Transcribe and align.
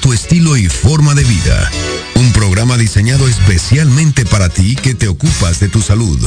Tu 0.00 0.12
estilo 0.12 0.56
y 0.56 0.68
forma 0.68 1.14
de 1.14 1.24
vida. 1.24 1.70
Un 2.16 2.32
programa 2.32 2.76
diseñado 2.76 3.28
especialmente 3.28 4.24
para 4.24 4.48
ti 4.48 4.76
que 4.76 4.94
te 4.94 5.08
ocupas 5.08 5.60
de 5.60 5.68
tu 5.68 5.82
salud. 5.82 6.18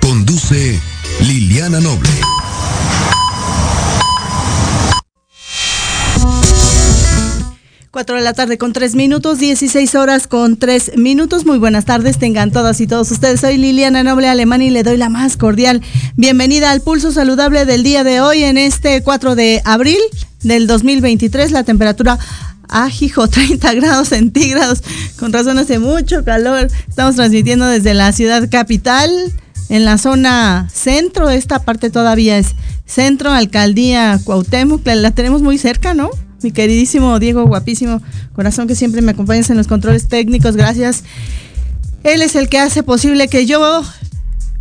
Conduce 0.00 0.80
Liliana 1.20 1.80
Noble. 1.80 2.10
Cuatro 7.90 8.16
de 8.16 8.22
la 8.22 8.34
tarde 8.34 8.58
con 8.58 8.74
tres 8.74 8.94
minutos, 8.94 9.38
16 9.38 9.94
horas 9.94 10.26
con 10.26 10.58
tres 10.58 10.92
minutos. 10.96 11.46
Muy 11.46 11.58
buenas 11.58 11.86
tardes, 11.86 12.18
tengan 12.18 12.52
todas 12.52 12.80
y 12.80 12.86
todos 12.86 13.10
ustedes. 13.10 13.40
Soy 13.40 13.56
Liliana 13.56 14.02
Noble 14.02 14.28
Alemán 14.28 14.60
y 14.60 14.70
le 14.70 14.82
doy 14.82 14.98
la 14.98 15.08
más 15.08 15.36
cordial 15.36 15.80
bienvenida 16.14 16.70
al 16.70 16.82
pulso 16.82 17.10
saludable 17.10 17.64
del 17.64 17.82
día 17.82 18.04
de 18.04 18.20
hoy 18.20 18.44
en 18.44 18.58
este 18.58 19.02
4 19.02 19.34
de 19.34 19.62
abril 19.64 19.98
del 20.42 20.66
2023. 20.66 21.52
La 21.52 21.64
temperatura 21.64 22.18
ajijo, 22.68 23.28
30 23.28 23.74
grados 23.74 24.08
centígrados. 24.08 24.82
Con 25.18 25.32
razón 25.32 25.58
hace 25.58 25.78
mucho 25.78 26.24
calor. 26.24 26.68
Estamos 26.88 27.16
transmitiendo 27.16 27.66
desde 27.66 27.94
la 27.94 28.12
ciudad 28.12 28.48
capital, 28.50 29.10
en 29.68 29.84
la 29.84 29.98
zona 29.98 30.68
centro. 30.72 31.30
Esta 31.30 31.64
parte 31.64 31.90
todavía 31.90 32.38
es 32.38 32.54
centro, 32.84 33.30
alcaldía 33.32 34.20
Cuauhtémoc. 34.22 34.86
La 34.86 35.10
tenemos 35.10 35.42
muy 35.42 35.58
cerca, 35.58 35.94
¿no? 35.94 36.10
mi 36.42 36.52
queridísimo 36.52 37.18
Diego, 37.18 37.44
guapísimo 37.46 38.00
corazón 38.34 38.68
que 38.68 38.74
siempre 38.74 39.02
me 39.02 39.12
acompañas 39.12 39.50
en 39.50 39.56
los 39.56 39.66
controles 39.66 40.08
técnicos, 40.08 40.56
gracias. 40.56 41.02
Él 42.04 42.22
es 42.22 42.36
el 42.36 42.48
que 42.48 42.58
hace 42.58 42.82
posible 42.82 43.26
que 43.28 43.46
yo 43.46 43.82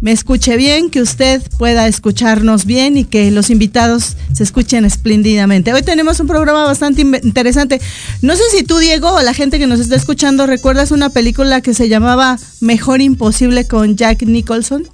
me 0.02 0.12
escuche 0.12 0.58
bien, 0.58 0.90
que 0.90 1.02
usted 1.02 1.42
pueda 1.58 1.88
escucharnos 1.88 2.66
bien 2.66 2.98
y 2.98 3.06
que 3.06 3.32
los 3.32 3.50
invitados 3.50 4.18
se 4.34 4.44
escuchen 4.44 4.86
espléndidamente. 4.86 5.74
Hoy 5.74 5.84
tenemos 5.84 6.20
un 6.20 6.28
programa 6.28 6.66
bastante 6.66 7.02
interesante. 7.02 7.82
No 8.22 8.36
sé 8.36 8.44
si 8.52 8.64
tú, 8.64 8.78
Diego, 8.78 9.12
o 9.12 9.22
la 9.22 9.34
gente 9.34 9.60
que 9.60 9.68
nos 9.68 9.80
está 9.80 9.96
escuchando, 9.96 10.48
recuerdas 10.48 10.92
una 10.92 11.10
película 11.10 11.62
que 11.62 11.74
se 11.74 11.90
llamaba 11.90 12.38
Mejor 12.60 13.02
Imposible 13.02 13.68
con 13.68 13.96
Jack 13.96 14.24
Nicholson 14.24 14.88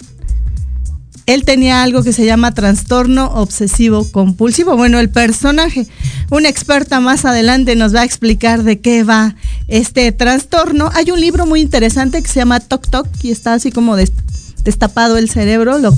él 1.25 1.45
tenía 1.45 1.83
algo 1.83 2.03
que 2.03 2.13
se 2.13 2.25
llama 2.25 2.53
trastorno 2.53 3.25
obsesivo 3.33 4.09
compulsivo. 4.11 4.75
Bueno, 4.75 4.99
el 4.99 5.09
personaje, 5.09 5.87
una 6.29 6.49
experta 6.49 6.99
más 6.99 7.25
adelante 7.25 7.75
nos 7.75 7.95
va 7.95 8.01
a 8.01 8.05
explicar 8.05 8.63
de 8.63 8.79
qué 8.79 9.03
va 9.03 9.35
este 9.67 10.11
trastorno. 10.11 10.89
Hay 10.93 11.11
un 11.11 11.21
libro 11.21 11.45
muy 11.45 11.61
interesante 11.61 12.21
que 12.21 12.27
se 12.27 12.39
llama 12.39 12.59
Toc 12.59 12.89
Toc 12.89 13.07
y 13.21 13.31
está 13.31 13.53
así 13.53 13.71
como 13.71 13.95
destapado 14.63 15.17
el 15.17 15.29
cerebro. 15.29 15.77
Lo, 15.79 15.95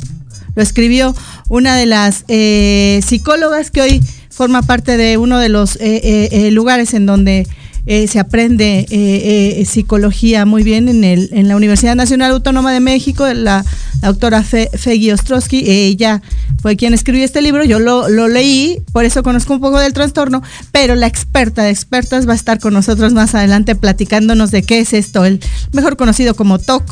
escribió 0.56 1.16
una 1.50 1.75
de 1.75 1.88
las 1.88 2.25
eh, 2.28 3.01
psicólogas 3.03 3.72
que 3.72 3.81
hoy 3.81 4.01
forma 4.29 4.62
parte 4.62 4.97
de 4.97 5.18
uno 5.18 5.40
de 5.40 5.50
los 5.50 5.78
eh, 5.78 6.29
eh, 6.31 6.51
lugares 6.51 6.94
en 6.94 7.06
donde 7.07 7.47
eh, 7.85 8.07
se 8.07 8.18
aprende 8.18 8.85
eh, 8.90 9.59
eh, 9.59 9.66
psicología 9.66 10.46
muy 10.46 10.63
bien 10.63 10.88
en, 10.88 11.03
el, 11.03 11.28
en 11.34 11.50
la 11.50 11.57
Universidad 11.57 11.97
Nacional 11.97 12.31
Autónoma 12.31 12.72
de 12.72 12.79
México, 12.79 13.28
la, 13.34 13.66
doctora 14.02 14.41
Fe, 14.41 14.69
Fegui 14.73 15.12
Ostrowski, 15.12 15.69
ella 15.69 16.22
fue 16.62 16.78
quien 16.78 16.94
escribió 16.94 17.25
este 17.25 17.41
libro, 17.41 17.66
yo 17.66 17.79
lo, 17.79 18.07
lo, 18.07 18.29
leí, 18.29 18.81
por 18.94 19.03
eso 19.03 19.22
conozco 19.22 19.53
un 19.53 19.59
poco 19.59 19.79
del 19.79 19.91
trastorno, 19.91 20.41
pero 20.72 20.96
la 20.96 21.07
experta 21.07 21.63
de 21.63 21.72
expertas 21.72 22.25
va 22.25 22.31
a 22.31 22.38
estar 22.38 22.59
con 22.59 22.73
nosotros 22.73 23.12
más 23.12 23.35
adelante 23.35 23.75
platicándonos 23.75 24.52
de 24.52 24.63
qué 24.63 24.79
es 24.79 24.94
esto, 24.94 25.25
el 25.25 25.41
mejor 25.73 25.97
conocido 25.97 26.35
como 26.35 26.59
TOC. 26.59 26.84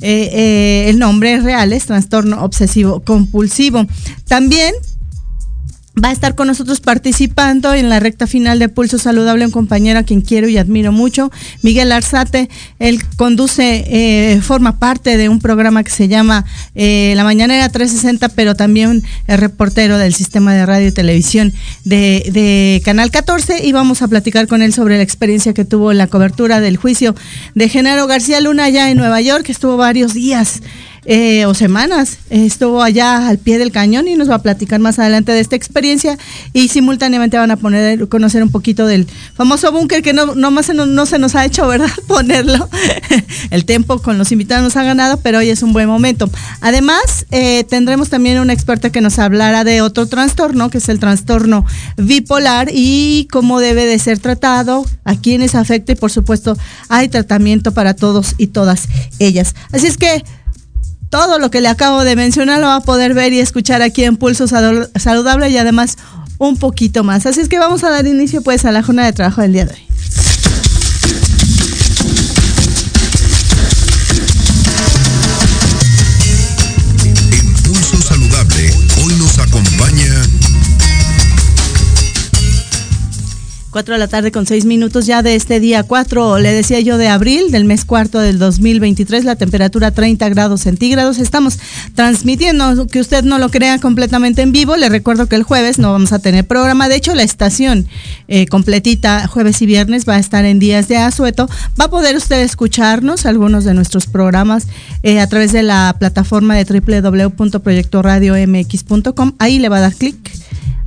El 0.00 0.98
nombre 0.98 1.40
real 1.40 1.72
es 1.72 1.86
trastorno 1.86 2.44
obsesivo 2.44 3.00
compulsivo. 3.00 3.86
También 4.28 4.74
Va 6.02 6.10
a 6.10 6.12
estar 6.12 6.34
con 6.34 6.46
nosotros 6.46 6.80
participando 6.80 7.72
en 7.72 7.88
la 7.88 8.00
recta 8.00 8.26
final 8.26 8.58
de 8.58 8.68
Pulso 8.68 8.98
Saludable 8.98 9.46
un 9.46 9.50
compañero 9.50 9.98
a 9.98 10.02
quien 10.02 10.20
quiero 10.20 10.46
y 10.46 10.58
admiro 10.58 10.92
mucho, 10.92 11.32
Miguel 11.62 11.90
Arzate. 11.90 12.50
Él 12.78 13.02
conduce, 13.16 13.86
eh, 13.88 14.42
forma 14.42 14.78
parte 14.78 15.16
de 15.16 15.30
un 15.30 15.40
programa 15.40 15.82
que 15.84 15.90
se 15.90 16.06
llama 16.06 16.44
eh, 16.74 17.14
La 17.16 17.24
Mañanera 17.24 17.70
360, 17.70 18.28
pero 18.28 18.54
también 18.54 19.04
es 19.26 19.40
reportero 19.40 19.96
del 19.96 20.12
sistema 20.12 20.52
de 20.52 20.66
radio 20.66 20.88
y 20.88 20.92
televisión 20.92 21.54
de, 21.84 22.82
Canal 22.84 23.10
14 23.10 23.64
y 23.64 23.72
vamos 23.72 24.02
a 24.02 24.08
platicar 24.08 24.48
con 24.48 24.60
él 24.60 24.74
sobre 24.74 24.98
la 24.98 25.02
experiencia 25.02 25.54
que 25.54 25.64
tuvo 25.64 25.92
en 25.92 25.98
la 25.98 26.08
cobertura 26.08 26.60
del 26.60 26.76
juicio 26.76 27.14
de 27.54 27.70
Genaro 27.70 28.06
García 28.06 28.42
Luna 28.42 28.64
allá 28.64 28.90
en 28.90 28.98
Nueva 28.98 29.22
York, 29.22 29.44
que 29.44 29.52
estuvo 29.52 29.78
varios 29.78 30.12
días 30.12 30.60
eh, 31.06 31.46
o 31.46 31.54
semanas. 31.54 32.18
Estuvo 32.30 32.82
allá 32.82 33.28
al 33.28 33.38
pie 33.38 33.58
del 33.58 33.70
cañón 33.70 34.08
y 34.08 34.16
nos 34.16 34.28
va 34.28 34.36
a 34.36 34.42
platicar 34.42 34.80
más 34.80 34.98
adelante 34.98 35.32
de 35.32 35.40
esta 35.40 35.56
experiencia 35.56 36.18
y 36.52 36.68
simultáneamente 36.68 37.38
van 37.38 37.50
a 37.50 37.56
poner 37.56 38.08
conocer 38.08 38.42
un 38.42 38.50
poquito 38.50 38.86
del 38.86 39.06
famoso 39.34 39.70
búnker 39.70 40.02
que 40.02 40.12
no, 40.12 40.34
no, 40.34 40.50
más 40.50 40.66
se 40.66 40.74
nos, 40.74 40.88
no 40.88 41.06
se 41.06 41.18
nos 41.18 41.34
ha 41.36 41.44
hecho, 41.44 41.66
¿verdad? 41.68 41.90
Ponerlo. 42.08 42.68
El 43.50 43.64
tiempo 43.64 44.00
con 44.00 44.18
los 44.18 44.32
invitados 44.32 44.64
nos 44.64 44.76
ha 44.76 44.82
ganado, 44.82 45.20
pero 45.20 45.38
hoy 45.38 45.48
es 45.48 45.62
un 45.62 45.72
buen 45.72 45.86
momento. 45.86 46.28
Además, 46.60 47.26
eh, 47.30 47.64
tendremos 47.64 48.10
también 48.10 48.40
una 48.40 48.52
experta 48.52 48.90
que 48.90 49.00
nos 49.00 49.18
hablará 49.18 49.64
de 49.64 49.82
otro 49.82 50.06
trastorno, 50.06 50.70
que 50.70 50.78
es 50.78 50.88
el 50.88 50.98
trastorno 50.98 51.64
bipolar 51.96 52.68
y 52.72 53.28
cómo 53.30 53.60
debe 53.60 53.86
de 53.86 53.98
ser 53.98 54.18
tratado, 54.18 54.84
a 55.04 55.14
quienes 55.14 55.54
afecta 55.54 55.92
y 55.92 55.94
por 55.94 56.10
supuesto 56.10 56.56
hay 56.88 57.08
tratamiento 57.08 57.72
para 57.72 57.94
todos 57.94 58.34
y 58.38 58.48
todas 58.48 58.88
ellas. 59.18 59.54
Así 59.72 59.86
es 59.86 59.96
que 59.96 60.24
todo 61.10 61.38
lo 61.38 61.50
que 61.50 61.60
le 61.60 61.68
acabo 61.68 62.04
de 62.04 62.16
mencionar 62.16 62.60
lo 62.60 62.66
va 62.66 62.76
a 62.76 62.80
poder 62.80 63.14
ver 63.14 63.32
y 63.32 63.40
escuchar 63.40 63.82
aquí 63.82 64.04
en 64.04 64.16
Pulso 64.16 64.46
Saludable 64.46 65.50
y 65.50 65.58
además 65.58 65.96
un 66.38 66.56
poquito 66.56 67.04
más. 67.04 67.26
Así 67.26 67.40
es 67.40 67.48
que 67.48 67.58
vamos 67.58 67.84
a 67.84 67.90
dar 67.90 68.06
inicio 68.06 68.42
pues 68.42 68.64
a 68.64 68.72
la 68.72 68.82
jornada 68.82 69.06
de 69.06 69.14
trabajo 69.14 69.42
del 69.42 69.52
día 69.52 69.66
de 69.66 69.74
hoy. 69.74 69.86
4 83.76 83.92
de 83.92 83.98
la 83.98 84.08
tarde 84.08 84.32
con 84.32 84.46
6 84.46 84.64
minutos 84.64 85.04
ya 85.04 85.22
de 85.22 85.34
este 85.34 85.60
día 85.60 85.82
4, 85.82 86.38
le 86.38 86.50
decía 86.50 86.80
yo 86.80 86.96
de 86.96 87.08
abril 87.08 87.50
del 87.50 87.66
mes 87.66 87.84
cuarto 87.84 88.20
del 88.20 88.38
2023, 88.38 89.26
la 89.26 89.36
temperatura 89.36 89.90
30 89.90 90.30
grados 90.30 90.62
centígrados. 90.62 91.18
Estamos 91.18 91.58
transmitiendo, 91.94 92.86
que 92.86 93.00
usted 93.00 93.22
no 93.22 93.38
lo 93.38 93.50
crea 93.50 93.78
completamente 93.78 94.40
en 94.40 94.52
vivo. 94.52 94.78
Le 94.78 94.88
recuerdo 94.88 95.26
que 95.26 95.36
el 95.36 95.42
jueves 95.42 95.78
no 95.78 95.92
vamos 95.92 96.14
a 96.14 96.20
tener 96.20 96.46
programa. 96.46 96.88
De 96.88 96.96
hecho, 96.96 97.14
la 97.14 97.22
estación 97.22 97.86
eh, 98.28 98.46
completita 98.46 99.28
jueves 99.28 99.60
y 99.60 99.66
viernes 99.66 100.08
va 100.08 100.14
a 100.14 100.20
estar 100.20 100.46
en 100.46 100.58
días 100.58 100.88
de 100.88 100.96
asueto. 100.96 101.46
Va 101.78 101.84
a 101.84 101.90
poder 101.90 102.16
usted 102.16 102.40
escucharnos 102.40 103.26
algunos 103.26 103.64
de 103.64 103.74
nuestros 103.74 104.06
programas 104.06 104.68
eh, 105.02 105.20
a 105.20 105.26
través 105.26 105.52
de 105.52 105.62
la 105.62 105.94
plataforma 105.98 106.56
de 106.56 106.64
www.proyectoradiomx.com. 106.64 109.32
Ahí 109.38 109.58
le 109.58 109.68
va 109.68 109.76
a 109.76 109.82
dar 109.82 109.94
clic 109.94 110.16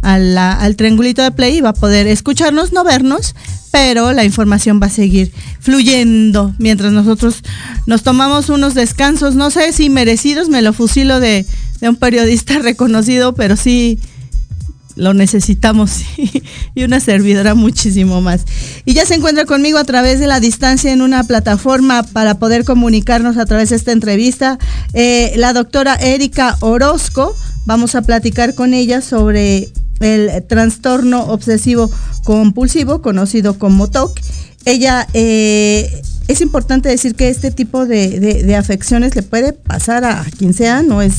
al 0.02 0.76
triangulito 0.76 1.22
de 1.22 1.32
play 1.32 1.58
y 1.58 1.62
va 1.62 1.70
a 1.70 1.74
poder 1.74 2.08
escucharnos, 2.08 2.72
no 2.72 2.84
vernos, 2.84 3.36
pero 3.72 4.14
la 4.14 4.24
información 4.24 4.80
va 4.82 4.88
a 4.88 4.92
seguir 4.92 5.32
fluyendo 5.60 6.54
mientras 6.58 6.92
nosotros 6.92 7.44
nos 7.86 8.04
tomamos 8.04 8.50
unos 8.50 8.74
descansos, 8.74 9.36
no 9.36 9.52
sé 9.52 9.74
si 9.74 9.90
merecidos, 9.90 10.50
me 10.50 10.62
lo 10.62 10.74
fusilo 10.74 11.20
de, 11.20 11.46
de 11.82 11.90
un 11.90 11.96
periodista 11.96 12.60
reconocido, 12.64 13.34
pero 13.36 13.56
sí 13.56 14.00
lo 14.96 15.14
necesitamos 15.14 16.02
y 16.76 16.84
una 16.84 17.00
servidora 17.00 17.56
muchísimo 17.56 18.22
más. 18.22 18.42
Y 18.86 18.94
ya 18.94 19.06
se 19.06 19.16
encuentra 19.16 19.46
conmigo 19.46 19.78
a 19.78 19.84
través 19.86 20.20
de 20.20 20.28
la 20.28 20.40
distancia 20.40 20.92
en 20.92 21.02
una 21.02 21.24
plataforma 21.24 22.04
para 22.04 22.38
poder 22.38 22.66
comunicarnos 22.66 23.38
a 23.38 23.46
través 23.46 23.70
de 23.70 23.78
esta 23.78 23.92
entrevista 23.92 24.60
eh, 24.94 25.34
la 25.38 25.54
doctora 25.54 25.96
Erika 25.96 26.58
Orozco. 26.60 27.36
Vamos 27.66 27.96
a 27.96 28.02
platicar 28.02 28.56
con 28.56 28.74
ella 28.74 29.02
sobre 29.02 29.70
el 30.00 30.44
trastorno 30.48 31.24
obsesivo 31.26 31.90
compulsivo, 32.24 33.02
conocido 33.02 33.58
como 33.58 33.90
TOC. 33.90 34.20
Ella 34.66 35.08
eh, 35.14 36.02
es 36.28 36.42
importante 36.42 36.90
decir 36.90 37.16
que 37.16 37.30
este 37.30 37.50
tipo 37.50 37.88
de, 37.88 38.56
afecciones 38.56 39.16
le 39.16 39.24
puede 39.24 39.54
pasar 39.54 40.06
a 40.06 40.26
quien 40.38 40.54
sea, 40.54 40.84
no 40.84 41.02
es 41.02 41.14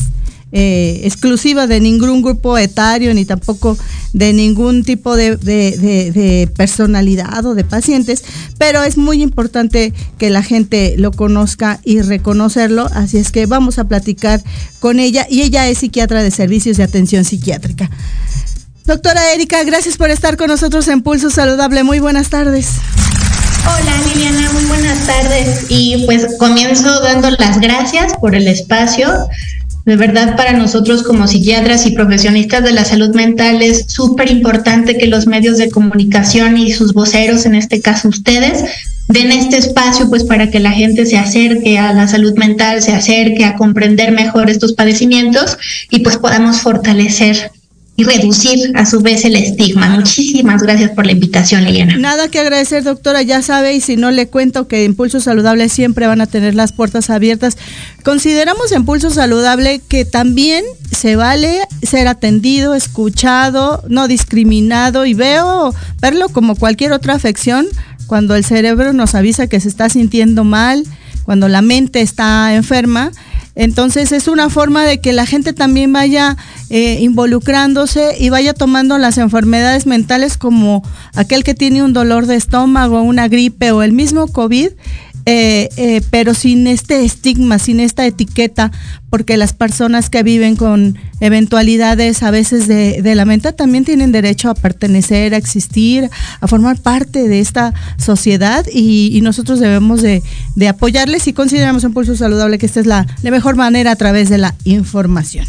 eh, 0.53 1.01
exclusiva 1.05 1.67
de 1.67 1.81
ningún 1.81 2.23
grupo 2.23 2.59
etario 2.59 3.13
ni 3.15 3.25
tampoco 3.25 3.77
de 4.13 4.33
ningún 4.33 4.85
tipo 4.85 5.17
de, 5.17 5.37
de, 5.37 6.49
personalidad 6.57 7.45
o 7.45 7.55
de 7.55 7.65
pacientes, 7.65 8.25
pero 8.59 8.83
es 8.83 8.97
muy 8.97 9.23
importante 9.23 9.93
que 10.19 10.31
la 10.31 10.43
gente 10.43 10.95
lo 10.97 11.11
conozca 11.13 11.81
y 11.85 12.01
reconocerlo, 12.03 12.89
así 12.93 13.19
es 13.19 13.33
que 13.33 13.47
vamos 13.47 13.79
a 13.79 13.89
platicar 13.89 14.43
con 14.79 15.01
ella 15.01 15.27
y 15.29 15.43
ella 15.43 15.69
es 15.69 15.79
psiquiatra 15.79 16.23
de 16.23 16.31
servicios 16.31 16.77
de 16.77 16.85
atención 16.85 17.25
psiquiátrica. 17.25 17.91
Doctora 18.91 19.35
Erika, 19.35 19.63
gracias 19.63 19.97
por 19.97 20.11
estar 20.11 20.37
con 20.37 20.49
nosotros 20.49 20.89
en 20.89 21.01
Pulso 21.01 21.31
Saludable. 21.31 21.85
Muy 21.85 22.01
buenas 22.01 22.29
tardes. 22.29 22.71
Hola 23.65 23.93
Liliana, 24.05 24.51
muy 24.53 24.65
buenas 24.65 25.07
tardes. 25.07 25.67
Y 25.69 26.03
pues 26.07 26.37
comienzo 26.41 27.01
dando 27.01 27.31
las 27.31 27.61
gracias 27.61 28.15
por 28.21 28.35
el 28.35 28.49
espacio. 28.49 29.29
De 29.85 29.95
verdad, 29.95 30.37
para 30.37 30.55
nosotros 30.55 31.05
como 31.05 31.29
psiquiatras 31.29 31.87
y 31.87 31.93
profesionistas 31.93 32.65
de 32.65 32.73
la 32.73 32.85
salud 32.85 33.15
mental 33.15 33.63
es 33.63 33.85
súper 33.87 34.29
importante 34.29 34.99
que 34.99 35.07
los 35.07 35.29
medios 35.29 35.59
de 35.59 35.71
comunicación 35.71 36.57
y 36.57 36.73
sus 36.73 36.93
voceros, 36.93 37.47
en 37.47 37.55
este 37.55 37.81
caso 37.81 38.09
ustedes, 38.09 38.65
den 39.07 39.31
este 39.31 39.57
espacio 39.57 40.11
pues 40.11 40.25
para 40.25 40.51
que 40.51 40.59
la 40.59 40.73
gente 40.73 41.07
se 41.07 41.17
acerque 41.17 41.79
a 41.79 41.93
la 41.93 42.09
salud 42.09 42.35
mental, 42.35 42.83
se 42.83 42.93
acerque 42.93 43.45
a 43.45 43.55
comprender 43.55 44.11
mejor 44.11 44.51
estos 44.51 44.73
padecimientos 44.73 45.59
y 45.91 46.01
pues 46.01 46.17
podamos 46.17 46.61
fortalecer 46.61 47.53
y 48.01 48.05
reducir 48.05 48.73
a 48.77 48.87
su 48.87 49.01
vez 49.01 49.27
el 49.27 49.37
estigma. 49.37 49.91
Muchísimas 49.91 50.63
gracias 50.63 50.91
por 50.93 51.05
la 51.05 51.13
invitación, 51.13 51.65
Liliana. 51.65 51.99
Nada 51.99 52.29
que 52.29 52.39
agradecer, 52.39 52.83
doctora, 52.83 53.21
ya 53.21 53.43
sabe, 53.43 53.75
y 53.75 53.83
si 53.83 53.97
no 53.97 54.11
le 54.11 54.27
cuento 54.27 54.69
que 54.69 54.85
Impulso 54.85 55.21
Saludable 55.21 55.69
siempre 55.69 56.07
van 56.07 56.23
a 56.23 56.27
tener 56.27 56.55
las 56.55 56.73
puertas 56.73 57.11
abiertas. 57.11 57.59
Consideramos 58.03 58.73
Impulso 58.73 59.11
Saludable 59.11 59.83
que 59.87 60.07
también 60.07 60.65
se 60.91 61.17
vale 61.17 61.61
ser 61.83 62.09
atendido, 62.09 62.75
escuchado, 62.75 63.85
no 63.89 64.09
discriminado 64.09 65.05
y 65.05 65.13
veo 65.13 65.75
verlo 66.01 66.31
como 66.31 66.57
cualquier 66.57 66.93
otra 66.93 67.15
afección 67.15 67.67
cuando 68.07 68.35
el 68.35 68.45
cerebro 68.47 68.95
nos 68.95 69.15
avisa 69.15 69.47
que 69.47 69.61
se 69.61 69.69
está 69.69 69.91
sintiendo 69.91 70.43
mal, 70.43 70.85
cuando 71.25 71.49
la 71.49 71.61
mente 71.61 72.01
está 72.01 72.55
enferma 72.55 73.13
entonces 73.55 74.13
es 74.13 74.29
una 74.29 74.49
forma 74.49 74.85
de 74.85 75.01
que 75.01 75.13
la 75.13 75.27
gente 75.27 75.53
también 75.53 75.93
vaya 75.93 76.37
eh, 76.69 76.99
involucrándose 77.01 78.17
y 78.19 78.31
vaya 78.31 78.55
tomando 78.55 78.97
las 78.99 79.19
enfermedades 79.19 79.87
mentales 79.87 80.37
como 80.37 80.83
aquel 81.15 81.43
que 81.45 81.55
tiene 81.55 81.83
un 81.83 81.93
dolor 81.93 82.27
de 82.27 82.37
estómago, 82.37 83.03
una 83.03 83.29
gripe 83.29 83.73
o 83.73 83.83
el 83.83 83.93
mismo 83.93 84.29
COVID 84.29 84.71
eh, 85.33 85.69
eh, 85.77 86.03
pero 86.11 86.35
sin 86.35 86.67
este 86.67 87.05
estigma, 87.05 87.61
sin 87.61 87.79
esta 87.79 88.05
etiqueta, 88.05 88.73
porque 89.11 89.37
las 89.37 89.53
personas 89.53 90.11
que 90.11 90.25
viven 90.25 90.57
con 90.57 90.99
eventualidades 91.21 92.25
a 92.25 92.33
veces 92.33 92.67
de, 92.67 93.01
la 93.15 93.25
mente 93.25 93.53
también 93.53 93.85
tienen 93.85 94.11
derecho 94.11 94.51
a 94.51 94.55
pertenecer, 94.55 95.33
a 95.35 95.37
existir, 95.37 96.11
a 96.41 96.49
formar 96.49 96.79
parte 96.79 97.29
de 97.29 97.39
esta 97.39 97.73
sociedad 97.97 98.67
y, 98.73 99.21
nosotros 99.23 99.61
debemos 99.61 100.03
de, 100.03 100.21
apoyarles 100.69 101.29
y 101.29 101.33
consideramos 101.33 101.85
un 101.85 101.93
pulso 101.93 102.17
saludable 102.17 102.59
que 102.59 102.67
esta 102.67 102.81
es 102.81 102.87
la 102.87 103.07
mejor 103.23 103.55
manera 103.55 103.93
a 103.93 103.97
través 103.97 104.31
de 104.31 104.39
la 104.39 104.57
información. 104.65 105.47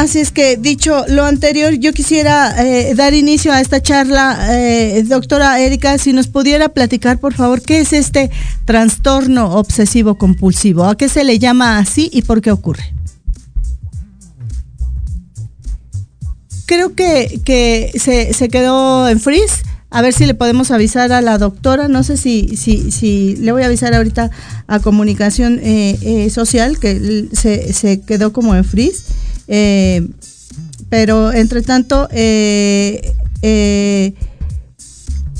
Así 0.00 0.18
es 0.18 0.30
que, 0.30 0.56
dicho 0.56 1.04
lo 1.08 1.26
anterior, 1.26 1.74
yo 1.74 1.92
quisiera 1.92 2.54
eh, 2.64 2.94
dar 2.94 3.12
inicio 3.12 3.52
a 3.52 3.60
esta 3.60 3.82
charla. 3.82 4.48
Eh, 4.48 5.02
doctora 5.02 5.60
Erika, 5.60 5.98
si 5.98 6.14
nos 6.14 6.26
pudiera 6.26 6.70
platicar, 6.70 7.18
por 7.18 7.34
favor, 7.34 7.60
¿qué 7.60 7.80
es 7.80 7.92
este 7.92 8.30
trastorno 8.64 9.56
obsesivo 9.58 10.14
compulsivo? 10.14 10.84
¿A 10.84 10.96
qué 10.96 11.10
se 11.10 11.22
le 11.22 11.38
llama 11.38 11.76
así 11.76 12.08
y 12.14 12.22
por 12.22 12.40
qué 12.40 12.50
ocurre? 12.50 12.94
Creo 16.64 16.94
que, 16.94 17.92
se, 17.98 18.48
quedó 18.48 19.06
en 19.06 19.20
freeze. 19.20 19.64
A 19.90 20.00
ver 20.00 20.14
si 20.14 20.24
le 20.24 20.32
podemos 20.32 20.70
avisar 20.70 21.12
a 21.12 21.20
la 21.20 21.36
doctora. 21.36 21.88
No 21.88 22.04
sé 22.04 22.16
si, 22.16 22.56
si, 22.56 22.90
si 22.90 23.36
le 23.36 23.52
voy 23.52 23.64
a 23.64 23.66
avisar 23.66 23.92
ahorita 23.92 24.30
a 24.66 24.80
comunicación 24.80 25.60
eh, 25.62 26.30
social 26.30 26.78
que 26.78 27.28
se, 27.32 27.74
se 27.74 28.00
quedó 28.00 28.32
como 28.32 28.54
en 28.54 28.64
freeze. 28.64 29.04
Eh, 29.52 30.08
pero 30.88 31.32
entre 31.32 31.60
tanto, 31.62 32.08
eh, 32.12 33.14
eh, 33.42 34.14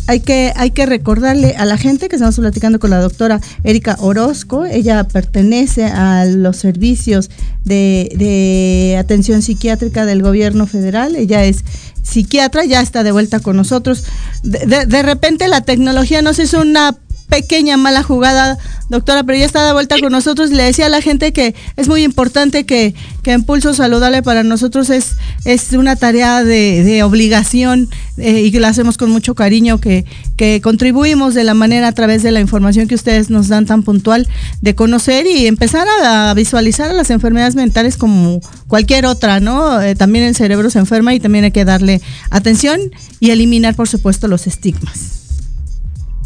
hay 0.08 0.20
que, 0.20 0.52
hay 0.56 0.72
que 0.72 0.84
recordarle 0.84 1.54
a 1.56 1.64
la 1.64 1.78
gente 1.78 2.08
que 2.08 2.16
estamos 2.16 2.36
platicando 2.36 2.80
con 2.80 2.90
la 2.90 3.00
doctora 3.00 3.40
Erika 3.62 3.96
Orozco. 4.00 4.64
Ella 4.64 5.04
pertenece 5.04 5.84
a 5.84 6.24
los 6.24 6.56
servicios 6.56 7.30
de, 7.64 8.96
atención 8.98 9.42
psiquiátrica 9.42 10.04
del 10.04 10.22
gobierno 10.22 10.66
federal. 10.66 11.14
Ella 11.14 11.44
es 11.44 11.64
psiquiatra, 12.02 12.64
ya 12.64 12.80
está 12.80 13.04
de 13.04 13.12
vuelta 13.12 13.38
con 13.38 13.56
nosotros. 13.56 14.02
De, 14.42 14.86
de 14.86 15.02
repente 15.02 15.46
la 15.46 15.60
tecnología 15.60 16.22
nos 16.22 16.40
hizo 16.40 16.60
una 16.60 16.96
pequeña 17.31 17.77
mala 17.77 18.03
jugada, 18.03 18.58
doctora, 18.91 19.22
pero 19.22 19.39
ya 19.39 19.46
está 19.46 19.65
de 19.65 19.72
vuelta 19.72 19.96
con 20.01 20.13
nosotros. 20.13 20.51
Le 20.51 20.65
decía 20.65 20.87
a 20.87 20.89
la 20.91 21.01
gente 21.01 21.32
que 21.32 21.55
es 21.77 21.89
muy 21.89 22.03
importante 22.03 22.67
que, 22.67 22.94
que 23.22 23.32
Impulso 23.32 23.72
Saludable 23.72 24.22
para 24.22 24.43
nosotros 24.43 24.91
es, 24.91 25.17
es 25.44 25.72
una 25.72 25.96
tarea 25.96 26.44
de, 26.44 27.03
obligación 27.03 27.89
eh, 28.19 28.43
y 28.43 28.51
que 28.51 28.60
la 28.60 28.69
hacemos 28.69 28.99
con 28.99 29.10
mucho 29.10 29.34
cariño, 29.34 29.79
que, 29.79 30.05
que 30.37 30.60
contribuimos 30.60 31.34
de 31.34 31.44
la 31.44 31.55
manera 31.55 31.89
a 31.89 31.93
través 31.93 32.22
de 32.22 32.32
la 32.32 32.41
información 32.41 32.89
que 32.89 32.96
ustedes 32.96 33.31
nos 33.31 33.49
dan 33.49 33.65
tan 33.65 33.84
puntual 33.84 34.29
de 34.60 34.75
conocer 34.75 35.27
y 35.27 35.46
empezar 35.46 35.87
a, 36.03 36.34
visualizar 36.34 36.91
a 36.91 36.94
las 36.94 37.10
enfermedades 37.10 37.55
mentales 37.55 37.96
como 37.96 38.41
cualquier 38.67 39.06
otra, 39.06 39.39
¿no? 39.39 39.81
Eh, 39.81 39.94
también 39.94 40.25
el 40.25 40.34
cerebro 40.34 40.69
se 40.69 40.81
enferma 40.81 41.15
y 41.15 41.20
también 41.20 41.44
hay 41.44 41.53
que 41.53 41.65
darle 41.65 42.03
atención 42.31 42.81
y 43.20 43.31
eliminar, 43.31 43.77
por 43.77 43.89
supuesto, 43.89 44.27
los 44.27 44.46
estigmas. 44.46 45.19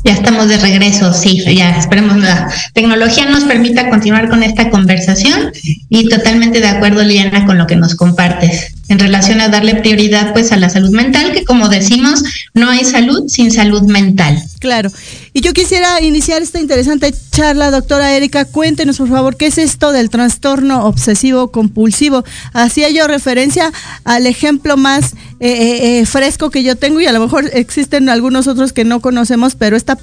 Ya 0.04 0.12
estamos 0.12 0.48
de 0.48 0.58
regreso, 0.58 1.14
sí, 1.14 1.42
ya 1.56 1.78
esperemos 1.78 2.18
la 2.18 2.48
tecnología 2.74 3.24
nos 3.26 3.44
permita 3.44 3.88
continuar 3.88 4.28
con 4.28 4.42
esta 4.42 4.68
conversación 4.68 5.50
y 5.88 6.08
totalmente 6.08 6.60
de 6.60 6.68
acuerdo, 6.68 7.02
Liana, 7.02 7.46
con 7.46 7.56
lo 7.56 7.66
que 7.66 7.76
nos 7.76 7.94
compartes 7.94 8.74
en 8.94 9.00
relación 9.00 9.40
a 9.40 9.48
darle 9.48 9.74
prioridad 9.74 10.32
pues 10.32 10.52
a 10.52 10.56
la 10.56 10.70
salud 10.70 10.90
mental, 10.90 11.32
que 11.32 11.44
como 11.44 11.68
decimos, 11.68 12.22
no 12.54 12.70
hay 12.70 12.84
salud 12.84 13.24
sin 13.26 13.50
salud 13.50 13.82
mental. 13.82 14.40
Claro. 14.60 14.90
Y 15.32 15.40
yo 15.40 15.52
quisiera 15.52 16.00
iniciar 16.00 16.42
esta 16.42 16.60
interesante 16.60 17.12
charla, 17.32 17.72
doctora 17.72 18.14
Erika, 18.16 18.44
cuéntenos 18.44 18.98
por 18.98 19.08
favor 19.08 19.36
qué 19.36 19.46
es 19.46 19.58
esto 19.58 19.90
del 19.90 20.10
trastorno 20.10 20.86
obsesivo 20.86 21.50
compulsivo. 21.50 22.24
Hacía 22.52 22.88
yo 22.90 23.08
referencia 23.08 23.72
al 24.04 24.28
ejemplo 24.28 24.76
más 24.76 25.14
eh, 25.40 25.48
eh, 25.48 25.98
eh, 25.98 26.06
fresco 26.06 26.50
que 26.50 26.62
yo 26.62 26.76
tengo 26.76 27.00
y 27.00 27.06
a 27.06 27.12
lo 27.12 27.18
mejor 27.18 27.50
existen 27.52 28.08
algunos 28.08 28.46
otros 28.46 28.72
que 28.72 28.84
no 28.84 29.00
conocemos, 29.00 29.56
pero 29.56 29.76
esta 29.76 29.98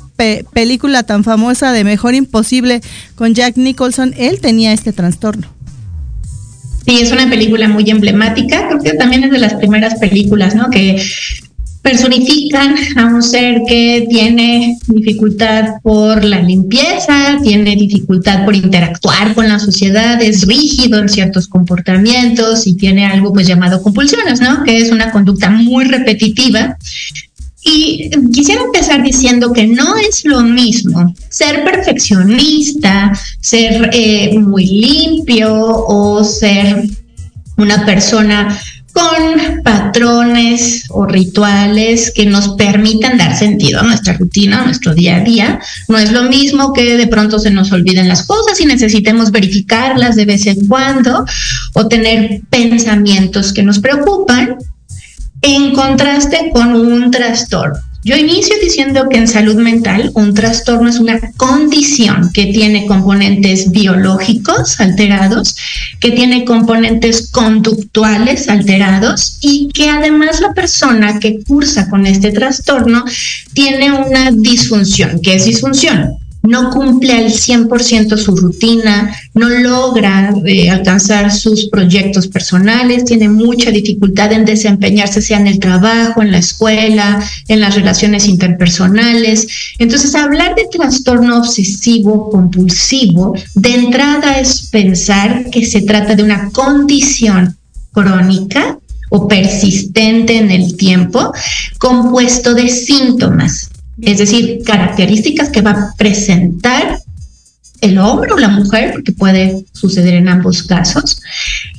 película 0.53 1.03
tan 1.03 1.23
famosa 1.23 1.71
de 1.71 1.85
Mejor 1.85 2.13
Imposible 2.13 2.81
con 3.15 3.33
Jack 3.33 3.55
Nicholson, 3.55 4.13
él 4.17 4.41
tenía 4.41 4.73
este 4.73 4.91
trastorno. 4.91 5.60
Sí, 6.91 6.99
es 6.99 7.13
una 7.13 7.29
película 7.29 7.69
muy 7.69 7.89
emblemática, 7.89 8.67
creo 8.67 8.83
que 8.83 8.93
también 8.95 9.23
es 9.23 9.31
de 9.31 9.37
las 9.37 9.53
primeras 9.53 9.95
películas, 9.95 10.55
¿no? 10.55 10.69
Que 10.69 11.01
personifican 11.81 12.75
a 12.97 13.05
un 13.05 13.23
ser 13.23 13.61
que 13.65 14.07
tiene 14.09 14.77
dificultad 14.87 15.75
por 15.83 16.25
la 16.25 16.41
limpieza, 16.41 17.37
tiene 17.41 17.77
dificultad 17.77 18.43
por 18.43 18.57
interactuar 18.57 19.33
con 19.35 19.47
la 19.47 19.59
sociedad, 19.59 20.21
es 20.21 20.45
rígido 20.45 20.99
en 20.99 21.07
ciertos 21.07 21.47
comportamientos 21.47 22.67
y 22.67 22.75
tiene 22.75 23.05
algo 23.05 23.31
pues 23.31 23.47
llamado 23.47 23.81
compulsiones, 23.81 24.41
¿no? 24.41 24.65
Que 24.65 24.79
es 24.79 24.91
una 24.91 25.11
conducta 25.11 25.49
muy 25.49 25.85
repetitiva 25.85 26.77
y 27.63 28.09
quisiera 28.33 28.63
empezar 28.63 29.03
diciendo 29.03 29.53
que 29.53 29.67
no 29.67 29.95
es 29.97 30.25
lo 30.25 30.41
mismo 30.41 31.13
ser 31.29 31.63
perfeccionista, 31.63 33.11
ser 33.39 33.89
eh, 33.93 34.37
muy 34.39 34.65
limpio 34.65 35.53
o 35.53 36.23
ser 36.23 36.83
una 37.57 37.85
persona 37.85 38.59
con 38.93 39.61
patrones 39.63 40.83
o 40.89 41.05
rituales 41.05 42.11
que 42.13 42.25
nos 42.25 42.49
permitan 42.55 43.17
dar 43.17 43.37
sentido 43.37 43.79
a 43.79 43.83
nuestra 43.83 44.13
rutina, 44.13 44.61
a 44.61 44.65
nuestro 44.65 44.93
día 44.93 45.17
a 45.17 45.19
día. 45.21 45.59
No 45.87 45.97
es 45.97 46.11
lo 46.11 46.23
mismo 46.23 46.73
que 46.73 46.97
de 46.97 47.07
pronto 47.07 47.39
se 47.39 47.51
nos 47.51 47.71
olviden 47.71 48.07
las 48.07 48.23
cosas 48.23 48.59
y 48.59 48.65
necesitemos 48.65 49.31
verificarlas 49.31 50.15
de 50.15 50.25
vez 50.25 50.45
en 50.47 50.67
cuando 50.67 51.25
o 51.73 51.87
tener 51.87 52.41
pensamientos 52.49 53.53
que 53.53 53.63
nos 53.63 53.79
preocupan 53.79 54.57
en 55.41 55.73
contraste 55.73 56.51
con 56.53 56.75
un 56.75 57.11
trastorno. 57.11 57.79
Yo 58.03 58.15
inicio 58.15 58.55
diciendo 58.59 59.07
que 59.09 59.17
en 59.17 59.27
salud 59.27 59.55
mental 59.55 60.09
un 60.15 60.33
trastorno 60.33 60.89
es 60.89 60.97
una 60.97 61.19
condición 61.37 62.31
que 62.33 62.47
tiene 62.47 62.87
componentes 62.87 63.69
biológicos 63.69 64.79
alterados, 64.79 65.55
que 65.99 66.09
tiene 66.09 66.43
componentes 66.43 67.29
conductuales 67.29 68.49
alterados 68.49 69.37
y 69.41 69.67
que 69.67 69.89
además 69.89 70.41
la 70.41 70.53
persona 70.53 71.19
que 71.19 71.43
cursa 71.43 71.89
con 71.89 72.07
este 72.07 72.31
trastorno 72.31 73.05
tiene 73.53 73.91
una 73.91 74.31
disfunción. 74.31 75.19
¿Qué 75.21 75.35
es 75.35 75.45
disfunción? 75.45 76.20
No 76.43 76.71
cumple 76.71 77.13
al 77.13 77.25
100% 77.25 78.17
su 78.17 78.35
rutina, 78.35 79.15
no 79.33 79.49
logra 79.49 80.33
eh, 80.45 80.69
alcanzar 80.69 81.31
sus 81.31 81.69
proyectos 81.69 82.27
personales, 82.27 83.05
tiene 83.05 83.29
mucha 83.29 83.69
dificultad 83.71 84.31
en 84.31 84.45
desempeñarse, 84.45 85.21
sea 85.21 85.39
en 85.39 85.47
el 85.47 85.59
trabajo, 85.59 86.21
en 86.21 86.31
la 86.31 86.39
escuela, 86.39 87.23
en 87.47 87.59
las 87.59 87.75
relaciones 87.75 88.27
interpersonales. 88.27 89.47
Entonces, 89.77 90.15
hablar 90.15 90.55
de 90.55 90.67
trastorno 90.71 91.39
obsesivo 91.39 92.29
compulsivo, 92.29 93.35
de 93.55 93.75
entrada 93.75 94.39
es 94.39 94.67
pensar 94.69 95.49
que 95.51 95.65
se 95.65 95.81
trata 95.81 96.15
de 96.15 96.23
una 96.23 96.49
condición 96.49 97.57
crónica 97.91 98.79
o 99.09 99.27
persistente 99.27 100.37
en 100.37 100.51
el 100.51 100.77
tiempo, 100.77 101.33
compuesto 101.77 102.53
de 102.53 102.69
síntomas 102.69 103.70
es 104.01 104.17
decir, 104.17 104.63
características 104.65 105.49
que 105.49 105.61
va 105.61 105.71
a 105.71 105.93
presentar 105.97 106.99
el 107.81 107.97
hombre 107.97 108.31
o 108.31 108.37
la 108.37 108.47
mujer, 108.47 108.91
porque 108.93 109.11
puede 109.11 109.65
suceder 109.73 110.13
en 110.13 110.29
ambos 110.29 110.63
casos, 110.63 111.19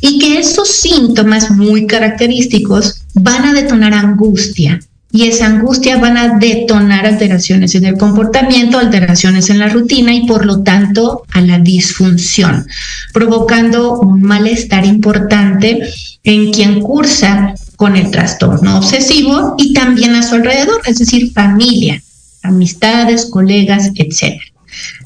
y 0.01 0.19
que 0.19 0.39
esos 0.39 0.69
síntomas 0.69 1.51
muy 1.51 1.87
característicos 1.87 3.03
van 3.15 3.45
a 3.45 3.53
detonar 3.55 3.95
angustia. 3.95 4.81
Y 5.15 5.25
esa 5.25 5.47
angustia 5.47 5.99
van 5.99 6.17
a 6.17 6.39
detonar 6.39 7.07
alteraciones 7.07 7.75
en 7.75 7.85
el 7.85 7.99
comportamiento, 7.99 8.79
alteraciones 8.79 9.51
en 9.51 9.59
la 9.59 9.69
rutina 9.69 10.15
y 10.15 10.27
por 10.27 10.47
lo 10.47 10.63
tanto 10.63 11.25
a 11.33 11.41
la 11.43 11.59
disfunción, 11.59 12.67
provocando 13.13 14.01
un 14.01 14.23
malestar 14.23 14.87
importante 14.87 15.83
en 16.25 16.51
quien 16.51 16.81
cursa 16.81 17.55
con 17.77 17.95
el 17.97 18.11
trastorno 18.11 18.79
obsesivo 18.79 19.55
y 19.59 19.75
también 19.75 20.15
a 20.15 20.23
su 20.23 20.37
alrededor, 20.37 20.81
es 20.87 20.99
decir, 20.99 21.31
familia 21.33 22.03
amistades, 22.43 23.27
colegas, 23.27 23.91
etc. 23.95 24.41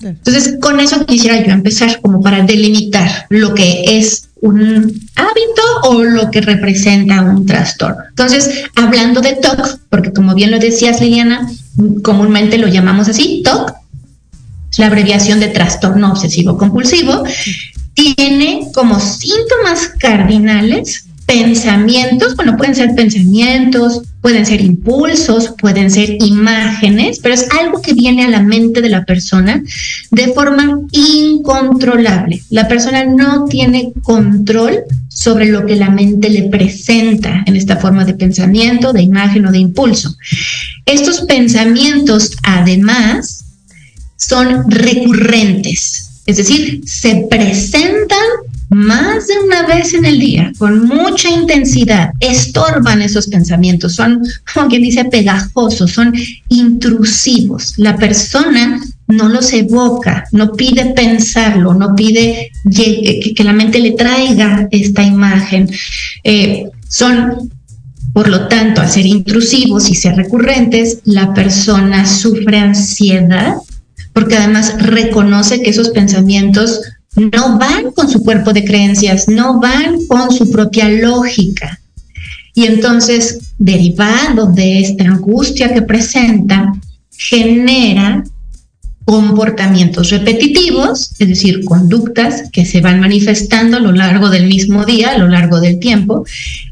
Entonces, 0.03 0.57
con 0.61 0.81
eso 0.81 1.05
quisiera 1.07 1.45
yo 1.45 1.53
empezar 1.53 2.01
como 2.01 2.21
para 2.21 2.43
delimitar 2.43 3.27
lo 3.31 3.55
que 3.55 3.99
es 3.99 4.29
un 4.41 4.93
hábito 5.17 5.63
o 5.85 6.05
lo 6.05 6.31
que 6.31 6.41
representa 6.41 7.23
un 7.23 7.47
trastorno. 7.47 8.05
Entonces, 8.09 8.65
hablando 8.75 9.21
de 9.21 9.35
TOC, 9.35 9.81
porque 9.91 10.13
como 10.13 10.35
bien 10.35 10.51
lo 10.51 10.59
decías, 10.59 11.01
Liliana, 11.01 11.51
comúnmente 12.03 12.59
lo 12.59 12.69
llamamos 12.69 13.09
así, 13.09 13.43
TOC, 13.45 13.73
la 14.79 14.87
abreviación 14.87 15.41
de 15.41 15.49
trastorno 15.49 16.13
obsesivo 16.13 16.59
compulsivo, 16.59 17.25
tiene 17.95 18.69
como 18.75 19.01
síntomas 19.01 19.89
cardinales 19.99 21.06
pensamientos, 21.27 22.37
bueno, 22.37 22.57
pueden 22.57 22.77
ser 22.77 22.95
pensamientos, 22.95 24.03
pueden 24.21 24.47
ser 24.47 24.61
impulsos, 24.61 25.55
pueden 25.59 25.91
ser 25.91 26.17
imágenes, 26.23 27.19
pero 27.19 27.35
es 27.35 27.49
algo 27.61 27.83
que 27.83 27.95
viene 27.95 28.25
a 28.25 28.31
la 28.31 28.43
mente 28.43 28.81
de 28.81 28.89
la 28.89 29.05
persona 29.05 29.63
de 30.13 30.29
forma 30.29 30.81
incontrolable. 30.93 32.43
La 32.51 32.69
persona 32.69 33.05
no 33.05 33.45
tiene 33.47 33.93
control 34.03 34.85
sobre 35.09 35.47
lo 35.47 35.67
que 35.67 35.77
la 35.77 35.91
mente 35.91 36.31
le 36.31 36.45
presenta 36.45 37.43
en 37.47 37.57
esta 37.57 37.77
forma 37.77 38.05
de 38.05 38.15
pensamiento, 38.15 38.93
de 38.93 39.03
imagen 39.03 39.47
o 39.47 39.53
de 39.53 39.59
impulso. 39.59 40.17
Estos 40.85 41.23
pensamientos, 41.23 42.33
además, 42.45 43.45
son 44.17 44.71
recurrentes, 44.71 46.23
es 46.27 46.37
decir, 46.37 46.83
se 46.85 47.27
presentan 47.31 48.19
más 48.69 49.29
de 49.29 49.35
una 49.45 49.67
vez 49.67 49.95
en 49.95 50.05
el 50.05 50.19
día, 50.19 50.53
con 50.59 50.87
mucha 50.87 51.31
intensidad, 51.31 52.11
estorban 52.21 53.01
esos 53.01 53.29
pensamientos, 53.29 53.95
son, 53.95 54.23
como 54.55 54.69
quien 54.69 54.83
dice, 54.83 55.05
pegajosos, 55.05 55.93
son 55.93 56.13
intrusivos. 56.49 57.75
La 57.77 57.97
persona 57.97 58.81
no 59.09 59.29
los 59.29 59.53
evoca, 59.53 60.25
no 60.33 60.53
pide 60.53 60.87
pensarlo, 60.87 61.75
no 61.75 61.95
pide 61.95 62.51
que, 62.75 63.35
la 63.45 63.53
mente 63.53 63.79
le 63.79 63.93
traiga 63.93 64.67
esta 64.71 65.03
imagen. 65.05 65.71
Eh, 66.25 66.65
son, 66.89 67.51
por 68.13 68.29
lo 68.29 68.49
tanto, 68.49 68.81
al 68.81 68.91
ser 68.91 69.07
intrusivos 69.07 69.89
y 69.89 69.95
ser 69.95 70.17
recurrentes, 70.17 71.01
la 71.05 71.33
persona 71.35 72.05
sufre 72.05 72.59
ansiedad 72.59 73.55
porque 74.17 74.35
además 74.35 74.75
reconoce 74.81 75.61
que 75.61 75.69
esos 75.69 75.91
pensamientos 75.91 76.81
no 77.17 77.59
van 77.59 77.93
con 77.93 78.09
su 78.09 78.23
cuerpo 78.23 78.53
de 78.53 78.65
creencias, 78.65 79.29
no 79.29 79.59
van 79.61 80.07
con 80.07 80.31
su 80.31 80.51
propia 80.51 80.89
lógica. 80.89 81.81
Y 82.55 82.65
entonces, 82.65 83.39
derivado 83.59 84.47
de 84.47 84.81
esta 84.81 85.05
angustia 85.05 85.73
que 85.75 85.83
presenta, 85.83 86.73
genera 87.17 88.25
comportamientos 89.05 90.11
repetitivos, 90.11 91.13
es 91.19 91.29
decir, 91.29 91.65
conductas 91.65 92.51
que 92.53 92.67
se 92.67 92.81
van 92.81 92.99
manifestando 92.99 93.77
a 93.77 93.81
lo 93.81 93.93
largo 93.93 94.31
del 94.31 94.49
mismo 94.49 94.85
día, 94.85 95.11
a 95.11 95.19
lo 95.19 95.29
largo 95.29 95.61
del 95.61 95.79
tiempo, 95.79 96.25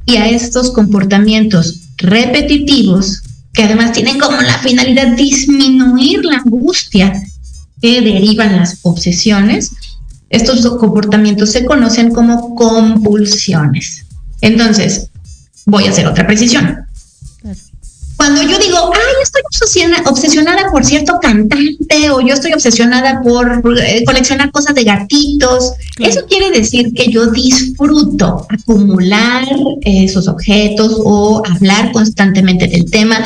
y 0.05 0.17
a 0.17 0.29
estos 0.29 0.73
comportamientos 0.73 1.81
repetitivos, 1.97 3.23
que 3.53 3.63
además 3.63 3.93
tienen 3.93 4.19
como 4.19 4.41
la 4.41 4.59
finalidad 4.59 5.17
disminuir 5.17 6.25
la 6.25 6.39
angustia 6.39 7.23
que 7.81 8.01
derivan 8.01 8.57
las 8.57 8.79
obsesiones, 8.83 9.71
estos 10.31 10.66
comportamientos 10.78 11.52
se 11.52 11.64
conocen 11.64 12.12
como 12.12 12.54
compulsiones. 12.54 14.04
Entonces, 14.40 15.09
voy 15.66 15.85
a 15.85 15.90
hacer 15.90 16.07
otra 16.07 16.26
precisión. 16.26 16.87
Cuando 18.16 18.43
yo 18.43 18.59
digo, 18.59 18.93
ay, 18.95 19.23
estoy 19.23 19.43
obsesionada, 20.07 20.71
por 20.71 20.85
cierto 20.85 21.19
cantante 21.21 22.11
o 22.11 22.21
yo 22.21 22.35
estoy 22.35 22.52
obsesionada 22.52 23.21
por 23.23 23.62
eh, 23.78 24.04
coleccionar 24.07 24.52
cosas 24.52 24.75
de 24.75 24.85
gatitos, 24.85 25.73
eso 25.99 26.25
quiere 26.26 26.50
decir 26.50 26.95
que 26.95 27.11
yo 27.11 27.26
disfruto 27.26 28.47
acumular 28.49 29.45
esos 29.83 30.28
objetos 30.28 30.97
o 31.04 31.43
hablar 31.45 31.90
constantemente 31.93 32.69
del 32.69 32.88
tema 32.90 33.19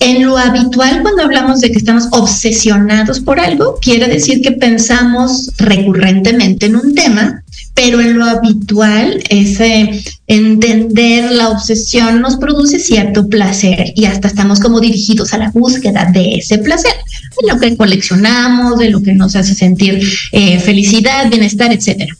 en 0.00 0.24
lo 0.24 0.38
habitual, 0.38 1.02
cuando 1.02 1.22
hablamos 1.24 1.60
de 1.60 1.72
que 1.72 1.78
estamos 1.78 2.08
obsesionados 2.12 3.18
por 3.18 3.40
algo, 3.40 3.78
quiere 3.80 4.06
decir 4.06 4.40
que 4.42 4.52
pensamos 4.52 5.50
recurrentemente 5.58 6.66
en 6.66 6.76
un 6.76 6.94
tema, 6.94 7.42
pero 7.74 8.00
en 8.00 8.18
lo 8.18 8.24
habitual, 8.24 9.22
ese 9.28 10.02
entender 10.28 11.32
la 11.32 11.48
obsesión 11.48 12.20
nos 12.20 12.36
produce 12.36 12.78
cierto 12.78 13.28
placer 13.28 13.92
y 13.96 14.04
hasta 14.04 14.28
estamos 14.28 14.60
como 14.60 14.80
dirigidos 14.80 15.32
a 15.32 15.38
la 15.38 15.50
búsqueda 15.50 16.10
de 16.12 16.36
ese 16.36 16.58
placer, 16.58 16.94
de 17.40 17.52
lo 17.52 17.58
que 17.58 17.76
coleccionamos, 17.76 18.78
de 18.78 18.90
lo 18.90 19.02
que 19.02 19.14
nos 19.14 19.34
hace 19.34 19.54
sentir 19.54 20.00
eh, 20.32 20.60
felicidad, 20.60 21.28
bienestar, 21.28 21.72
etcétera. 21.72 22.16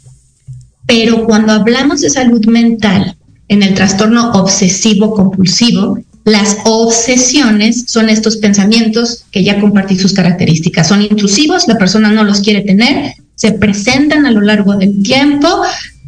Pero 0.87 1.27
cuando 1.27 1.53
hablamos 1.53 2.01
de 2.01 2.11
salud 2.11 2.45
mental, 2.47 3.17
en 3.49 3.63
el 3.63 3.75
trastorno 3.75 4.33
obsesivo 4.33 5.15
compulsivo, 5.15 5.99
las 6.29 6.59
obsesiones 6.65 7.85
son 7.87 8.09
estos 8.09 8.37
pensamientos 8.37 9.25
que 9.31 9.45
ya 9.45 9.61
compartí 9.61 9.99
sus 9.99 10.13
características. 10.13 10.89
Son 10.89 11.03
intrusivos, 11.03 11.69
la 11.69 11.79
persona 11.79 12.11
no 12.11 12.25
los 12.25 12.41
quiere 12.41 12.63
tener, 12.63 13.15
se 13.35 13.53
presentan 13.53 14.27
a 14.27 14.31
lo 14.31 14.41
largo 14.41 14.77
del 14.77 15.03
tiempo, 15.03 15.49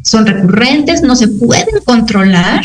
son 0.03 0.25
recurrentes, 0.25 1.01
no 1.01 1.15
se 1.15 1.27
pueden 1.27 1.79
controlar 1.85 2.63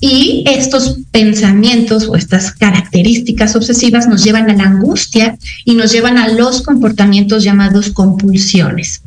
y 0.00 0.44
estos 0.46 0.96
pensamientos 1.10 2.08
o 2.08 2.16
estas 2.16 2.52
características 2.52 3.54
obsesivas 3.54 4.08
nos 4.08 4.24
llevan 4.24 4.48
a 4.50 4.54
la 4.54 4.64
angustia 4.64 5.38
y 5.64 5.74
nos 5.74 5.92
llevan 5.92 6.16
a 6.16 6.28
los 6.28 6.62
comportamientos 6.62 7.44
llamados 7.44 7.90
compulsiones. 7.90 9.02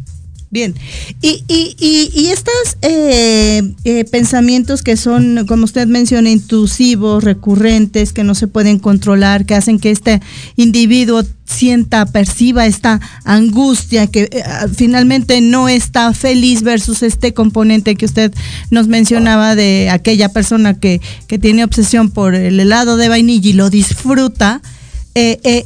Bien, 0.54 0.76
y, 1.20 1.44
y, 1.48 2.12
y, 2.14 2.28
estos 2.28 2.54
eh, 2.84 3.74
eh, 3.86 4.06
pensamientos 4.06 4.84
que 4.84 4.98
son, 4.98 5.48
como 5.48 5.64
usted 5.64 5.88
menciona, 5.88 6.30
intrusivos, 6.30 7.24
recurrentes, 7.24 8.14
que 8.14 8.24
no 8.24 8.36
se 8.36 8.48
pueden 8.48 8.78
controlar, 8.78 9.48
que 9.48 9.56
hacen 9.56 9.80
que 9.80 9.90
este 9.90 10.22
individuo 10.56 11.24
sienta, 11.46 12.06
perciba 12.06 12.68
esta 12.68 13.02
angustia, 13.24 14.06
que 14.06 14.30
eh, 14.32 14.44
finalmente 14.76 15.42
no 15.42 15.70
está 15.70 16.14
feliz 16.14 16.62
versus 16.62 17.02
este 17.02 17.34
componente 17.34 17.96
que 17.96 18.06
usted 18.06 18.32
nos 18.70 18.88
mencionaba 18.88 19.56
de 19.56 19.90
aquella 19.90 20.30
persona 20.30 20.80
que, 20.80 21.02
que 21.26 21.40
tiene 21.40 21.64
obsesión 21.64 22.12
por 22.12 22.36
el 22.36 22.60
helado 22.60 22.96
de 22.98 23.10
vainilla 23.10 23.50
y 23.50 23.54
lo 23.54 23.72
disfruta, 23.72 24.62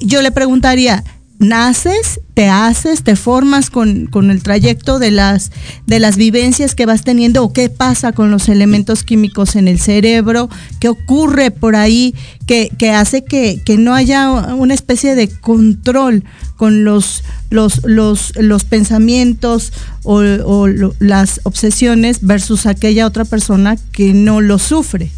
yo 0.02 0.22
le 0.22 0.32
preguntaría, 0.32 1.04
naces, 1.40 2.20
te 2.34 2.50
haces, 2.50 3.04
te 3.04 3.16
formas 3.16 3.70
con, 3.70 4.10
el 4.14 4.44
trayecto 4.44 5.00
de 5.00 5.12
las, 5.12 5.52
de 5.86 6.00
las 6.00 6.18
vivencias 6.18 6.76
que 6.76 6.86
vas 6.86 7.04
teniendo 7.04 7.44
o 7.44 7.54
qué 7.54 7.70
pasa 7.70 8.12
con 8.12 8.32
los 8.32 8.50
elementos 8.50 9.04
químicos 9.04 9.56
en 9.56 9.68
el 9.68 9.80
cerebro, 9.80 10.50
qué 10.80 10.90
ocurre 10.90 11.52
por 11.52 11.76
ahí 11.76 12.16
que, 12.48 12.70
hace 12.92 13.24
que, 13.24 13.62
no 13.78 13.94
haya 13.94 14.32
una 14.32 14.74
especie 14.74 15.16
de 15.16 15.30
control 15.30 16.24
con 16.56 16.84
los, 16.84 17.24
los, 17.50 17.84
los, 17.86 18.34
los 18.38 18.64
pensamientos 18.64 19.74
o, 20.04 20.22
o 20.22 20.68
las 21.00 21.42
obsesiones 21.44 22.26
versus 22.26 22.66
aquella 22.66 23.06
otra 23.06 23.26
persona 23.26 23.78
que 23.92 24.14
no 24.14 24.42
lo 24.42 24.58
sufre. 24.58 25.12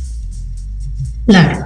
Claro. 1.28 1.64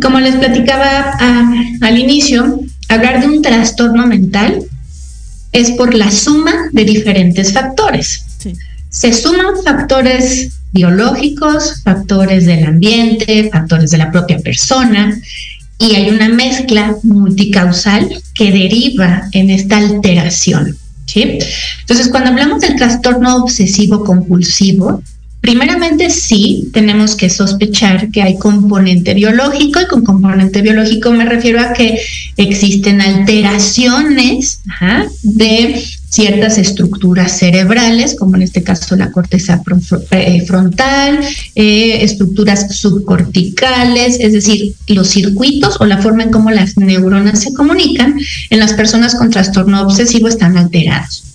Como 0.00 0.18
les 0.18 0.36
platicaba 0.36 1.12
ah, 1.18 1.52
al 1.82 1.98
inicio, 1.98 2.60
hablar 2.88 3.20
de 3.20 3.26
un 3.26 3.42
trastorno 3.42 4.06
mental 4.06 4.64
es 5.52 5.70
por 5.72 5.94
la 5.94 6.10
suma 6.10 6.52
de 6.72 6.84
diferentes 6.84 7.52
factores. 7.52 8.24
Se 8.88 9.12
suman 9.12 9.62
factores 9.64 10.52
biológicos, 10.72 11.82
factores 11.82 12.46
del 12.46 12.64
ambiente, 12.64 13.50
factores 13.50 13.90
de 13.90 13.98
la 13.98 14.10
propia 14.10 14.38
persona, 14.38 15.16
y 15.78 15.94
hay 15.94 16.10
una 16.10 16.28
mezcla 16.28 16.96
multicausal 17.02 18.22
que 18.34 18.50
deriva 18.52 19.28
en 19.32 19.50
esta 19.50 19.78
alteración. 19.78 20.76
Entonces, 21.14 22.08
cuando 22.08 22.30
hablamos 22.30 22.60
del 22.60 22.76
trastorno 22.76 23.36
obsesivo 23.36 24.04
compulsivo, 24.04 25.02
Primeramente, 25.44 26.08
sí, 26.08 26.70
tenemos 26.72 27.16
que 27.16 27.28
sospechar 27.28 28.10
que 28.10 28.22
hay 28.22 28.38
componente 28.38 29.12
biológico 29.12 29.78
y 29.78 29.86
con 29.86 30.02
componente 30.02 30.62
biológico 30.62 31.12
me 31.12 31.26
refiero 31.26 31.60
a 31.60 31.74
que 31.74 32.00
existen 32.38 33.02
alteraciones 33.02 34.62
de 35.22 35.84
ciertas 36.08 36.56
estructuras 36.56 37.36
cerebrales, 37.36 38.16
como 38.18 38.36
en 38.36 38.42
este 38.42 38.62
caso 38.62 38.96
la 38.96 39.10
corteza 39.10 39.60
eh, 40.12 40.40
frontal, 40.46 41.20
eh, 41.54 41.98
estructuras 42.00 42.74
subcorticales, 42.74 44.16
es 44.20 44.32
decir, 44.32 44.74
los 44.86 45.08
circuitos 45.08 45.78
o 45.78 45.84
la 45.84 45.98
forma 45.98 46.22
en 46.22 46.30
cómo 46.30 46.52
las 46.52 46.78
neuronas 46.78 47.42
se 47.42 47.52
comunican 47.52 48.18
en 48.48 48.58
las 48.58 48.72
personas 48.72 49.14
con 49.14 49.28
trastorno 49.28 49.82
obsesivo 49.82 50.26
están 50.28 50.56
alterados. 50.56 51.33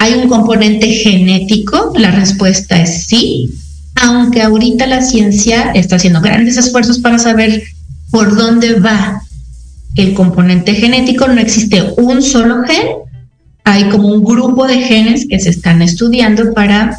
¿Hay 0.00 0.14
un 0.14 0.30
componente 0.30 0.88
genético? 0.88 1.92
La 1.94 2.10
respuesta 2.10 2.80
es 2.80 3.04
sí, 3.04 3.50
aunque 3.96 4.40
ahorita 4.40 4.86
la 4.86 5.02
ciencia 5.02 5.72
está 5.74 5.96
haciendo 5.96 6.22
grandes 6.22 6.56
esfuerzos 6.56 7.00
para 7.00 7.18
saber 7.18 7.62
por 8.10 8.34
dónde 8.34 8.80
va 8.80 9.20
el 9.96 10.14
componente 10.14 10.72
genético. 10.72 11.28
No 11.28 11.38
existe 11.38 11.82
un 11.98 12.22
solo 12.22 12.62
gen, 12.64 12.86
hay 13.64 13.90
como 13.90 14.08
un 14.08 14.24
grupo 14.24 14.66
de 14.66 14.78
genes 14.78 15.26
que 15.28 15.38
se 15.38 15.50
están 15.50 15.82
estudiando 15.82 16.54
para 16.54 16.98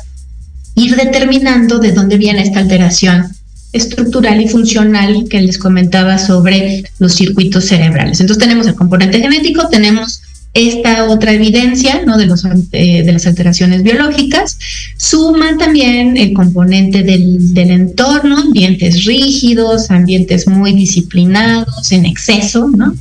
ir 0.76 0.96
determinando 0.96 1.80
de 1.80 1.94
dónde 1.94 2.18
viene 2.18 2.44
esta 2.44 2.60
alteración 2.60 3.32
estructural 3.74 4.40
y 4.42 4.48
funcional 4.48 5.26
que 5.28 5.42
les 5.42 5.58
comentaba 5.58 6.20
sobre 6.20 6.84
los 7.00 7.16
circuitos 7.16 7.66
cerebrales. 7.66 8.22
Entonces 8.22 8.44
tenemos 8.44 8.68
el 8.68 8.76
componente 8.76 9.20
genético, 9.20 9.70
tenemos 9.70 10.21
esta 10.54 11.06
otra 11.06 11.32
evidencia 11.32 12.04
¿no? 12.06 12.18
de, 12.18 12.26
los, 12.26 12.44
eh, 12.46 13.04
de 13.04 13.12
las 13.12 13.26
alteraciones 13.26 13.84
biológicas, 13.84 14.58
suma 14.98 15.58
también 15.58 16.18
el 16.18 16.34
componente 16.34 17.04
del, 17.04 17.54
del, 17.54 17.72
entorno, 17.72 18.38
ambientes 18.38 19.06
rígidos, 19.06 19.90
ambientes 19.92 20.48
muy 20.48 20.74
disciplinados, 20.74 21.92
en 21.92 22.06
exceso, 22.06 22.70
¿no? 22.76 22.94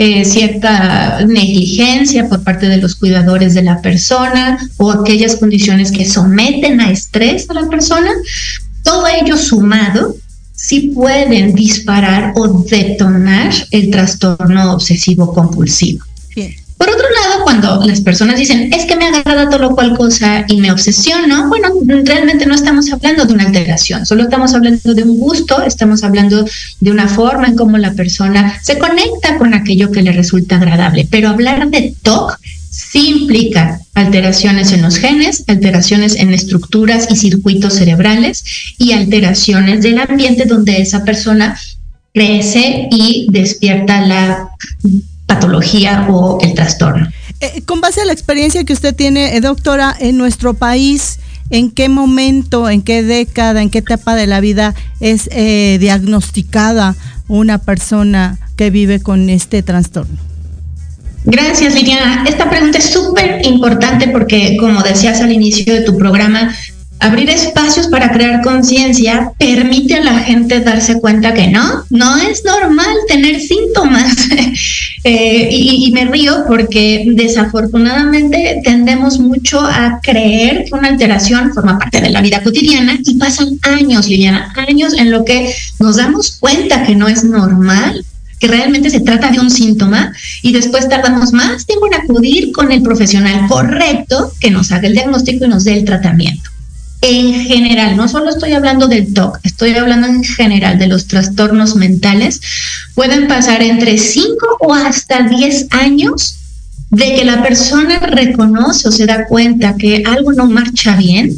Eh, 0.00 0.24
cierta 0.24 1.24
negligencia 1.26 2.28
por 2.28 2.44
parte 2.44 2.68
de 2.68 2.76
los 2.76 2.94
cuidadores 2.94 3.54
de 3.54 3.64
la 3.64 3.82
persona 3.82 4.56
o 4.76 4.92
aquellas 4.92 5.34
condiciones 5.34 5.90
que 5.90 6.06
someten 6.06 6.80
a 6.80 6.92
estrés 6.92 7.50
a 7.50 7.54
la 7.54 7.68
persona, 7.68 8.12
todo 8.84 9.08
ello 9.08 9.36
sumado 9.36 10.14
sí 10.54 10.92
pueden 10.94 11.52
disparar 11.52 12.32
o 12.36 12.62
detonar 12.62 13.52
el 13.72 13.90
trastorno 13.90 14.72
obsesivo 14.72 15.34
compulsivo. 15.34 16.04
Por 16.78 16.88
otro 16.88 17.06
lado, 17.10 17.42
cuando 17.42 17.84
las 17.84 18.00
personas 18.00 18.38
dicen, 18.38 18.72
es 18.72 18.86
que 18.86 18.94
me 18.94 19.06
agrada 19.06 19.50
todo 19.50 19.58
lo 19.58 19.74
cual 19.74 19.96
cosa 19.96 20.44
y 20.46 20.60
me 20.60 20.70
obsesiono, 20.70 21.48
bueno, 21.48 21.70
realmente 22.04 22.46
no 22.46 22.54
estamos 22.54 22.90
hablando 22.92 23.24
de 23.24 23.34
una 23.34 23.46
alteración, 23.46 24.06
solo 24.06 24.22
estamos 24.22 24.54
hablando 24.54 24.94
de 24.94 25.02
un 25.02 25.18
gusto, 25.18 25.60
estamos 25.62 26.04
hablando 26.04 26.46
de 26.78 26.90
una 26.90 27.08
forma 27.08 27.48
en 27.48 27.56
cómo 27.56 27.78
la 27.78 27.94
persona 27.94 28.60
se 28.62 28.78
conecta 28.78 29.38
con 29.38 29.54
aquello 29.54 29.90
que 29.90 30.02
le 30.02 30.12
resulta 30.12 30.56
agradable. 30.56 31.08
Pero 31.10 31.30
hablar 31.30 31.68
de 31.68 31.94
TOC 32.02 32.38
sí 32.70 33.08
implica 33.22 33.80
alteraciones 33.94 34.70
en 34.70 34.82
los 34.82 34.98
genes, 34.98 35.42
alteraciones 35.48 36.14
en 36.14 36.32
estructuras 36.32 37.08
y 37.10 37.16
circuitos 37.16 37.74
cerebrales 37.74 38.44
y 38.78 38.92
alteraciones 38.92 39.82
del 39.82 39.98
ambiente 39.98 40.44
donde 40.44 40.80
esa 40.80 41.04
persona 41.04 41.58
crece 42.14 42.88
y 42.90 43.26
despierta 43.30 44.00
la 44.00 44.50
patología 45.28 46.06
o 46.10 46.38
el 46.40 46.54
trastorno. 46.54 47.06
Eh, 47.40 47.62
con 47.66 47.80
base 47.80 48.00
a 48.00 48.04
la 48.04 48.12
experiencia 48.12 48.64
que 48.64 48.72
usted 48.72 48.96
tiene, 48.96 49.36
eh, 49.36 49.40
doctora, 49.40 49.94
en 50.00 50.16
nuestro 50.16 50.54
país, 50.54 51.20
¿en 51.50 51.70
qué 51.70 51.88
momento, 51.88 52.68
en 52.68 52.82
qué 52.82 53.04
década, 53.04 53.62
en 53.62 53.70
qué 53.70 53.78
etapa 53.78 54.16
de 54.16 54.26
la 54.26 54.40
vida 54.40 54.74
es 54.98 55.28
eh, 55.30 55.76
diagnosticada 55.78 56.96
una 57.28 57.58
persona 57.58 58.38
que 58.56 58.70
vive 58.70 59.00
con 59.00 59.30
este 59.30 59.62
trastorno? 59.62 60.16
Gracias, 61.24 61.74
Liliana. 61.74 62.24
Esta 62.26 62.48
pregunta 62.48 62.78
es 62.78 62.90
súper 62.90 63.44
importante 63.44 64.08
porque, 64.08 64.56
como 64.58 64.82
decías 64.82 65.20
al 65.20 65.30
inicio 65.30 65.74
de 65.74 65.82
tu 65.82 65.96
programa, 65.96 66.54
abrir 67.00 67.30
espacios 67.30 67.86
para 67.88 68.10
crear 68.10 68.42
conciencia 68.42 69.32
permite 69.38 69.94
a 69.94 70.04
la 70.04 70.18
gente 70.20 70.60
darse 70.60 71.00
cuenta 71.00 71.34
que 71.34 71.48
no, 71.48 71.84
no 71.90 72.16
es 72.16 72.44
normal 72.44 72.94
tener 73.08 73.40
síntomas. 73.40 74.14
Eh, 75.04 75.48
y, 75.50 75.90
me 75.92 76.04
río 76.06 76.44
porque 76.46 77.04
desafortunadamente 77.14 78.60
tendemos 78.64 79.18
mucho 79.20 79.60
a 79.60 80.00
creer 80.02 80.64
que 80.64 80.74
una 80.74 80.88
alteración 80.88 81.54
forma 81.54 81.78
parte 81.78 82.00
de 82.00 82.10
la 82.10 82.20
vida 82.20 82.42
cotidiana 82.42 82.98
y 83.02 83.14
pasan 83.14 83.58
años, 83.62 84.08
Liliana, 84.08 84.52
años 84.68 84.92
en 84.94 85.12
lo 85.12 85.24
que 85.24 85.54
nos 85.78 85.96
damos 85.96 86.36
cuenta 86.38 86.82
que 86.82 86.96
no 86.96 87.06
es 87.06 87.22
normal 87.22 88.04
que 88.40 88.48
realmente 88.48 88.90
se 88.90 89.00
trata 89.00 89.30
de 89.30 89.40
un 89.40 89.50
síntoma 89.50 90.12
y 90.42 90.52
después 90.52 90.88
tardamos 90.88 91.32
más 91.32 91.64
tiempo 91.64 91.86
en 91.86 91.94
acudir 91.94 92.52
con 92.52 92.72
el 92.72 92.82
profesional 92.82 93.46
correcto 93.48 94.32
que 94.40 94.50
nos 94.50 94.72
haga 94.72 94.88
el 94.88 94.94
diagnóstico 94.94 95.44
y 95.44 95.48
nos 95.48 95.64
dé 95.64 95.74
el 95.74 95.84
tratamiento 95.84 96.50
en 97.00 97.44
general, 97.44 97.96
no 97.96 98.08
solo 98.08 98.30
estoy 98.30 98.52
hablando 98.52 98.88
del 98.88 99.12
TOC, 99.14 99.38
estoy 99.44 99.74
hablando 99.74 100.08
en 100.08 100.24
general 100.24 100.78
de 100.78 100.88
los 100.88 101.06
trastornos 101.06 101.76
mentales, 101.76 102.40
pueden 102.94 103.28
pasar 103.28 103.62
entre 103.62 103.98
5 103.98 104.58
o 104.60 104.74
hasta 104.74 105.22
10 105.22 105.68
años 105.70 106.36
de 106.90 107.14
que 107.14 107.24
la 107.24 107.42
persona 107.42 107.98
reconoce 108.00 108.88
o 108.88 108.92
se 108.92 109.06
da 109.06 109.26
cuenta 109.26 109.76
que 109.76 110.02
algo 110.06 110.32
no 110.32 110.46
marcha 110.46 110.96
bien, 110.96 111.32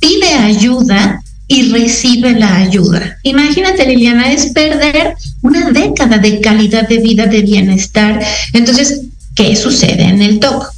pide 0.00 0.32
ayuda 0.34 1.22
y 1.46 1.70
recibe 1.70 2.32
la 2.32 2.56
ayuda. 2.56 3.18
Imagínate, 3.22 3.86
Liliana, 3.86 4.32
es 4.32 4.46
perder 4.46 5.14
una 5.42 5.70
década 5.70 6.18
de 6.18 6.40
calidad 6.40 6.88
de 6.88 6.98
vida, 6.98 7.26
de 7.26 7.42
bienestar. 7.42 8.24
Entonces, 8.54 9.02
¿qué 9.34 9.54
sucede 9.56 10.04
en 10.04 10.22
el 10.22 10.40
TOC? 10.40 10.72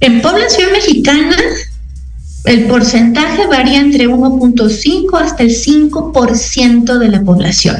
En 0.00 0.20
población 0.20 0.72
mexicana 0.72 1.36
el 2.46 2.64
porcentaje 2.64 3.46
varía 3.46 3.80
entre 3.80 4.08
1.5 4.08 5.20
hasta 5.20 5.42
el 5.42 5.50
5% 5.50 6.98
de 6.98 7.08
la 7.08 7.22
población. 7.22 7.76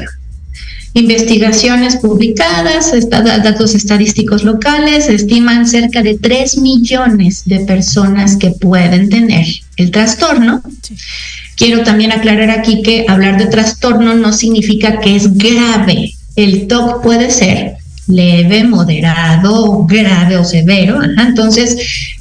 Investigaciones 0.93 1.97
publicadas, 1.97 2.91
datos 3.09 3.75
estadísticos 3.75 4.43
locales, 4.43 5.07
estiman 5.09 5.67
cerca 5.67 6.01
de 6.01 6.17
3 6.17 6.57
millones 6.57 7.43
de 7.45 7.59
personas 7.59 8.35
que 8.35 8.51
pueden 8.51 9.09
tener 9.09 9.45
el 9.75 9.91
trastorno. 9.91 10.63
Quiero 11.55 11.83
también 11.83 12.11
aclarar 12.11 12.49
aquí 12.49 12.81
que 12.81 13.05
hablar 13.07 13.37
de 13.37 13.45
trastorno 13.45 14.15
no 14.15 14.33
significa 14.33 14.99
que 14.99 15.15
es 15.15 15.37
grave. 15.37 16.13
El 16.35 16.67
TOC 16.67 17.03
puede 17.03 17.31
ser 17.31 17.77
leve, 18.07 18.63
moderado, 18.63 19.85
grave 19.85 20.37
o 20.37 20.43
severo. 20.43 20.99
Entonces, 21.03 22.16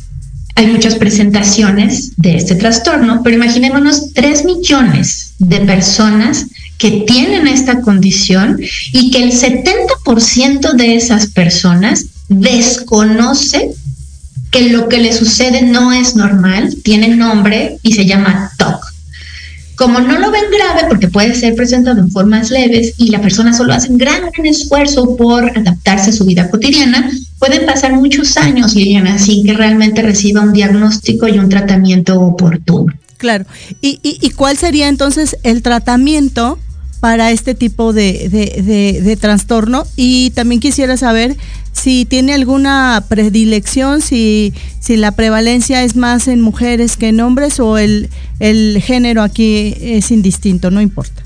hay 0.57 0.67
muchas 0.69 0.95
presentaciones 0.95 2.13
de 2.17 2.37
este 2.37 2.55
trastorno, 2.55 3.21
pero 3.23 3.37
imaginémonos 3.37 4.15
3 4.15 4.47
millones 4.47 5.35
de 5.39 5.61
personas 5.61 6.47
que 6.79 7.05
tienen 7.07 7.47
esta 7.47 7.83
condición 7.83 8.59
y 8.93 9.11
que 9.11 9.23
el 9.23 9.33
70% 9.33 10.73
de 10.73 10.97
esas 10.97 11.27
personas 11.27 12.07
desconoce 12.29 13.71
que 14.51 14.71
lo 14.71 14.89
que 14.89 14.99
le 14.99 15.13
sucede 15.13 15.61
no 15.61 15.93
es 15.93 16.17
normal, 16.17 16.75
tiene 16.83 17.09
nombre 17.09 17.79
y 17.83 17.93
se 17.93 18.07
llama 18.07 18.51
TOC. 18.57 18.87
Como 19.77 20.01
no 20.01 20.19
lo 20.19 20.31
ven 20.31 20.45
grave, 20.51 20.89
porque 20.89 21.09
puede 21.09 21.35
ser 21.35 21.55
presentado 21.55 22.01
en 22.01 22.11
formas 22.11 22.51
leves 22.51 22.95
y 22.97 23.11
la 23.11 23.21
persona 23.21 23.53
solo 23.53 23.75
hace 23.75 23.91
un 23.91 23.99
gran, 23.99 24.31
gran 24.33 24.47
esfuerzo 24.47 25.17
por 25.17 25.51
adaptarse 25.59 26.11
a 26.11 26.15
su 26.15 26.25
vida 26.25 26.49
cotidiana, 26.51 27.11
pueden 27.39 27.67
pasar 27.67 27.93
muchos 27.93 28.37
años, 28.37 28.75
Liliana, 28.75 29.19
sin 29.19 29.45
que 29.45 29.53
realmente 29.53 30.03
reciba 30.03 30.43
un 30.43 30.53
diagnóstico 30.53 31.29
y 31.29 31.39
un 31.39 31.49
tratamiento 31.49 32.21
oportuno. 32.21 32.93
Claro. 33.19 33.47
¿Y, 33.81 33.99
y, 34.03 34.31
cuál 34.31 34.59
sería 34.59 34.89
entonces 34.89 35.39
el 35.43 35.63
tratamiento 35.63 36.59
para 37.01 37.31
este 37.31 37.55
tipo 37.55 37.93
de, 37.93 38.29
de, 38.29 39.17
trastorno? 39.17 39.87
Y 39.97 40.31
también 40.31 40.61
quisiera 40.61 40.97
saber 40.99 41.35
si 41.73 42.05
tiene 42.05 42.35
alguna 42.35 43.05
predilección, 43.09 44.03
si, 44.03 44.53
si 44.81 44.97
la 44.97 45.13
prevalencia 45.13 45.83
es 45.83 45.97
más 45.97 46.29
en 46.29 46.43
mujeres 46.43 46.97
que 46.97 47.09
en 47.09 47.21
hombres 47.21 47.59
o 47.59 47.79
el, 47.79 48.11
el 48.39 48.83
género 48.83 49.23
aquí 49.23 49.75
es 49.81 50.11
indistinto, 50.11 50.71
no 50.71 50.83
importa. 50.83 51.26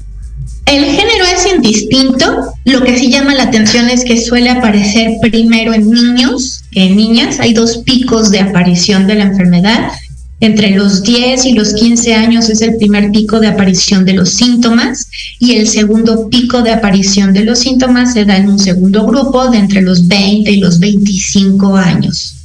El 0.71 0.85
género 0.85 1.25
es 1.35 1.53
indistinto. 1.53 2.55
Lo 2.65 2.85
que 2.85 2.97
sí 2.97 3.11
llama 3.11 3.35
la 3.35 3.43
atención 3.43 3.91
es 3.91 4.05
que 4.05 4.21
suele 4.21 4.51
aparecer 4.51 5.15
primero 5.21 5.75
en 5.75 5.91
niños 5.91 6.63
que 6.71 6.85
en 6.85 6.97
niñas. 6.97 7.41
Hay 7.41 7.55
dos 7.55 7.79
picos 7.79 8.31
de 8.31 8.39
aparición 8.39 9.09
de 9.09 9.17
la 9.17 9.25
enfermedad. 9.25 9.91
Entre 10.39 10.71
los 10.71 11.03
10 11.03 11.45
y 11.47 11.53
los 11.55 11.75
15 11.75 12.15
años 12.15 12.49
es 12.49 12.63
el 12.63 12.77
primer 12.77 13.11
pico 13.11 13.41
de 13.41 13.49
aparición 13.49 14.05
de 14.05 14.13
los 14.13 14.31
síntomas 14.31 15.09
y 15.41 15.57
el 15.57 15.67
segundo 15.67 16.29
pico 16.29 16.63
de 16.63 16.71
aparición 16.71 17.33
de 17.33 17.45
los 17.45 17.59
síntomas 17.59 18.13
se 18.13 18.25
da 18.25 18.37
en 18.37 18.49
un 18.49 18.61
segundo 18.61 19.05
grupo 19.05 19.51
de 19.51 19.59
entre 19.59 19.83
los 19.83 20.07
20 20.07 20.53
y 20.53 20.61
los 20.61 20.79
25 20.79 21.77
años. 21.77 22.37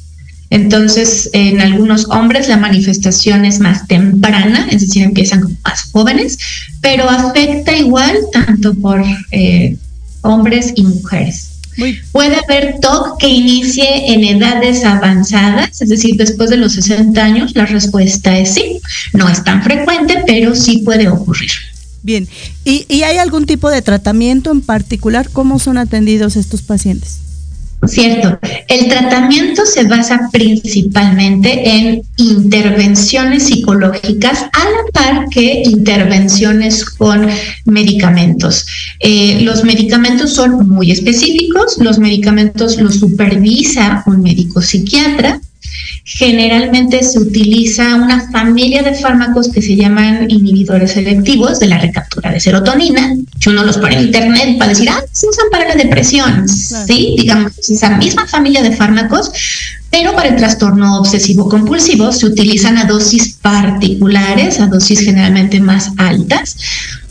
Entonces, 0.50 1.28
en 1.32 1.60
algunos 1.60 2.06
hombres 2.06 2.48
la 2.48 2.56
manifestación 2.56 3.44
es 3.44 3.58
más 3.58 3.86
temprana, 3.88 4.68
es 4.70 4.82
decir, 4.82 5.02
empiezan 5.02 5.40
como 5.40 5.56
más 5.64 5.90
jóvenes, 5.92 6.38
pero 6.86 7.10
afecta 7.10 7.76
igual 7.76 8.16
tanto 8.32 8.72
por 8.74 9.02
eh, 9.32 9.76
hombres 10.22 10.72
y 10.76 10.84
mujeres. 10.84 11.50
Puede 12.12 12.36
haber 12.36 12.78
TOC 12.80 13.18
que 13.18 13.28
inicie 13.28 14.12
en 14.12 14.22
edades 14.22 14.84
avanzadas, 14.84 15.82
es 15.82 15.88
decir, 15.88 16.14
después 16.16 16.48
de 16.48 16.58
los 16.58 16.74
60 16.74 17.20
años, 17.22 17.56
la 17.56 17.66
respuesta 17.66 18.38
es 18.38 18.54
sí. 18.54 18.80
No 19.12 19.28
es 19.28 19.42
tan 19.42 19.64
frecuente, 19.64 20.22
pero 20.28 20.54
sí 20.54 20.82
puede 20.84 21.08
ocurrir. 21.08 21.50
Bien, 22.04 22.28
¿Y, 22.64 22.86
¿y 22.88 23.02
hay 23.02 23.18
algún 23.18 23.46
tipo 23.46 23.68
de 23.68 23.82
tratamiento 23.82 24.52
en 24.52 24.60
particular? 24.60 25.28
¿Cómo 25.32 25.58
son 25.58 25.78
atendidos 25.78 26.36
estos 26.36 26.62
pacientes? 26.62 27.18
Cierto. 27.86 28.38
El 28.68 28.88
tratamiento 28.88 29.64
se 29.64 29.84
basa 29.84 30.28
principalmente 30.32 31.68
en 31.68 32.02
intervenciones 32.16 33.44
psicológicas 33.44 34.42
a 34.52 34.64
la 34.70 34.92
par 34.92 35.28
que 35.28 35.62
intervenciones 35.64 36.84
con 36.84 37.28
medicamentos. 37.64 38.66
Eh, 39.00 39.40
los 39.42 39.62
medicamentos 39.62 40.32
son 40.32 40.68
muy 40.68 40.90
específicos, 40.90 41.76
los 41.78 41.98
medicamentos 41.98 42.78
los 42.78 42.96
supervisa 42.96 44.02
un 44.06 44.22
médico 44.22 44.62
psiquiatra 44.62 45.40
Generalmente 46.08 47.02
se 47.02 47.18
utiliza 47.18 47.96
una 47.96 48.30
familia 48.30 48.84
de 48.84 48.94
fármacos 48.94 49.48
que 49.48 49.60
se 49.60 49.74
llaman 49.74 50.30
inhibidores 50.30 50.92
selectivos 50.92 51.58
de 51.58 51.66
la 51.66 51.78
recaptura 51.78 52.30
de 52.30 52.38
serotonina. 52.38 53.16
Si 53.40 53.50
uno 53.50 53.64
los 53.64 53.76
pone 53.76 53.96
en 53.96 54.04
internet 54.04 54.56
para 54.56 54.68
decir, 54.68 54.88
ah, 54.88 55.02
se 55.10 55.26
usan 55.26 55.46
para 55.50 55.66
la 55.66 55.74
depresión. 55.74 56.48
Sí, 56.48 57.16
digamos, 57.18 57.58
esa 57.58 57.96
misma 57.96 58.24
familia 58.28 58.62
de 58.62 58.70
fármacos, 58.70 59.32
pero 59.90 60.14
para 60.14 60.28
el 60.28 60.36
trastorno 60.36 61.00
obsesivo 61.00 61.48
compulsivo 61.48 62.12
se 62.12 62.26
utilizan 62.26 62.78
a 62.78 62.84
dosis 62.84 63.38
particulares, 63.42 64.60
a 64.60 64.68
dosis 64.68 65.00
generalmente 65.00 65.58
más 65.58 65.90
altas, 65.96 66.56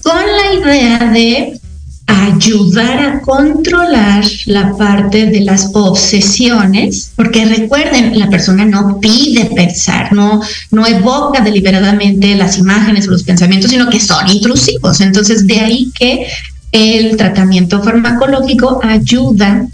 con 0.03 0.15
la 0.15 0.53
idea 0.53 0.99
de 1.12 1.60
ayudar 2.07 2.99
a 2.99 3.21
controlar 3.21 4.23
la 4.45 4.75
parte 4.77 5.25
de 5.27 5.41
las 5.41 5.71
obsesiones, 5.73 7.11
porque 7.15 7.45
recuerden, 7.45 8.19
la 8.19 8.29
persona 8.29 8.65
no 8.65 8.99
pide 8.99 9.45
pensar, 9.45 10.13
no, 10.13 10.41
no 10.71 10.85
evoca 10.85 11.41
deliberadamente 11.41 12.35
las 12.35 12.57
imágenes 12.57 13.07
o 13.07 13.11
los 13.11 13.23
pensamientos, 13.23 13.71
sino 13.71 13.89
que 13.89 13.99
son 13.99 14.27
intrusivos. 14.29 15.01
Entonces, 15.01 15.47
de 15.47 15.59
ahí 15.59 15.91
que 15.97 16.27
el 16.71 17.15
tratamiento 17.17 17.81
farmacológico 17.81 18.79
ayuda 18.83 19.67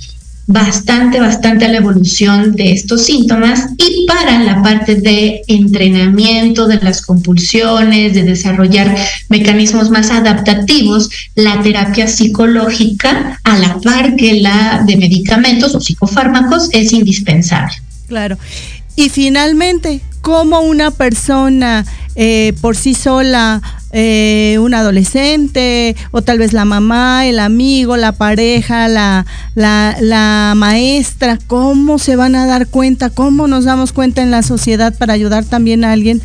bastante, 0.48 1.20
bastante 1.20 1.66
a 1.66 1.70
la 1.70 1.78
evolución 1.78 2.54
de 2.54 2.72
estos 2.72 3.06
síntomas 3.06 3.68
y 3.78 4.06
para 4.08 4.44
la 4.44 4.62
parte 4.62 4.96
de 4.96 5.42
entrenamiento 5.48 6.68
de 6.68 6.78
las 6.78 7.02
compulsiones, 7.02 8.14
de 8.14 8.24
desarrollar 8.24 8.96
mecanismos 9.30 9.90
más 9.90 10.12
adaptativos, 10.12 11.10
la 11.36 11.62
terapia 11.62 12.08
psicológica 12.08 13.40
a 13.44 13.58
la 13.58 13.80
par 13.80 14.16
que 14.16 14.42
la 14.42 14.84
de 14.86 14.98
medicamentos 14.98 15.76
o 15.76 15.80
psicofármacos 15.80 16.70
es 16.72 16.92
indispensable. 16.94 17.74
Claro. 18.08 18.38
Y 18.96 19.10
finalmente, 19.10 20.02
¿cómo 20.22 20.62
una 20.62 20.92
persona 20.92 21.86
eh, 22.16 22.54
por 22.62 22.76
sí 22.76 22.94
sola 22.94 23.62
eh, 23.94 24.58
un 24.60 24.74
adolescente 24.74 25.96
o 26.12 26.22
tal 26.22 26.40
vez 26.40 26.54
la 26.54 26.66
mamá, 26.66 27.26
el 27.26 27.40
amigo, 27.40 27.98
la 27.98 28.14
pareja, 28.14 28.88
la, 28.88 29.26
maestra, 30.56 31.38
cómo 31.48 32.00
se 32.00 32.16
van 32.16 32.36
a 32.36 32.46
dar 32.46 32.68
cuenta, 32.68 33.10
cómo 33.10 33.48
nos 33.48 33.66
damos 33.66 33.92
cuenta 33.92 34.22
en 34.22 34.32
la 34.32 34.44
sociedad 34.44 34.98
para 34.98 35.14
ayudar 35.14 35.46
también 35.46 35.84
a 35.84 35.92
alguien 35.92 36.22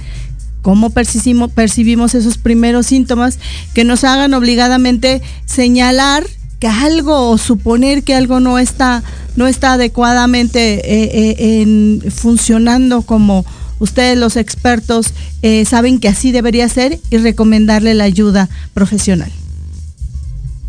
cómo 0.63 0.91
percibimos, 0.91 2.15
esos 2.15 2.39
primeros 2.39 2.87
síntomas 2.87 3.39
que 3.73 3.85
nos 3.85 4.03
hagan 4.03 4.35
obligadamente 4.35 5.23
señalar 5.45 6.25
que 6.59 6.67
algo 6.67 7.31
o 7.31 7.39
suponer 7.39 8.03
que 8.03 8.15
algo 8.15 8.41
no 8.41 8.59
está 8.59 9.05
no 9.37 9.47
está 9.47 9.75
adecuadamente 9.75 10.81
eh, 10.85 12.11
funcionando 12.11 13.03
como 13.03 13.45
ustedes 13.79 14.19
los 14.19 14.37
expertos 14.37 15.13
eh, 15.43 15.65
saben 15.65 15.99
que 15.99 16.09
así 16.09 16.33
debería 16.33 16.69
ser 16.69 16.99
y 17.11 17.19
recomendarle 17.19 17.95
la 17.95 18.05
ayuda 18.05 18.49
profesional. 18.75 19.31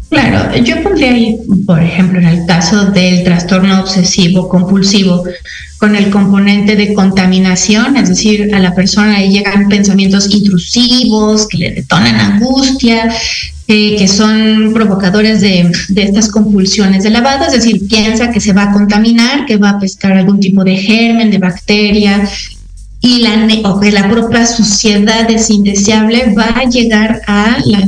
Claro, 0.09 0.55
yo 0.63 0.81
pondría 0.83 1.11
ahí, 1.11 1.37
por 1.65 1.83
ejemplo, 1.83 2.19
en 2.19 2.27
el 2.27 2.45
caso 2.45 2.85
del 2.91 3.25
trastorno 3.25 3.81
obsesivo 3.81 4.47
compulsivo, 4.47 5.25
con 5.77 5.95
el 5.95 6.09
componente 6.09 6.77
de 6.77 6.93
contaminación, 6.93 7.97
es 7.97 8.09
decir, 8.09 8.55
a 8.55 8.59
la 8.59 8.73
persona 8.73 9.19
le 9.19 9.29
llegan 9.29 9.67
pensamientos 9.67 10.33
intrusivos 10.33 11.47
que 11.47 11.57
le 11.57 11.71
detonan 11.71 12.15
angustia, 12.15 13.13
eh, 13.67 13.97
que 13.97 14.07
son 14.07 14.71
provocadores 14.73 15.41
de, 15.41 15.69
de, 15.89 16.03
estas 16.03 16.29
compulsiones 16.29 17.03
de 17.03 17.09
lavado, 17.09 17.45
es 17.45 17.51
decir, 17.51 17.85
piensa 17.87 18.31
que 18.31 18.39
se 18.39 18.53
va 18.53 18.63
a 18.63 18.71
contaminar, 18.71 19.45
que 19.45 19.57
va 19.57 19.71
a 19.71 19.79
pescar 19.79 20.13
algún 20.13 20.39
tipo 20.39 20.63
de 20.63 20.77
germen, 20.77 21.29
de 21.29 21.37
bacteria, 21.37 22.27
y 23.01 23.21
la, 23.21 23.47
o 23.69 23.81
la 23.83 24.09
propia 24.09 24.45
suciedad 24.45 25.29
es 25.29 25.49
indeseable 25.49 26.33
va 26.37 26.45
a 26.45 26.63
llegar 26.65 27.21
a 27.27 27.57
la 27.65 27.87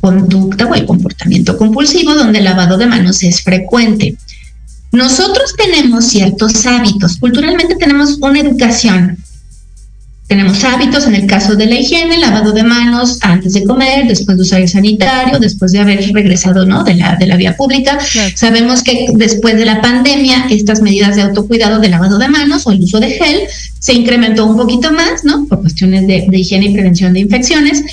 conducta 0.00 0.66
o 0.66 0.74
el 0.74 0.84
comportamiento 0.84 1.56
compulsivo 1.56 2.14
donde 2.14 2.38
el 2.38 2.44
lavado 2.44 2.76
de 2.76 2.86
manos 2.86 3.22
es 3.22 3.42
frecuente. 3.42 4.16
Nosotros 4.92 5.54
tenemos 5.56 6.04
ciertos 6.04 6.66
hábitos, 6.66 7.16
culturalmente 7.18 7.74
tenemos 7.76 8.18
una 8.20 8.40
educación 8.40 9.18
tenemos 10.26 10.64
hábitos, 10.64 11.06
en 11.06 11.14
el 11.14 11.26
caso 11.26 11.54
de 11.54 11.66
la 11.66 11.74
higiene, 11.74 12.18
lavado 12.18 12.52
de 12.52 12.62
manos 12.62 13.18
antes 13.20 13.52
de 13.52 13.64
comer, 13.64 14.08
después 14.08 14.38
de 14.38 14.42
usar 14.42 14.60
el 14.62 14.68
sanitario, 14.68 15.38
después 15.38 15.72
de 15.72 15.80
haber 15.80 16.00
regresado 16.12 16.64
¿no? 16.64 16.82
de, 16.82 16.94
la, 16.94 17.16
de 17.16 17.26
la 17.26 17.36
vía 17.36 17.56
pública. 17.56 17.98
Sabemos 18.34 18.82
que 18.82 19.06
después 19.14 19.56
de 19.56 19.66
la 19.66 19.82
pandemia, 19.82 20.46
estas 20.48 20.80
medidas 20.80 21.16
de 21.16 21.22
autocuidado 21.22 21.78
de 21.78 21.90
lavado 21.90 22.18
de 22.18 22.28
manos 22.28 22.66
o 22.66 22.72
el 22.72 22.82
uso 22.82 23.00
de 23.00 23.10
gel 23.10 23.40
se 23.78 23.92
incrementó 23.92 24.46
un 24.46 24.56
poquito 24.56 24.90
más, 24.92 25.24
¿no? 25.24 25.46
Por 25.46 25.60
cuestiones 25.60 26.06
de, 26.06 26.24
de 26.26 26.38
higiene 26.38 26.66
y 26.66 26.72
prevención 26.72 27.12
de 27.12 27.20
infecciones. 27.20 27.84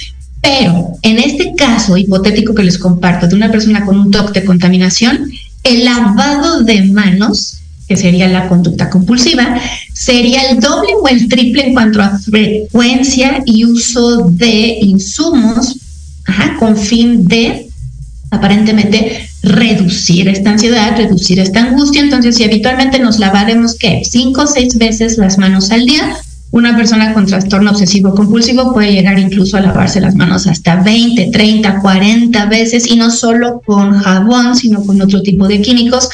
Pero 0.41 0.93
en 1.01 1.19
este 1.19 1.53
caso 1.55 1.97
hipotético 1.97 2.55
que 2.55 2.63
les 2.63 2.77
comparto 2.77 3.27
de 3.27 3.35
una 3.35 3.51
persona 3.51 3.85
con 3.85 3.99
un 3.99 4.09
toque 4.09 4.39
de 4.39 4.45
contaminación, 4.45 5.29
el 5.63 5.85
lavado 5.85 6.61
de 6.63 6.81
manos 6.83 7.60
que 7.91 7.97
sería 7.97 8.29
la 8.29 8.47
conducta 8.47 8.89
compulsiva, 8.89 9.59
sería 9.93 10.49
el 10.49 10.61
doble 10.61 10.93
o 11.01 11.09
el 11.09 11.27
triple 11.27 11.67
en 11.67 11.73
cuanto 11.73 12.01
a 12.01 12.17
frecuencia 12.19 13.43
y 13.45 13.65
uso 13.65 14.29
de 14.29 14.77
insumos 14.79 15.75
con 16.57 16.77
fin 16.77 17.27
de 17.27 17.67
aparentemente 18.29 19.27
reducir 19.43 20.29
esta 20.29 20.51
ansiedad, 20.51 20.95
reducir 20.95 21.41
esta 21.41 21.59
angustia. 21.59 21.99
Entonces, 21.99 22.37
si 22.37 22.45
habitualmente 22.45 22.97
nos 22.97 23.19
lavaremos, 23.19 23.75
¿qué? 23.75 24.03
Cinco 24.09 24.43
o 24.43 24.47
seis 24.47 24.77
veces 24.77 25.17
las 25.17 25.37
manos 25.37 25.69
al 25.71 25.85
día, 25.85 26.15
una 26.51 26.77
persona 26.77 27.13
con 27.13 27.25
trastorno 27.25 27.71
obsesivo 27.71 28.15
compulsivo 28.15 28.73
puede 28.73 28.93
llegar 28.93 29.19
incluso 29.19 29.57
a 29.57 29.61
lavarse 29.61 29.99
las 29.99 30.15
manos 30.15 30.47
hasta 30.47 30.77
20, 30.77 31.29
30, 31.31 31.81
40 31.81 32.45
veces 32.45 32.87
y 32.87 32.95
no 32.95 33.11
solo 33.11 33.61
con 33.65 33.99
jabón, 33.99 34.55
sino 34.55 34.81
con 34.85 35.01
otro 35.01 35.21
tipo 35.21 35.45
de 35.49 35.61
químicos 35.61 36.09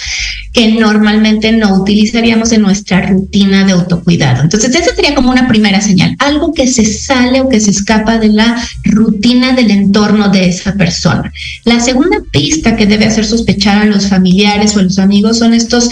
que 0.57 0.71
normalmente 0.71 1.51
no 1.51 1.75
utilizaríamos 1.75 2.51
en 2.51 2.63
nuestra 2.63 3.03
rutina 3.03 3.63
de 3.63 3.73
autocuidado. 3.73 4.41
Entonces, 4.41 4.73
esa 4.73 4.95
sería 4.95 5.13
como 5.13 5.29
una 5.29 5.47
primera 5.47 5.81
señal, 5.81 6.15
algo 6.17 6.51
que 6.51 6.65
se 6.65 6.83
sale 6.83 7.41
o 7.41 7.47
que 7.47 7.59
se 7.59 7.69
escapa 7.69 8.17
de 8.17 8.29
la 8.29 8.59
rutina 8.83 9.51
del 9.51 9.69
entorno 9.69 10.29
de 10.29 10.49
esa 10.49 10.73
persona. 10.73 11.31
La 11.63 11.79
segunda 11.79 12.17
pista 12.31 12.75
que 12.75 12.87
debe 12.87 13.05
hacer 13.05 13.23
sospechar 13.23 13.83
a 13.83 13.85
los 13.85 14.07
familiares 14.07 14.75
o 14.75 14.79
a 14.79 14.83
los 14.83 14.97
amigos 14.97 15.37
son 15.37 15.53
estos 15.53 15.91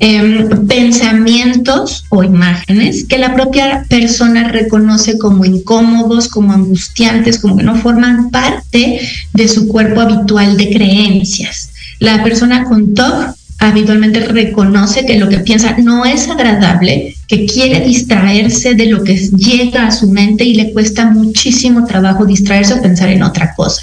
em, 0.00 0.66
pensamientos 0.66 2.06
o 2.08 2.24
imágenes 2.24 3.04
que 3.04 3.18
la 3.18 3.34
propia 3.34 3.84
persona 3.90 4.48
reconoce 4.48 5.18
como 5.18 5.44
incómodos, 5.44 6.28
como 6.28 6.54
angustiantes, 6.54 7.38
como 7.38 7.58
que 7.58 7.62
no 7.62 7.76
forman 7.76 8.30
parte 8.30 9.00
de 9.34 9.48
su 9.48 9.68
cuerpo 9.68 10.00
habitual 10.00 10.56
de 10.56 10.70
creencias. 10.70 11.72
La 11.98 12.22
persona 12.22 12.64
con 12.64 12.94
TOC 12.94 13.37
habitualmente 13.58 14.20
reconoce 14.20 15.04
que 15.04 15.18
lo 15.18 15.28
que 15.28 15.40
piensa 15.40 15.76
no 15.78 16.04
es 16.04 16.28
agradable, 16.28 17.16
que 17.26 17.44
quiere 17.44 17.80
distraerse 17.80 18.74
de 18.74 18.86
lo 18.86 19.02
que 19.02 19.16
llega 19.16 19.88
a 19.88 19.90
su 19.90 20.08
mente 20.08 20.44
y 20.44 20.54
le 20.54 20.72
cuesta 20.72 21.10
muchísimo 21.10 21.84
trabajo 21.84 22.24
distraerse 22.24 22.74
o 22.74 22.82
pensar 22.82 23.08
en 23.08 23.24
otra 23.24 23.54
cosa. 23.54 23.82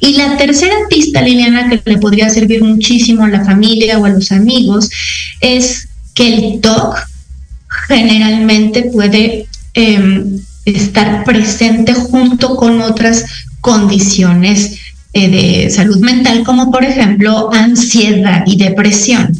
Y 0.00 0.14
la 0.14 0.36
tercera 0.38 0.74
pista, 0.88 1.20
Liliana, 1.20 1.68
que 1.68 1.82
le 1.84 1.98
podría 1.98 2.30
servir 2.30 2.64
muchísimo 2.64 3.24
a 3.24 3.28
la 3.28 3.44
familia 3.44 3.98
o 3.98 4.06
a 4.06 4.10
los 4.10 4.32
amigos, 4.32 4.88
es 5.40 5.88
que 6.14 6.34
el 6.34 6.60
TOC 6.60 6.96
generalmente 7.88 8.84
puede 8.84 9.46
em, 9.74 10.40
estar 10.64 11.24
presente 11.24 11.92
junto 11.92 12.56
con 12.56 12.80
otras 12.80 13.26
condiciones 13.60 14.79
eh, 15.12 15.28
de 15.28 15.70
salud 15.70 15.98
mental, 15.98 16.44
como 16.44 16.70
por 16.70 16.84
ejemplo 16.84 17.50
ansiedad 17.52 18.44
y 18.46 18.56
depresión. 18.56 19.36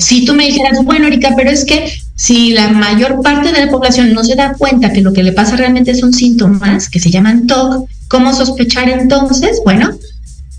Si 0.00 0.24
tú 0.24 0.34
me 0.34 0.46
dijeras, 0.46 0.84
bueno, 0.84 1.06
Erika, 1.06 1.34
pero 1.36 1.50
es 1.50 1.64
que 1.64 1.92
si 2.16 2.50
la 2.50 2.68
mayor 2.68 3.22
parte 3.22 3.52
de 3.52 3.66
la 3.66 3.70
población 3.70 4.12
no 4.12 4.24
se 4.24 4.34
da 4.34 4.54
cuenta 4.54 4.92
que 4.92 5.00
lo 5.00 5.12
que 5.12 5.22
le 5.22 5.32
pasa 5.32 5.56
realmente 5.56 5.94
son 5.94 6.12
síntomas 6.12 6.88
que 6.88 6.98
se 6.98 7.10
llaman 7.10 7.46
TOC, 7.46 7.88
¿cómo 8.08 8.34
sospechar 8.34 8.88
entonces? 8.88 9.60
Bueno, 9.64 9.96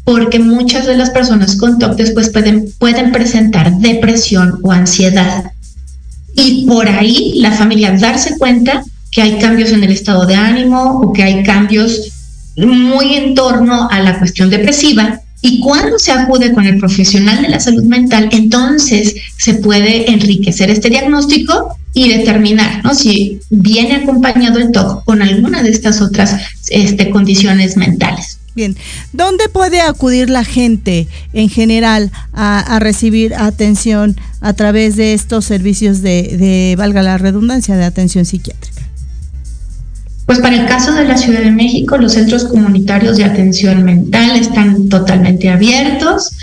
porque 0.05 0.39
muchas 0.39 0.85
de 0.85 0.95
las 0.95 1.09
personas 1.09 1.57
con 1.57 1.77
TOC 1.77 1.97
después 1.97 2.29
pueden, 2.29 2.71
pueden 2.79 3.11
presentar 3.11 3.75
depresión 3.79 4.59
o 4.63 4.71
ansiedad. 4.71 5.51
Y 6.35 6.65
por 6.65 6.87
ahí 6.87 7.33
la 7.41 7.51
familia 7.51 7.97
darse 7.97 8.37
cuenta 8.37 8.83
que 9.11 9.21
hay 9.21 9.39
cambios 9.39 9.71
en 9.71 9.83
el 9.83 9.91
estado 9.91 10.25
de 10.25 10.35
ánimo 10.35 11.01
o 11.01 11.11
que 11.11 11.23
hay 11.23 11.43
cambios 11.43 12.13
muy 12.57 13.15
en 13.15 13.35
torno 13.35 13.87
a 13.89 13.99
la 13.99 14.17
cuestión 14.19 14.49
depresiva 14.49 15.21
y 15.41 15.59
cuando 15.59 15.99
se 15.99 16.11
acude 16.11 16.51
con 16.51 16.65
el 16.65 16.79
profesional 16.79 17.41
de 17.41 17.49
la 17.49 17.59
salud 17.59 17.83
mental, 17.83 18.29
entonces 18.31 19.15
se 19.37 19.55
puede 19.55 20.11
enriquecer 20.11 20.71
este 20.71 20.89
diagnóstico 20.89 21.77
y 21.93 22.09
determinar 22.09 22.83
¿no? 22.83 22.93
si 22.93 23.39
viene 23.49 23.95
acompañado 23.95 24.59
el 24.59 24.71
TOC 24.71 25.03
con 25.05 25.21
alguna 25.21 25.61
de 25.63 25.69
estas 25.69 26.01
otras 26.01 26.35
este, 26.69 27.09
condiciones 27.09 27.77
mentales. 27.77 28.39
Bien, 28.55 28.75
¿dónde 29.13 29.49
puede 29.49 29.81
acudir 29.81 30.31
la 30.31 30.43
gente 30.43 31.07
en 31.33 31.47
general 31.47 32.11
a, 32.33 32.79
recibir 32.79 33.35
atención 33.35 34.15
a 34.41 34.53
través 34.53 34.95
de 34.95 35.13
estos 35.13 35.45
servicios 35.45 36.01
de, 36.01 36.73
valga 36.75 37.03
la 37.03 37.19
redundancia, 37.19 37.77
de 37.77 37.85
atención 37.85 38.25
psiquiátrica? 38.25 38.81
Pues 40.27 40.39
para 40.39 40.57
el 40.57 40.65
caso 40.65 40.93
de 40.93 41.05
la 41.05 41.17
Ciudad 41.17 41.39
de 41.39 41.51
México, 41.51 41.97
los 41.97 42.11
centros 42.11 42.43
comunitarios 42.43 43.15
de 43.15 43.23
atención 43.23 43.83
mental 43.83 44.35
están 44.35 44.89
totalmente 44.89 45.47
abiertos, 45.47 46.33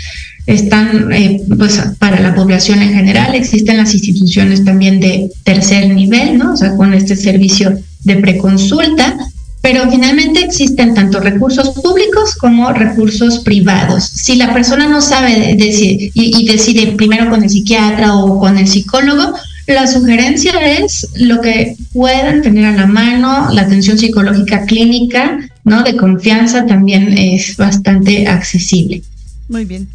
están 0.47 1.13
eh, 1.13 1.43
pues 1.55 1.79
para 1.99 2.19
la 2.19 2.33
población 2.33 2.81
en 2.81 2.95
general, 2.95 3.35
existen 3.35 3.77
las 3.77 3.93
instituciones 3.93 4.65
también 4.65 4.99
de 4.99 5.29
tercer 5.43 5.93
nivel, 5.93 6.39
¿no? 6.39 6.53
O 6.53 6.57
sea, 6.57 6.75
con 6.75 6.95
este 6.95 7.15
servicio 7.15 7.77
de 8.03 8.15
preconsulta, 8.15 9.17
pero 9.61 9.87
finalmente 9.91 10.39
existen 10.39 10.95
tanto 10.95 11.19
recursos 11.19 11.69
públicos 11.69 12.35
como 12.35 12.73
recursos 12.73 13.39
privados. 13.39 14.03
Si 14.03 14.35
la 14.35 14.51
persona 14.51 14.87
no 14.87 14.99
sabe 14.99 15.55
decir 15.57 16.11
y, 16.15 16.41
y 16.41 16.47
decide 16.47 16.93
primero 16.93 17.29
con 17.29 17.43
el 17.43 17.51
psiquiatra 17.51 18.15
o 18.15 18.39
con 18.39 18.57
el 18.57 18.67
psicólogo, 18.67 19.35
la 19.67 19.87
sugerencia 19.87 20.53
es 20.79 21.07
lo 21.15 21.41
que 21.41 21.75
puedan 21.93 22.41
tener 22.41 22.65
a 22.65 22.71
la 22.71 22.85
mano, 22.85 23.49
la 23.51 23.63
atención 23.63 23.97
psicológica 23.97 24.65
clínica, 24.65 25.39
¿no? 25.63 25.83
De 25.83 25.95
confianza 25.95 26.65
también 26.65 27.17
es 27.17 27.57
bastante 27.57 28.27
accesible. 28.27 29.01
Muy 29.49 29.65
bien. 29.65 29.87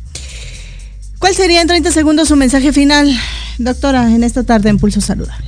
¿Cuál 1.19 1.35
sería 1.35 1.61
en 1.61 1.69
30 1.69 1.93
segundos 1.93 2.29
su 2.29 2.37
mensaje 2.37 2.73
final, 2.73 3.15
doctora, 3.59 4.11
en 4.11 4.25
esta 4.25 4.43
tarde 4.43 4.71
en 4.71 4.79
Pulso 4.79 5.01
Saludable? 5.01 5.47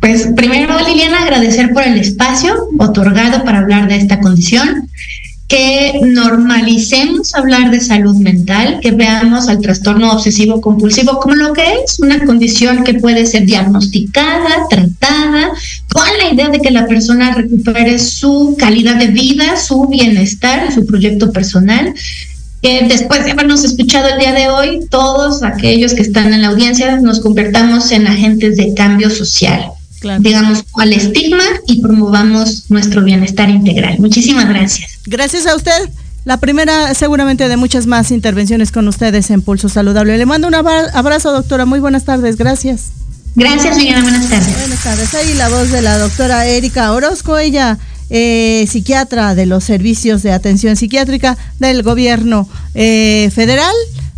Pues 0.00 0.28
primero, 0.36 0.76
Liliana, 0.86 1.22
agradecer 1.22 1.72
por 1.72 1.82
el 1.82 1.98
espacio 1.98 2.68
otorgado 2.78 3.44
para 3.44 3.60
hablar 3.60 3.88
de 3.88 3.96
esta 3.96 4.20
condición 4.20 4.90
que 5.48 6.00
normalicemos 6.02 7.34
hablar 7.34 7.70
de 7.70 7.80
salud 7.80 8.16
mental, 8.16 8.78
que 8.80 8.92
veamos 8.92 9.48
al 9.48 9.60
trastorno 9.60 10.12
obsesivo 10.12 10.60
compulsivo 10.60 11.20
como 11.20 11.34
lo 11.34 11.52
que 11.52 11.62
es 11.84 12.00
una 12.00 12.24
condición 12.24 12.82
que 12.82 12.94
puede 12.94 13.26
ser 13.26 13.44
diagnosticada, 13.44 14.66
tratada, 14.70 15.52
con 15.92 16.06
la 16.18 16.32
idea 16.32 16.48
de 16.48 16.60
que 16.60 16.70
la 16.70 16.86
persona 16.86 17.34
recupere 17.34 17.98
su 17.98 18.56
calidad 18.58 18.96
de 18.96 19.08
vida, 19.08 19.56
su 19.56 19.86
bienestar, 19.86 20.72
su 20.72 20.86
proyecto 20.86 21.30
personal. 21.30 21.94
Que 22.62 22.86
después 22.88 23.24
de 23.24 23.32
habernos 23.32 23.62
escuchado 23.62 24.08
el 24.08 24.18
día 24.18 24.32
de 24.32 24.48
hoy, 24.48 24.80
todos 24.90 25.42
aquellos 25.42 25.92
que 25.92 26.00
están 26.00 26.32
en 26.32 26.40
la 26.40 26.48
audiencia 26.48 26.96
nos 26.96 27.20
convertamos 27.20 27.92
en 27.92 28.06
agentes 28.06 28.56
de 28.56 28.72
cambio 28.72 29.10
social 29.10 29.70
digamos, 30.20 30.64
al 30.76 30.92
estigma 30.92 31.44
y 31.66 31.80
promovamos 31.80 32.70
nuestro 32.70 33.02
bienestar 33.02 33.48
integral. 33.48 33.98
Muchísimas 33.98 34.48
gracias. 34.48 34.93
Gracias 35.06 35.46
a 35.46 35.54
usted. 35.54 35.90
La 36.24 36.38
primera 36.38 36.94
seguramente 36.94 37.48
de 37.48 37.56
muchas 37.58 37.86
más 37.86 38.10
intervenciones 38.10 38.72
con 38.72 38.88
ustedes 38.88 39.30
en 39.30 39.42
Pulso 39.42 39.68
Saludable. 39.68 40.16
Le 40.16 40.24
mando 40.24 40.48
un 40.48 40.54
abrazo, 40.54 41.32
doctora. 41.32 41.66
Muy 41.66 41.80
buenas 41.80 42.04
tardes. 42.04 42.36
Gracias. 42.36 42.92
Gracias, 43.34 43.76
señora. 43.76 44.00
Buenas 44.00 44.30
tardes. 44.30 44.58
Buenas 44.58 44.82
tardes. 44.82 45.14
Ahí 45.14 45.34
la 45.34 45.50
voz 45.50 45.70
de 45.70 45.82
la 45.82 45.98
doctora 45.98 46.46
Erika 46.46 46.92
Orozco, 46.92 47.36
ella 47.36 47.78
eh, 48.08 48.64
psiquiatra 48.68 49.34
de 49.34 49.44
los 49.44 49.64
servicios 49.64 50.22
de 50.22 50.32
atención 50.32 50.76
psiquiátrica 50.76 51.36
del 51.58 51.82
gobierno 51.82 52.48
eh, 52.74 53.30
federal, 53.34 53.74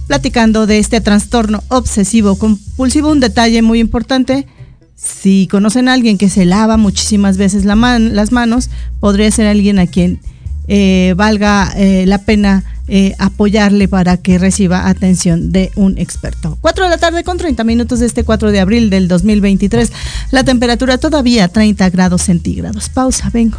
platicando 0.06 0.66
de 0.66 0.78
este 0.78 1.00
trastorno 1.00 1.64
obsesivo 1.68 2.36
compulsivo. 2.36 3.10
Un 3.10 3.20
detalle 3.20 3.62
muy 3.62 3.80
importante 3.80 4.46
si 4.94 5.48
conocen 5.50 5.88
a 5.88 5.94
alguien 5.94 6.18
que 6.18 6.30
se 6.30 6.44
lava 6.44 6.76
muchísimas 6.76 7.36
veces 7.36 7.64
la 7.64 7.74
las 7.98 8.32
manos, 8.32 8.70
podría 9.00 9.30
ser 9.30 9.46
alguien 9.46 9.78
a 9.78 9.86
quien 9.86 10.20
eh, 10.68 11.14
valga 11.16 11.72
eh, 11.76 12.04
la 12.06 12.18
pena 12.18 12.64
eh, 12.88 13.14
apoyarle 13.18 13.88
para 13.88 14.16
que 14.16 14.38
reciba 14.38 14.88
atención 14.88 15.50
de 15.50 15.72
un 15.74 15.98
experto. 15.98 16.56
4 16.60 16.84
de 16.84 16.90
la 16.90 16.98
tarde 16.98 17.24
con 17.24 17.36
30 17.36 17.64
minutos 17.64 17.98
de 17.98 18.06
este 18.06 18.22
4 18.22 18.52
de 18.52 18.60
abril 18.60 18.90
del 18.90 19.08
2023. 19.08 19.90
La 20.30 20.44
temperatura 20.44 20.96
todavía 20.98 21.48
30 21.48 21.90
grados 21.90 22.22
centígrados. 22.22 22.88
Pausa, 22.88 23.28
vengo. 23.30 23.58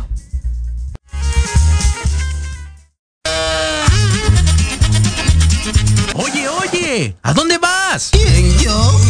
Oye, 6.16 6.48
oye, 6.48 7.16
¿a 7.22 7.34
dónde 7.34 7.58
vas? 7.58 8.12
¿Quién, 8.12 8.58
yo? 8.60 9.07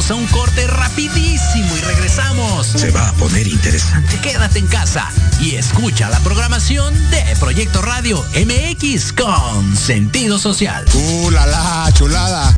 Vamos 0.00 0.12
a 0.12 0.14
un 0.14 0.26
corte 0.28 0.66
rapidísimo 0.66 1.76
y 1.76 1.80
regresamos. 1.82 2.66
Se 2.68 2.90
va 2.90 3.10
a 3.10 3.12
poner 3.12 3.46
interesante. 3.46 4.18
Quédate 4.22 4.58
en 4.58 4.66
casa 4.66 5.06
y 5.42 5.56
escucha 5.56 6.08
la 6.08 6.18
programación 6.20 6.94
de 7.10 7.22
Proyecto 7.38 7.82
Radio 7.82 8.24
MX 8.34 9.12
con 9.12 9.76
sentido 9.76 10.38
social. 10.38 10.86
¡Uh, 10.94 11.30
la, 11.30 11.44
la 11.44 11.92
chulada! 11.92 12.56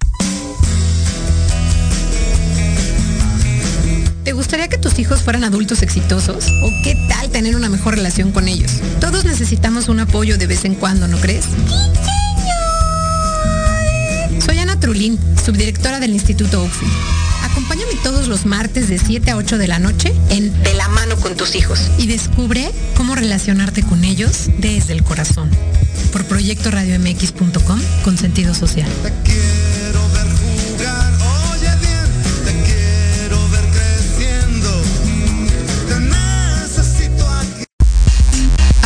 ¿Te 4.22 4.32
gustaría 4.34 4.68
que 4.68 4.78
tus 4.78 4.96
hijos 5.00 5.22
fueran 5.22 5.42
adultos 5.42 5.82
exitosos? 5.82 6.46
¿O 6.62 6.70
qué 6.84 6.94
tal 7.08 7.28
tener 7.30 7.56
una 7.56 7.68
mejor 7.68 7.96
relación 7.96 8.30
con 8.30 8.46
ellos? 8.46 8.74
Todos 9.00 9.24
necesitamos 9.24 9.88
un 9.88 9.98
apoyo 9.98 10.38
de 10.38 10.46
vez 10.46 10.64
en 10.64 10.76
cuando, 10.76 11.08
¿no 11.08 11.18
crees? 11.18 11.46
Soy 14.46 14.60
Ana 14.60 14.78
Trulín, 14.78 15.18
subdirectora 15.44 15.98
del 15.98 16.12
Instituto 16.12 16.62
UFI. 16.62 17.31
Acompáñame 17.52 17.92
todos 18.02 18.28
los 18.28 18.46
martes 18.46 18.88
de 18.88 18.98
7 18.98 19.30
a 19.30 19.36
8 19.36 19.58
de 19.58 19.68
la 19.68 19.78
noche 19.78 20.10
en 20.30 20.62
De 20.62 20.72
la 20.72 20.88
mano 20.88 21.16
con 21.16 21.36
tus 21.36 21.54
hijos 21.54 21.90
y 21.98 22.06
descubre 22.06 22.72
cómo 22.96 23.14
relacionarte 23.14 23.82
con 23.82 24.04
ellos 24.04 24.48
desde 24.56 24.94
el 24.94 25.02
corazón. 25.04 25.50
Por 26.12 26.24
proyectoradiomx.com 26.24 27.80
con 28.04 28.16
sentido 28.16 28.54
social. 28.54 28.88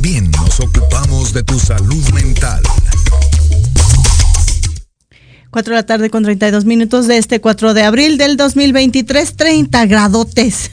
también 0.00 0.30
nos 0.30 0.58
ocupamos 0.60 1.34
de 1.34 1.42
tu 1.42 1.58
salud 1.58 2.02
mental. 2.14 2.62
4 5.50 5.74
de 5.74 5.76
la 5.78 5.84
tarde 5.84 6.08
con 6.08 6.22
32 6.22 6.64
minutos 6.64 7.06
de 7.06 7.18
este 7.18 7.42
4 7.42 7.74
de 7.74 7.82
abril 7.82 8.16
del 8.16 8.38
2023, 8.38 9.36
30 9.36 9.84
gradotes 9.84 10.70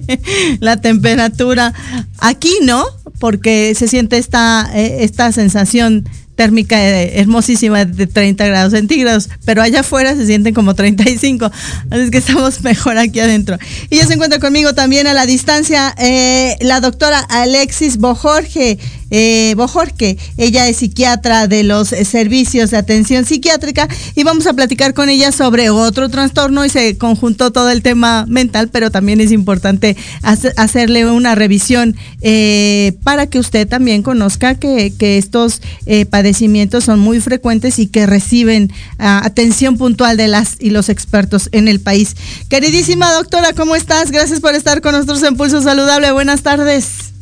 la 0.60 0.80
temperatura. 0.80 1.74
Aquí 2.18 2.52
no, 2.62 2.84
porque 3.18 3.74
se 3.74 3.88
siente 3.88 4.16
esta, 4.16 4.70
eh, 4.72 4.98
esta 5.00 5.32
sensación 5.32 6.08
térmica 6.38 6.80
eh, 6.80 7.18
hermosísima 7.18 7.84
de 7.84 8.06
30 8.06 8.46
grados 8.46 8.72
centígrados, 8.72 9.28
pero 9.44 9.60
allá 9.60 9.80
afuera 9.80 10.14
se 10.14 10.24
sienten 10.24 10.54
como 10.54 10.72
35, 10.72 11.50
así 11.90 12.10
que 12.12 12.18
estamos 12.18 12.60
mejor 12.62 12.96
aquí 12.96 13.18
adentro. 13.18 13.58
Y 13.90 13.96
ya 13.96 14.06
se 14.06 14.14
encuentra 14.14 14.38
conmigo 14.38 14.72
también 14.72 15.08
a 15.08 15.14
la 15.14 15.26
distancia 15.26 15.92
eh, 15.98 16.56
la 16.60 16.80
doctora 16.80 17.18
Alexis 17.18 17.96
Bojorge, 17.96 18.78
eh, 19.10 19.54
Bojorque. 19.56 20.18
Ella 20.36 20.68
es 20.68 20.76
psiquiatra 20.78 21.46
de 21.46 21.62
los 21.62 21.88
servicios 21.88 22.70
de 22.70 22.76
atención 22.76 23.24
psiquiátrica 23.24 23.88
y 24.14 24.22
vamos 24.24 24.46
a 24.46 24.52
platicar 24.52 24.94
con 24.94 25.08
ella 25.08 25.32
sobre 25.32 25.70
otro 25.70 26.08
trastorno 26.08 26.64
y 26.64 26.68
se 26.68 26.96
conjuntó 26.98 27.50
todo 27.52 27.70
el 27.70 27.82
tema 27.82 28.26
mental, 28.26 28.68
pero 28.68 28.90
también 28.90 29.20
es 29.20 29.32
importante 29.32 29.96
hace- 30.22 30.52
hacerle 30.56 31.10
una 31.10 31.34
revisión 31.34 31.96
eh, 32.20 32.92
para 33.02 33.26
que 33.26 33.38
usted 33.38 33.66
también 33.66 34.02
conozca 34.02 34.54
que, 34.54 34.92
que 34.98 35.18
estos 35.18 35.60
eh, 35.86 36.06
padecimientos 36.06 36.84
son 36.84 36.98
muy 37.00 37.20
frecuentes 37.20 37.78
y 37.78 37.86
que 37.86 38.06
reciben 38.06 38.72
ah, 38.98 39.20
atención 39.24 39.76
puntual 39.78 40.16
de 40.16 40.28
las 40.28 40.56
y 40.60 40.70
los 40.70 40.88
expertos 40.88 41.48
en 41.52 41.68
el 41.68 41.80
país. 41.80 42.16
Queridísima 42.48 43.12
doctora, 43.12 43.52
¿cómo 43.52 43.76
estás? 43.76 44.10
Gracias 44.10 44.40
por 44.40 44.54
estar 44.54 44.80
con 44.80 44.92
nosotros 44.92 45.22
en 45.22 45.36
Pulso 45.36 45.62
Saludable. 45.62 46.12
Buenas 46.12 46.42
tardes. 46.42 47.17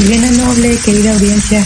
Liliana 0.00 0.30
Noble, 0.30 0.78
querida 0.82 1.12
audiencia, 1.12 1.62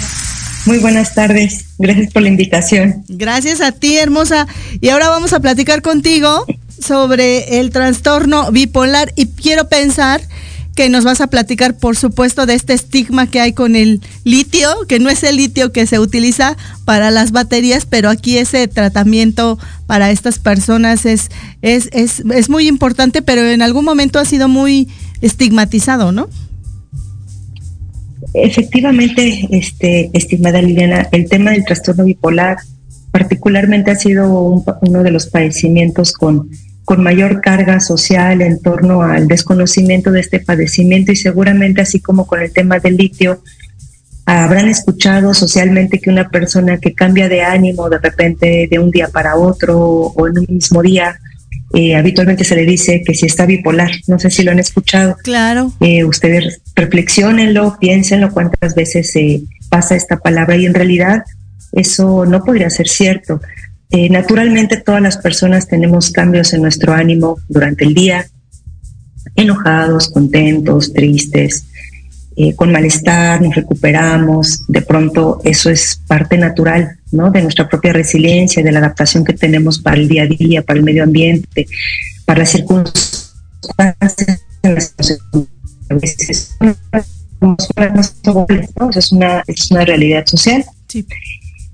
muy 0.66 0.78
buenas 0.78 1.14
tardes. 1.14 1.66
Gracias 1.78 2.12
por 2.12 2.22
la 2.22 2.28
invitación. 2.28 3.04
Gracias 3.06 3.60
a 3.60 3.70
ti, 3.70 3.96
hermosa. 3.96 4.48
Y 4.80 4.88
ahora 4.88 5.08
vamos 5.08 5.32
a 5.32 5.38
platicar 5.38 5.82
contigo 5.82 6.44
sobre 6.80 7.60
el 7.60 7.70
trastorno 7.70 8.50
bipolar 8.50 9.12
y 9.14 9.26
quiero 9.26 9.68
pensar 9.68 10.20
que 10.74 10.88
nos 10.88 11.04
vas 11.04 11.20
a 11.20 11.28
platicar, 11.28 11.76
por 11.76 11.96
supuesto, 11.96 12.44
de 12.44 12.54
este 12.54 12.72
estigma 12.72 13.28
que 13.28 13.40
hay 13.40 13.52
con 13.52 13.76
el 13.76 14.00
litio, 14.24 14.68
que 14.88 14.98
no 14.98 15.10
es 15.10 15.22
el 15.22 15.36
litio 15.36 15.70
que 15.70 15.86
se 15.86 16.00
utiliza 16.00 16.56
para 16.84 17.12
las 17.12 17.30
baterías, 17.30 17.86
pero 17.86 18.10
aquí 18.10 18.36
ese 18.38 18.66
tratamiento 18.66 19.60
para 19.86 20.10
estas 20.10 20.40
personas 20.40 21.06
es, 21.06 21.30
es, 21.62 21.88
es, 21.92 22.24
es 22.28 22.50
muy 22.50 22.66
importante, 22.66 23.22
pero 23.22 23.46
en 23.46 23.62
algún 23.62 23.84
momento 23.84 24.18
ha 24.18 24.24
sido 24.24 24.48
muy 24.48 24.88
estigmatizado, 25.20 26.10
¿no? 26.10 26.28
Efectivamente, 28.34 29.46
este, 29.52 30.10
estimada 30.12 30.60
Liliana, 30.60 31.08
el 31.12 31.28
tema 31.28 31.52
del 31.52 31.64
trastorno 31.64 32.04
bipolar 32.04 32.56
particularmente 33.12 33.92
ha 33.92 33.96
sido 33.96 34.28
un 34.42 34.64
uno 34.80 35.04
de 35.04 35.12
los 35.12 35.26
padecimientos 35.26 36.12
con, 36.12 36.50
con 36.84 37.00
mayor 37.00 37.40
carga 37.40 37.78
social 37.78 38.42
en 38.42 38.60
torno 38.60 39.02
al 39.02 39.28
desconocimiento 39.28 40.10
de 40.10 40.18
este 40.18 40.40
padecimiento 40.40 41.12
y 41.12 41.16
seguramente 41.16 41.80
así 41.80 42.00
como 42.00 42.26
con 42.26 42.40
el 42.40 42.52
tema 42.52 42.80
del 42.80 42.96
litio, 42.96 43.40
habrán 44.26 44.68
escuchado 44.68 45.32
socialmente 45.32 46.00
que 46.00 46.10
una 46.10 46.28
persona 46.28 46.78
que 46.78 46.92
cambia 46.92 47.28
de 47.28 47.42
ánimo 47.42 47.88
de 47.88 47.98
repente 47.98 48.66
de 48.68 48.78
un 48.80 48.90
día 48.90 49.06
para 49.08 49.36
otro 49.36 49.78
o 49.78 50.26
en 50.26 50.38
un 50.38 50.46
mismo 50.48 50.82
día, 50.82 51.20
eh, 51.74 51.96
habitualmente 51.96 52.44
se 52.44 52.54
le 52.54 52.64
dice 52.64 53.02
que 53.04 53.14
si 53.14 53.26
está 53.26 53.46
bipolar. 53.46 53.90
No 54.06 54.18
sé 54.18 54.30
si 54.30 54.42
lo 54.42 54.52
han 54.52 54.58
escuchado. 54.58 55.16
Claro. 55.22 55.72
Eh, 55.80 56.04
ustedes 56.04 56.60
reflexionenlo, 56.74 57.76
piénsenlo 57.80 58.30
cuántas 58.30 58.74
veces 58.74 59.10
se 59.10 59.42
pasa 59.68 59.96
esta 59.96 60.18
palabra 60.18 60.56
y 60.56 60.66
en 60.66 60.74
realidad 60.74 61.24
eso 61.72 62.26
no 62.26 62.44
podría 62.44 62.70
ser 62.70 62.88
cierto. 62.88 63.40
Eh, 63.90 64.08
naturalmente 64.08 64.76
todas 64.76 65.02
las 65.02 65.18
personas 65.18 65.66
tenemos 65.66 66.10
cambios 66.10 66.52
en 66.52 66.62
nuestro 66.62 66.92
ánimo 66.92 67.38
durante 67.48 67.84
el 67.84 67.94
día, 67.94 68.26
enojados, 69.36 70.10
contentos, 70.10 70.92
tristes, 70.92 71.66
eh, 72.36 72.54
con 72.54 72.72
malestar, 72.72 73.40
nos 73.40 73.54
recuperamos, 73.54 74.64
de 74.66 74.82
pronto 74.82 75.40
eso 75.44 75.70
es 75.70 76.00
parte 76.08 76.36
natural 76.36 76.98
¿no? 77.14 77.30
de 77.30 77.42
nuestra 77.42 77.68
propia 77.68 77.92
resiliencia, 77.92 78.62
de 78.62 78.72
la 78.72 78.80
adaptación 78.80 79.24
que 79.24 79.32
tenemos 79.32 79.78
para 79.78 79.96
el 79.96 80.08
día 80.08 80.24
a 80.24 80.26
día, 80.26 80.62
para 80.62 80.78
el 80.78 80.84
medio 80.84 81.04
ambiente, 81.04 81.66
para 82.26 82.40
las 82.40 82.50
circunstancias 82.50 84.40
es 88.96 89.12
una, 89.12 89.42
es 89.46 89.70
una 89.70 89.84
realidad 89.84 90.24
social. 90.26 90.64
Sí. 90.88 91.04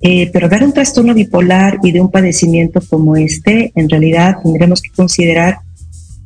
Eh, 0.03 0.31
pero 0.33 0.48
ver 0.48 0.62
un 0.64 0.72
trastorno 0.72 1.12
bipolar 1.14 1.79
y 1.83 1.92
de 1.92 2.00
un 2.00 2.11
padecimiento 2.11 2.81
como 2.88 3.16
este, 3.16 3.70
en 3.74 3.88
realidad 3.88 4.37
tendremos 4.42 4.81
que 4.81 4.90
considerar 4.90 5.59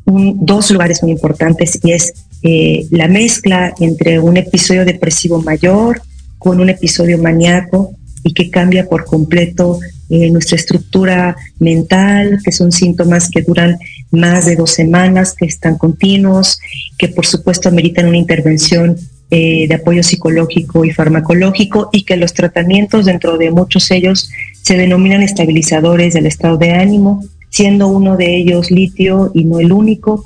un- 0.05 0.45
dos 0.47 0.71
lugares 0.71 1.03
muy 1.03 1.11
importantes 1.13 1.81
y 1.83 1.93
es 1.93 2.13
eh, 2.43 2.87
la 2.91 3.09
mezcla 3.09 3.75
entre 3.81 4.21
un 4.21 4.37
episodio 4.37 4.85
depresivo 4.85 5.43
mayor 5.43 6.03
con 6.39 6.61
un 6.61 6.69
episodio 6.69 7.19
maníaco 7.19 7.95
y 8.25 8.33
que 8.33 8.51
cambia 8.51 8.87
por 8.89 9.05
completo 9.05 9.79
eh, 10.11 10.31
nuestra 10.31 10.57
estructura 10.57 11.37
mental, 11.59 12.41
que 12.45 12.53
son 12.53 12.73
síntomas 12.73 13.31
que 13.31 13.43
duran 13.43 13.79
más 14.11 14.47
de 14.47 14.57
dos 14.57 14.73
semanas, 14.73 15.35
que 15.35 15.47
están 15.47 15.79
continuos, 15.79 16.59
que 16.99 17.09
por 17.09 17.27
supuesto 17.27 17.69
ameritan 17.69 18.09
una 18.09 18.17
intervención 18.17 18.97
eh, 19.31 19.67
de 19.69 19.75
apoyo 19.75 20.03
psicológico 20.03 20.85
y 20.85 20.93
farmacológico 20.93 21.89
y 21.93 22.05
que 22.05 22.17
los 22.17 22.35
tratamientos 22.35 23.07
dentro 23.07 23.39
de 23.39 23.51
muchos 23.51 23.91
ellos 23.91 24.31
se 24.63 24.77
denominan 24.77 25.23
estabilizadores 25.23 26.15
del 26.15 26.27
estado 26.27 26.57
de 26.59 26.73
ánimo, 26.73 27.25
siendo 27.51 27.89
uno 27.89 28.17
de 28.17 28.37
ellos 28.37 28.71
litio 28.71 29.33
y 29.35 29.45
no 29.45 29.61
el 29.61 29.73
único. 29.73 30.25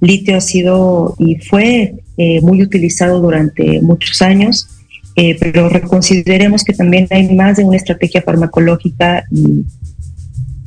Litio 0.00 0.36
ha 0.36 0.40
sido 0.40 1.14
y 1.18 1.36
fue 1.36 1.94
eh, 2.16 2.40
muy 2.42 2.62
utilizado 2.62 3.20
durante 3.20 3.80
muchos 3.80 4.20
años, 4.20 4.68
eh, 5.16 5.36
pero 5.38 5.68
reconsideremos 5.68 6.64
que 6.64 6.72
también 6.72 7.06
hay 7.10 7.34
más 7.34 7.56
de 7.56 7.64
una 7.64 7.76
estrategia 7.76 8.22
farmacológica 8.22 9.24
y 9.30 9.64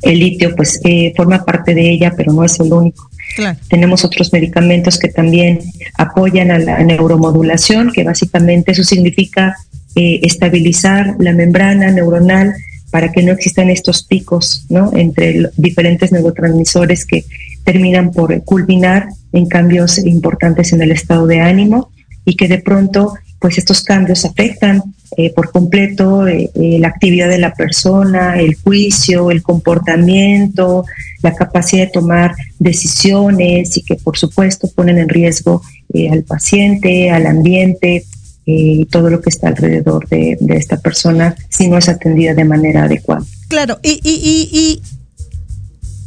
el 0.02 0.18
litio 0.18 0.54
pues 0.54 0.80
eh, 0.84 1.12
forma 1.16 1.44
parte 1.44 1.74
de 1.74 1.90
ella, 1.90 2.12
pero 2.16 2.32
no 2.32 2.44
es 2.44 2.58
el 2.60 2.72
único. 2.72 3.08
Claro. 3.36 3.58
Tenemos 3.68 4.04
otros 4.04 4.32
medicamentos 4.32 4.98
que 4.98 5.08
también 5.08 5.60
apoyan 5.96 6.50
a 6.50 6.58
la 6.58 6.82
neuromodulación, 6.84 7.92
que 7.92 8.04
básicamente 8.04 8.72
eso 8.72 8.84
significa 8.84 9.56
eh, 9.96 10.20
estabilizar 10.22 11.16
la 11.18 11.32
membrana 11.32 11.90
neuronal 11.90 12.52
para 12.90 13.10
que 13.10 13.22
no 13.22 13.32
existan 13.32 13.70
estos 13.70 14.04
picos 14.04 14.66
¿no? 14.68 14.92
entre 14.94 15.34
los 15.34 15.52
diferentes 15.56 16.12
neurotransmisores 16.12 17.04
que 17.06 17.24
terminan 17.64 18.12
por 18.12 18.44
culminar 18.44 19.08
en 19.32 19.46
cambios 19.46 19.98
importantes 19.98 20.72
en 20.72 20.82
el 20.82 20.92
estado 20.92 21.26
de 21.26 21.40
ánimo 21.40 21.90
y 22.24 22.36
que 22.36 22.46
de 22.46 22.58
pronto 22.58 23.14
pues 23.44 23.58
estos 23.58 23.82
cambios 23.82 24.24
afectan 24.24 24.82
eh, 25.18 25.30
por 25.34 25.52
completo 25.52 26.26
eh, 26.26 26.50
eh, 26.54 26.78
la 26.80 26.88
actividad 26.88 27.28
de 27.28 27.36
la 27.36 27.52
persona, 27.52 28.40
el 28.40 28.54
juicio, 28.54 29.30
el 29.30 29.42
comportamiento, 29.42 30.86
la 31.20 31.34
capacidad 31.34 31.84
de 31.84 31.90
tomar 31.90 32.34
decisiones 32.58 33.76
y 33.76 33.82
que 33.82 33.96
por 33.96 34.16
supuesto 34.16 34.66
ponen 34.74 34.96
en 34.96 35.10
riesgo 35.10 35.60
eh, 35.92 36.08
al 36.08 36.22
paciente, 36.22 37.10
al 37.10 37.26
ambiente 37.26 38.06
y 38.46 38.86
todo 38.86 39.10
lo 39.10 39.20
que 39.20 39.28
está 39.28 39.48
alrededor 39.48 40.08
de, 40.08 40.38
esta 40.48 40.78
persona 40.78 41.36
si 41.50 41.68
no 41.68 41.76
es 41.76 41.90
atendida 41.90 42.32
de 42.32 42.44
manera 42.46 42.84
adecuada. 42.84 43.26
Claro, 43.48 43.78
y 43.82 44.80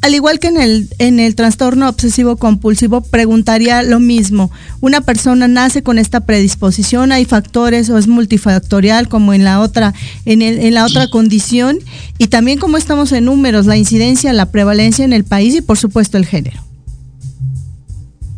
al 0.01 0.13
igual 0.13 0.39
que 0.39 0.47
en 0.47 0.57
el, 0.57 0.89
en 0.99 1.19
el 1.19 1.35
trastorno 1.35 1.89
obsesivo 1.89 2.37
compulsivo, 2.37 3.01
preguntaría 3.01 3.81
lo 3.83 3.99
mismo. 3.99 4.51
¿Una 4.79 5.01
persona 5.01 5.47
nace 5.47 5.81
con 5.83 5.97
esta 5.97 6.21
predisposición? 6.21 7.11
¿Hay 7.11 7.25
factores 7.25 7.89
o 7.89 7.97
es 7.97 8.07
multifactorial 8.07 9.09
como 9.09 9.33
en 9.33 9.43
la 9.43 9.59
otra, 9.59 9.93
en, 10.25 10.41
el, 10.41 10.59
en 10.59 10.73
la 10.75 10.85
otra 10.85 11.09
condición? 11.09 11.79
Y 12.17 12.27
también 12.27 12.59
cómo 12.59 12.77
estamos 12.77 13.11
en 13.11 13.25
números, 13.25 13.65
la 13.65 13.77
incidencia, 13.77 14.31
la 14.33 14.51
prevalencia 14.51 15.03
en 15.03 15.13
el 15.13 15.23
país 15.23 15.55
y 15.55 15.61
por 15.61 15.77
supuesto 15.77 16.17
el 16.17 16.25
género. 16.25 16.61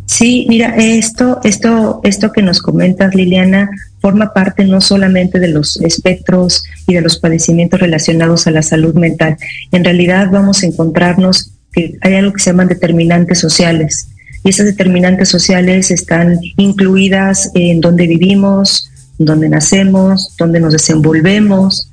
Sí, 0.05 0.45
mira, 0.49 0.75
esto, 0.75 1.39
esto, 1.43 1.99
esto 2.03 2.31
que 2.31 2.41
nos 2.41 2.61
comentas, 2.61 3.13
Liliana, 3.13 3.69
forma 4.01 4.33
parte 4.33 4.65
no 4.65 4.81
solamente 4.81 5.39
de 5.39 5.49
los 5.49 5.79
espectros 5.81 6.63
y 6.87 6.93
de 6.93 7.01
los 7.01 7.19
padecimientos 7.19 7.79
relacionados 7.79 8.47
a 8.47 8.51
la 8.51 8.61
salud 8.61 8.93
mental. 8.95 9.37
En 9.71 9.83
realidad 9.83 10.29
vamos 10.31 10.63
a 10.63 10.67
encontrarnos 10.67 11.51
que 11.71 11.97
hay 12.01 12.15
algo 12.15 12.33
que 12.33 12.41
se 12.41 12.51
llaman 12.51 12.67
determinantes 12.67 13.39
sociales. 13.39 14.09
Y 14.43 14.49
esas 14.49 14.65
determinantes 14.65 15.29
sociales 15.29 15.91
están 15.91 16.39
incluidas 16.57 17.51
en 17.55 17.81
dónde 17.81 18.07
vivimos, 18.07 18.89
dónde 19.17 19.49
nacemos, 19.49 20.35
dónde 20.37 20.59
nos 20.59 20.73
desenvolvemos. 20.73 21.91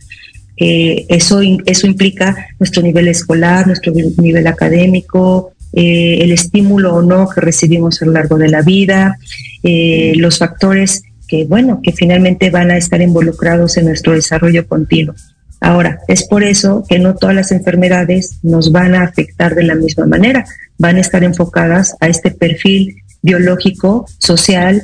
Eh, 0.56 1.04
eso, 1.08 1.40
eso 1.66 1.86
implica 1.86 2.48
nuestro 2.58 2.82
nivel 2.82 3.08
escolar, 3.08 3.66
nuestro 3.66 3.92
nivel 3.92 4.46
académico, 4.46 5.52
eh, 5.72 6.22
el 6.22 6.32
estímulo 6.32 6.94
o 6.94 7.02
no 7.02 7.28
que 7.28 7.40
recibimos 7.40 8.00
a 8.00 8.06
lo 8.06 8.12
largo 8.12 8.38
de 8.38 8.48
la 8.48 8.62
vida, 8.62 9.18
eh, 9.62 10.14
los 10.16 10.38
factores 10.38 11.02
que, 11.26 11.44
bueno, 11.44 11.80
que 11.82 11.92
finalmente 11.92 12.50
van 12.50 12.70
a 12.70 12.76
estar 12.76 13.00
involucrados 13.00 13.76
en 13.76 13.86
nuestro 13.86 14.12
desarrollo 14.12 14.66
continuo. 14.66 15.14
Ahora, 15.60 16.00
es 16.06 16.26
por 16.26 16.44
eso 16.44 16.84
que 16.88 16.98
no 16.98 17.14
todas 17.14 17.34
las 17.34 17.50
enfermedades 17.52 18.38
nos 18.42 18.72
van 18.72 18.94
a 18.94 19.04
afectar 19.04 19.54
de 19.54 19.64
la 19.64 19.74
misma 19.74 20.06
manera, 20.06 20.44
van 20.78 20.96
a 20.96 21.00
estar 21.00 21.24
enfocadas 21.24 21.96
a 22.00 22.08
este 22.08 22.30
perfil 22.30 22.96
biológico, 23.22 24.06
social, 24.18 24.82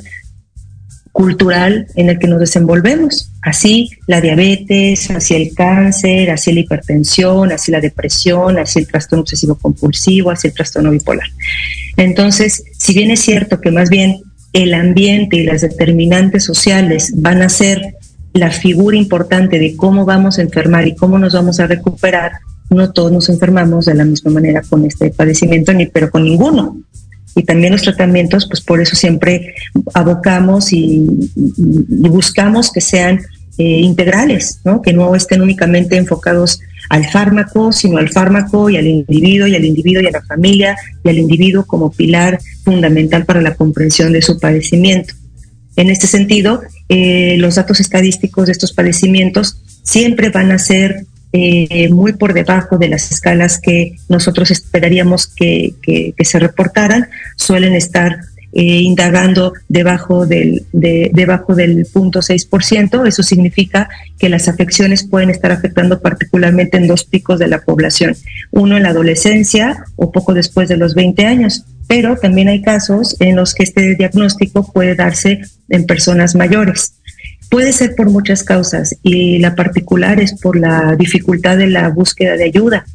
cultural 1.13 1.87
en 1.95 2.09
el 2.09 2.19
que 2.19 2.27
nos 2.27 2.39
desenvolvemos. 2.39 3.31
Así 3.41 3.91
la 4.07 4.19
diabetes, 4.19 5.09
así 5.11 5.35
el 5.35 5.53
cáncer, 5.53 6.31
así 6.31 6.51
la 6.51 6.61
hipertensión, 6.61 7.51
así 7.51 7.71
la 7.71 7.79
depresión, 7.79 8.57
así 8.57 8.79
el 8.79 8.87
trastorno 8.87 9.21
obsesivo 9.21 9.55
compulsivo, 9.55 10.31
así 10.31 10.47
el 10.47 10.53
trastorno 10.53 10.89
bipolar. 10.89 11.27
Entonces, 11.97 12.63
si 12.77 12.93
bien 12.93 13.11
es 13.11 13.21
cierto 13.21 13.61
que 13.61 13.71
más 13.71 13.89
bien 13.89 14.21
el 14.53 14.73
ambiente 14.75 15.37
y 15.37 15.43
las 15.43 15.61
determinantes 15.61 16.45
sociales 16.45 17.11
van 17.17 17.41
a 17.41 17.49
ser 17.49 17.95
la 18.33 18.51
figura 18.51 18.97
importante 18.97 19.59
de 19.59 19.75
cómo 19.75 20.05
vamos 20.05 20.37
a 20.37 20.41
enfermar 20.41 20.87
y 20.87 20.95
cómo 20.95 21.19
nos 21.19 21.33
vamos 21.33 21.59
a 21.59 21.67
recuperar, 21.67 22.33
no 22.69 22.91
todos 22.91 23.11
nos 23.11 23.29
enfermamos 23.29 23.85
de 23.85 23.95
la 23.95 24.05
misma 24.05 24.31
manera 24.31 24.61
con 24.67 24.85
este 24.85 25.11
padecimiento, 25.11 25.73
ni 25.73 25.87
pero 25.87 26.09
con 26.09 26.23
ninguno. 26.23 26.77
Y 27.35 27.43
también 27.43 27.73
los 27.73 27.81
tratamientos, 27.81 28.47
pues 28.47 28.61
por 28.61 28.79
eso 28.79 28.95
siempre 28.95 29.55
abocamos 29.93 30.71
y, 30.71 31.05
buscamos 31.35 32.71
que 32.71 32.81
sean 32.81 33.19
eh, 33.57 33.81
integrales, 33.81 34.59
que 34.83 34.93
no 34.93 35.13
estén 35.13 35.41
únicamente 35.41 35.95
enfocados 35.95 36.59
al 36.89 37.05
fármaco, 37.05 37.71
sino 37.71 37.99
al 37.99 38.09
fármaco 38.09 38.69
y 38.69 38.77
al 38.77 38.87
individuo 38.87 39.45
y 39.45 39.55
al 39.55 39.63
individuo 39.63 40.01
y 40.01 40.07
a 40.07 40.11
la 40.11 40.23
familia 40.23 40.75
y 41.03 41.09
al 41.09 41.19
individuo 41.19 41.63
como 41.65 41.91
pilar 41.91 42.39
fundamental 42.63 43.25
para 43.25 43.41
la 43.41 43.53
comprensión 43.53 44.11
de 44.11 44.23
su 44.23 44.39
padecimiento. 44.39 45.13
En 45.75 45.91
este 45.91 46.07
sentido, 46.07 46.61
eh, 46.89 47.35
los 47.37 47.55
datos 47.55 47.79
estadísticos 47.79 48.47
de 48.47 48.53
estos 48.53 48.73
padecimientos 48.73 49.61
siempre 49.83 50.29
van 50.29 50.51
a 50.51 50.57
ser 50.57 51.05
eh, 51.31 51.89
muy 51.89 52.13
por 52.13 52.33
debajo 52.33 52.77
de 52.77 52.87
las 52.89 53.11
escalas 53.11 53.59
que 53.59 53.95
nosotros 54.09 54.49
esperaríamos 54.49 55.27
que 55.27 55.75
se 56.19 56.39
reportaran, 56.39 57.07
suelen 57.37 57.73
estar 57.73 58.19
eh, 58.55 58.81
indagando 58.81 59.53
debajo 59.67 60.27
del, 60.27 60.65
de, 60.73 61.09
debajo 61.11 61.55
del 61.55 61.87
punto 61.91 62.19
6%. 62.19 63.07
Eso 63.07 63.23
significa 63.23 63.89
que 64.19 64.29
las 64.29 64.47
afecciones 64.47 65.03
pueden 65.03 65.31
estar 65.31 65.51
afectando 65.51 66.01
particularmente 66.01 66.77
en 66.77 66.87
dos 66.87 67.03
picos 67.03 67.39
de 67.39 67.47
la 67.47 67.61
población, 67.61 68.15
uno 68.51 68.77
en 68.77 68.83
la 68.83 68.89
adolescencia 68.89 69.83
o 69.95 70.11
poco 70.11 70.35
después 70.35 70.69
de 70.69 70.77
los 70.77 70.93
20 70.93 71.25
años. 71.25 71.65
Pero 71.87 72.15
también 72.15 72.47
hay 72.47 72.61
casos 72.61 73.15
en 73.19 73.35
los 73.35 73.55
que 73.55 73.63
este 73.63 73.95
diagnóstico 73.95 74.71
puede 74.71 74.93
darse 74.93 75.41
en 75.69 75.85
personas 75.85 76.35
mayores. 76.35 76.93
Puede 77.49 77.73
ser 77.73 77.95
por 77.95 78.11
muchas 78.11 78.43
causas 78.43 78.95
y 79.01 79.39
la 79.39 79.55
particular 79.55 80.19
es 80.19 80.39
por 80.39 80.59
la 80.59 80.95
dificultad 80.95 81.57
de 81.57 81.67
la 81.67 81.89
búsqueda 81.89 82.35
de 82.35 82.45
ayuda. 82.45 82.85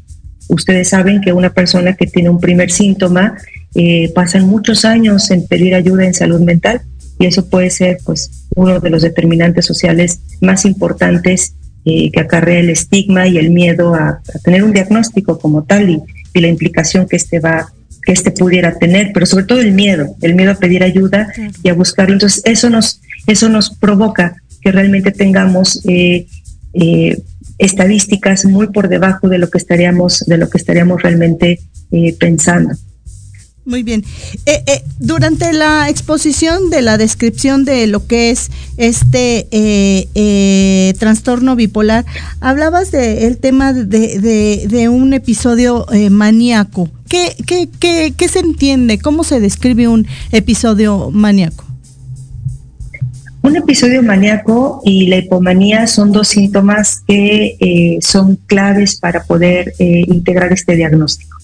Ustedes 0.48 0.88
saben 0.88 1.20
que 1.20 1.32
una 1.32 1.50
persona 1.50 1.94
que 1.94 2.06
tiene 2.06 2.30
un 2.30 2.40
primer 2.40 2.70
síntoma 2.70 3.36
eh, 3.74 4.10
pasan 4.14 4.48
muchos 4.48 4.84
años 4.84 5.30
en 5.30 5.46
pedir 5.46 5.74
ayuda 5.74 6.04
en 6.06 6.14
salud 6.14 6.40
mental 6.40 6.80
y 7.18 7.26
eso 7.26 7.48
puede 7.48 7.70
ser 7.70 7.98
pues 8.04 8.46
uno 8.54 8.80
de 8.80 8.90
los 8.90 9.02
determinantes 9.02 9.66
sociales 9.66 10.20
más 10.40 10.64
importantes 10.64 11.54
eh, 11.84 12.10
que 12.10 12.20
acarrea 12.20 12.60
el 12.60 12.70
estigma 12.70 13.28
y 13.28 13.38
el 13.38 13.50
miedo 13.50 13.94
a, 13.94 14.20
tener 14.42 14.64
un 14.64 14.72
diagnóstico 14.72 15.38
como 15.38 15.64
tal 15.64 15.90
y, 15.90 16.02
la 16.34 16.46
implicación 16.46 17.08
que 17.08 17.16
este 17.16 17.40
va 17.40 17.72
que 18.04 18.12
este 18.12 18.30
pudiera 18.30 18.78
tener, 18.78 19.10
pero 19.12 19.26
sobre 19.26 19.44
todo 19.44 19.58
el 19.58 19.72
miedo, 19.72 20.14
el 20.22 20.36
miedo 20.36 20.52
a 20.52 20.54
pedir 20.54 20.84
ayuda 20.84 21.32
y 21.64 21.68
a 21.68 21.74
buscar. 21.74 22.12
Entonces 22.12 22.42
eso 22.44 22.70
nos 22.70 23.00
eso 23.26 23.48
nos 23.48 23.70
provoca 23.70 24.36
que 24.60 24.70
realmente 24.70 25.10
tengamos 25.10 25.84
eh, 25.84 26.28
estadísticas 27.58 28.44
muy 28.44 28.68
por 28.68 28.88
debajo 28.88 29.28
de 29.28 29.38
lo 29.38 29.50
que 29.50 29.58
estaríamos 29.58 30.20
de 30.28 30.38
lo 30.38 30.48
que 30.48 30.58
estaríamos 30.58 31.02
realmente 31.02 31.58
pensando. 32.20 32.76
Muy 33.68 33.82
bien. 33.82 34.02
Eh, 34.46 34.62
eh, 34.66 34.82
durante 34.98 35.52
la 35.52 35.90
exposición 35.90 36.70
de 36.70 36.80
la 36.80 36.96
descripción 36.96 37.66
de 37.66 37.86
lo 37.86 38.06
que 38.06 38.30
es 38.30 38.50
este 38.78 39.46
eh, 39.50 40.94
trastorno 40.98 41.54
bipolar, 41.54 42.06
hablabas 42.40 42.90
del 42.90 43.36
tema 43.36 43.74
de, 43.74 44.88
un 44.90 45.12
episodio 45.12 45.84
maníaco. 46.10 46.88
¿Qué, 47.10 47.36
qué, 47.46 47.68
qué, 47.78 48.14
qué 48.16 48.28
se 48.28 48.38
entiende? 48.38 48.98
¿Cómo 48.98 49.22
se 49.22 49.38
describe 49.38 49.86
un 49.86 50.06
episodio 50.32 51.10
maníaco? 51.10 51.66
Un 53.42 53.54
episodio 53.54 54.02
maníaco 54.02 54.80
y 54.82 55.08
la 55.08 55.18
hipomanía 55.18 55.86
son 55.88 56.10
dos 56.10 56.28
síntomas 56.28 57.02
que 57.06 57.98
son 58.00 58.36
claves 58.46 58.98
para 58.98 59.24
poder 59.24 59.74
integrar 59.78 60.54
este 60.54 60.74
diagnóstico. 60.74 61.37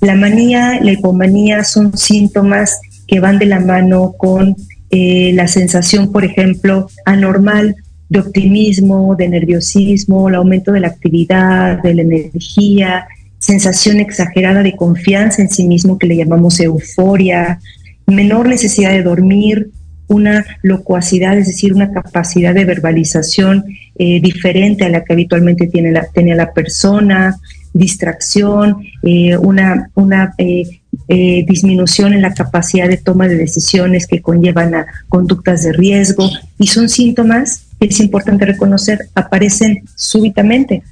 La 0.00 0.14
manía, 0.14 0.78
la 0.80 0.92
hipomanía 0.92 1.64
son 1.64 1.96
síntomas 1.96 2.80
que 3.06 3.20
van 3.20 3.38
de 3.38 3.46
la 3.46 3.60
mano 3.60 4.14
con 4.16 4.56
eh, 4.90 5.32
la 5.34 5.48
sensación, 5.48 6.12
por 6.12 6.24
ejemplo, 6.24 6.88
anormal 7.04 7.76
de 8.08 8.20
optimismo, 8.20 9.16
de 9.16 9.28
nerviosismo, 9.28 10.28
el 10.28 10.36
aumento 10.36 10.72
de 10.72 10.80
la 10.80 10.88
actividad, 10.88 11.82
de 11.82 11.94
la 11.94 12.02
energía, 12.02 13.06
sensación 13.38 14.00
exagerada 14.00 14.62
de 14.62 14.76
confianza 14.76 15.42
en 15.42 15.50
sí 15.50 15.66
mismo 15.66 15.98
que 15.98 16.06
le 16.06 16.16
llamamos 16.16 16.60
euforia, 16.60 17.60
menor 18.06 18.48
necesidad 18.48 18.92
de 18.92 19.02
dormir, 19.02 19.70
una 20.06 20.44
locuacidad, 20.62 21.36
es 21.36 21.48
decir, 21.48 21.74
una 21.74 21.92
capacidad 21.92 22.54
de 22.54 22.64
verbalización 22.64 23.64
eh, 23.98 24.20
diferente 24.22 24.84
a 24.84 24.88
la 24.88 25.04
que 25.04 25.12
habitualmente 25.12 25.66
tiene 25.66 25.92
la, 25.92 26.06
tiene 26.06 26.34
la 26.34 26.52
persona, 26.52 27.36
distracción, 27.72 28.78
eh, 29.02 29.36
una, 29.36 29.90
una 29.94 30.34
eh, 30.38 30.80
eh, 31.08 31.44
disminución 31.46 32.12
en 32.12 32.22
la 32.22 32.34
capacidad 32.34 32.88
de 32.88 32.96
toma 32.96 33.28
de 33.28 33.36
decisiones 33.36 34.06
que 34.06 34.22
conllevan 34.22 34.74
a 34.74 34.86
conductas 35.08 35.62
de 35.62 35.72
riesgo 35.72 36.28
y 36.58 36.66
son 36.66 36.88
síntomas 36.88 37.66
que 37.78 37.86
es 37.86 38.00
importante 38.00 38.44
reconocer, 38.44 39.08
aparecen 39.14 39.84
súbitamente 39.94 40.82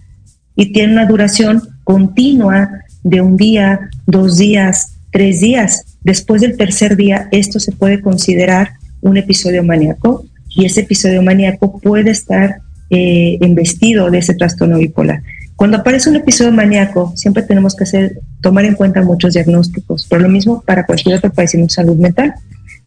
y 0.55 0.73
tienen 0.73 0.93
una 0.93 1.07
duración 1.07 1.63
continua 1.85 2.71
de 3.03 3.21
un 3.21 3.37
día, 3.37 3.91
dos 4.07 4.39
días, 4.39 4.95
tres 5.11 5.41
días. 5.41 5.99
Después 6.03 6.41
del 6.43 6.57
tercer 6.57 6.97
día, 6.97 7.29
esto 7.33 7.61
se 7.61 7.73
puede 7.73 8.01
considerar 8.01 8.71
un 9.01 9.17
episodio 9.17 9.63
maníaco 9.65 10.25
y 10.51 10.65
ese 10.65 10.83
episodio 10.83 11.23
maníaco 11.23 11.79
puede 11.81 12.11
estar 12.11 12.61
investido 12.89 14.11
de 14.11 14.19
ese 14.19 14.35
trastorno 14.35 14.79
bipolar. 14.79 15.21
Cuando 15.57 15.79
aparece 15.79 16.11
un 16.11 16.17
episodio 16.17 16.53
maníaco, 16.53 17.13
siempre 17.17 17.43
tenemos 17.43 17.75
que 17.75 17.85
hacer, 17.85 18.21
tomar 18.43 18.67
en 18.67 18.75
cuenta 18.75 19.03
muchos 19.03 19.33
diagnósticos, 19.33 20.07
pero 20.09 20.21
lo 20.21 20.29
mismo 20.29 20.63
para 20.63 20.85
cualquier 20.85 21.17
otro 21.17 21.33
padecimiento 21.33 21.73
de 21.73 21.77
salud 21.77 21.97
mental. 21.97 22.35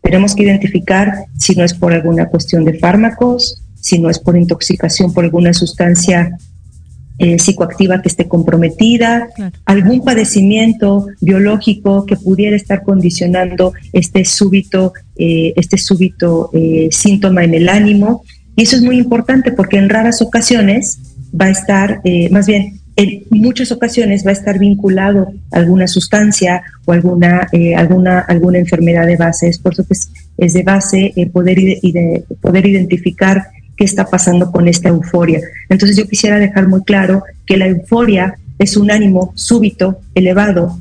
Tenemos 0.02 0.36
que 0.36 0.44
identificar 0.44 1.26
si 1.38 1.56
no 1.56 1.64
es 1.64 1.74
por 1.74 1.94
alguna 1.94 2.28
cuestión 2.28 2.64
de 2.66 2.78
fármacos, 2.78 3.64
si 3.82 3.98
no 3.98 4.10
es 4.10 4.20
por 4.20 4.38
intoxicación 4.38 5.14
por 5.14 5.24
alguna 5.24 5.54
sustancia 5.54 6.38
eh, 7.18 7.38
psicoactiva 7.40 8.02
que 8.02 8.08
esté 8.08 8.28
comprometida, 8.28 9.28
algún 9.66 10.06
padecimiento 10.06 11.08
biológico 11.20 12.06
que 12.06 12.16
pudiera 12.16 12.56
estar 12.56 12.84
condicionando 12.84 13.74
este 13.92 14.24
súbito, 14.26 14.94
eh, 15.18 15.54
este 15.58 15.78
súbito 15.78 16.50
eh, 16.54 16.88
síntoma 16.92 17.44
en 17.44 17.56
el 17.56 17.68
ánimo. 17.68 18.24
Y 18.56 18.64
eso 18.64 18.76
es 18.76 18.84
muy 18.84 19.00
importante 19.00 19.52
porque 19.52 19.78
en 19.78 19.90
raras 19.90 20.22
ocasiones 20.22 21.00
va 21.40 21.46
a 21.46 21.50
estar, 21.50 22.02
eh, 22.04 22.30
más 22.30 22.48
bien, 22.48 22.80
en 22.96 23.24
muchas 23.30 23.72
ocasiones 23.72 24.26
va 24.26 24.32
a 24.32 24.34
estar 24.34 24.60
vinculado 24.60 25.32
a 25.52 25.58
alguna 25.58 25.88
sustancia 25.88 26.64
o 26.86 26.92
alguna, 26.92 27.48
eh, 27.54 27.76
alguna, 27.76 28.20
alguna 28.20 28.58
enfermedad 28.58 29.08
de 29.08 29.16
base. 29.16 29.48
Es 29.48 29.58
por 29.58 29.74
eso 29.74 29.86
que 29.86 29.94
es, 30.38 30.54
de 30.54 30.64
base 30.64 31.14
eh, 31.16 31.30
poder, 31.30 31.58
de 31.58 32.26
poder 32.42 32.66
identificar 32.66 33.48
qué 33.78 33.86
está 33.86 34.06
pasando 34.06 34.52
con 34.52 34.68
esta 34.68 34.90
euforia. 34.90 35.40
Entonces 35.70 35.96
yo 35.96 36.08
quisiera 36.08 36.40
dejar 36.40 36.68
muy 36.68 36.84
claro 36.84 37.24
que 37.46 37.56
la 37.56 37.68
euforia 37.68 38.36
es 38.58 38.76
un 38.76 38.92
ánimo 38.92 39.32
súbito, 39.36 40.02
elevado, 40.14 40.78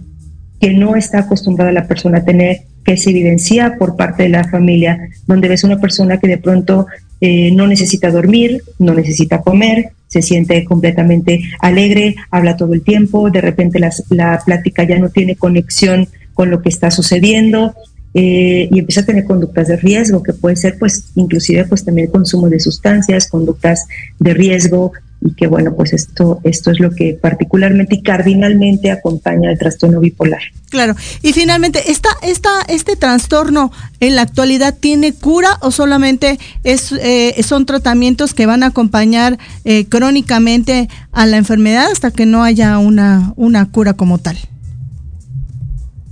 que 0.61 0.73
no 0.73 0.97
está 0.97 1.21
acostumbrada 1.21 1.71
la 1.71 1.87
persona 1.87 2.19
a 2.19 2.25
tener, 2.25 2.63
que 2.85 2.97
se 2.97 3.11
evidencia 3.11 3.77
por 3.79 3.97
parte 3.97 4.25
de 4.25 4.31
la 4.31 4.49
familia, 4.49 4.99
donde 5.27 5.47
ves 5.47 5.63
una 5.63 5.79
persona 5.79 6.19
que 6.19 6.27
de 6.27 6.39
pronto 6.39 6.87
eh, 7.21 7.53
no 7.53 7.69
necesita 7.69 8.11
dormir, 8.11 8.63
no 8.79 8.95
necesita 8.95 9.41
comer, 9.43 9.93
se 10.09 10.23
siente 10.23 10.65
completamente 10.65 11.41
alegre, 11.61 12.17
habla 12.31 12.57
todo 12.57 12.75
el 12.75 12.83
tiempo, 12.83 13.31
de 13.31 13.41
repente 13.41 13.79
la 14.11 14.43
plática 14.45 14.83
ya 14.83 14.99
no 14.99 15.11
tiene 15.11 15.37
conexión 15.37 16.09
con 16.35 16.51
lo 16.51 16.61
que 16.63 16.69
está 16.69 16.91
sucediendo, 16.91 17.75
eh, 18.15 18.69
y 18.73 18.79
empieza 18.79 19.03
a 19.03 19.07
tener 19.07 19.25
conductas 19.25 19.69
de 19.69 19.77
riesgo, 19.77 20.23
que 20.23 20.33
puede 20.33 20.57
ser 20.57 20.77
pues 20.79 21.11
inclusive 21.15 21.65
pues 21.67 21.85
también 21.85 22.07
el 22.07 22.13
consumo 22.13 22.49
de 22.49 22.59
sustancias, 22.59 23.29
conductas 23.29 23.87
de 24.19 24.35
riesgo, 24.35 24.93
y 25.21 25.35
que 25.35 25.47
bueno, 25.47 25.75
pues 25.75 25.93
esto, 25.93 26.41
esto 26.45 26.71
es 26.71 26.79
lo 26.79 26.91
que 26.91 27.19
particularmente 27.21 27.97
y 27.97 28.03
cardinalmente 28.03 28.91
acompaña 28.91 29.51
al 29.51 29.59
trastorno 29.59 30.01
bipolar. 30.01 30.41
Claro, 30.71 30.95
y 31.23 31.33
finalmente, 31.33 31.91
¿esta, 31.91 32.11
esta, 32.23 32.51
¿este 32.69 32.95
trastorno 32.95 33.73
en 34.01 34.17
la 34.17 34.23
actualidad 34.23 34.77
tiene 34.79 35.13
cura 35.13 35.59
o 35.61 35.71
solamente 35.71 36.39
es, 36.63 36.93
eh, 36.93 37.35
son 37.43 37.67
tratamientos 37.67 38.35
que 38.35 38.47
van 38.47 38.63
a 38.63 38.67
acompañar 38.67 39.39
eh, 39.65 39.87
crónicamente 39.87 40.89
a 41.13 41.27
la 41.27 41.37
enfermedad 41.37 41.91
hasta 41.91 42.11
que 42.11 42.27
no 42.27 42.45
haya 42.45 42.79
una, 42.79 43.33
una 43.37 43.71
cura 43.71 43.95
como 43.95 44.19
tal? 44.19 44.37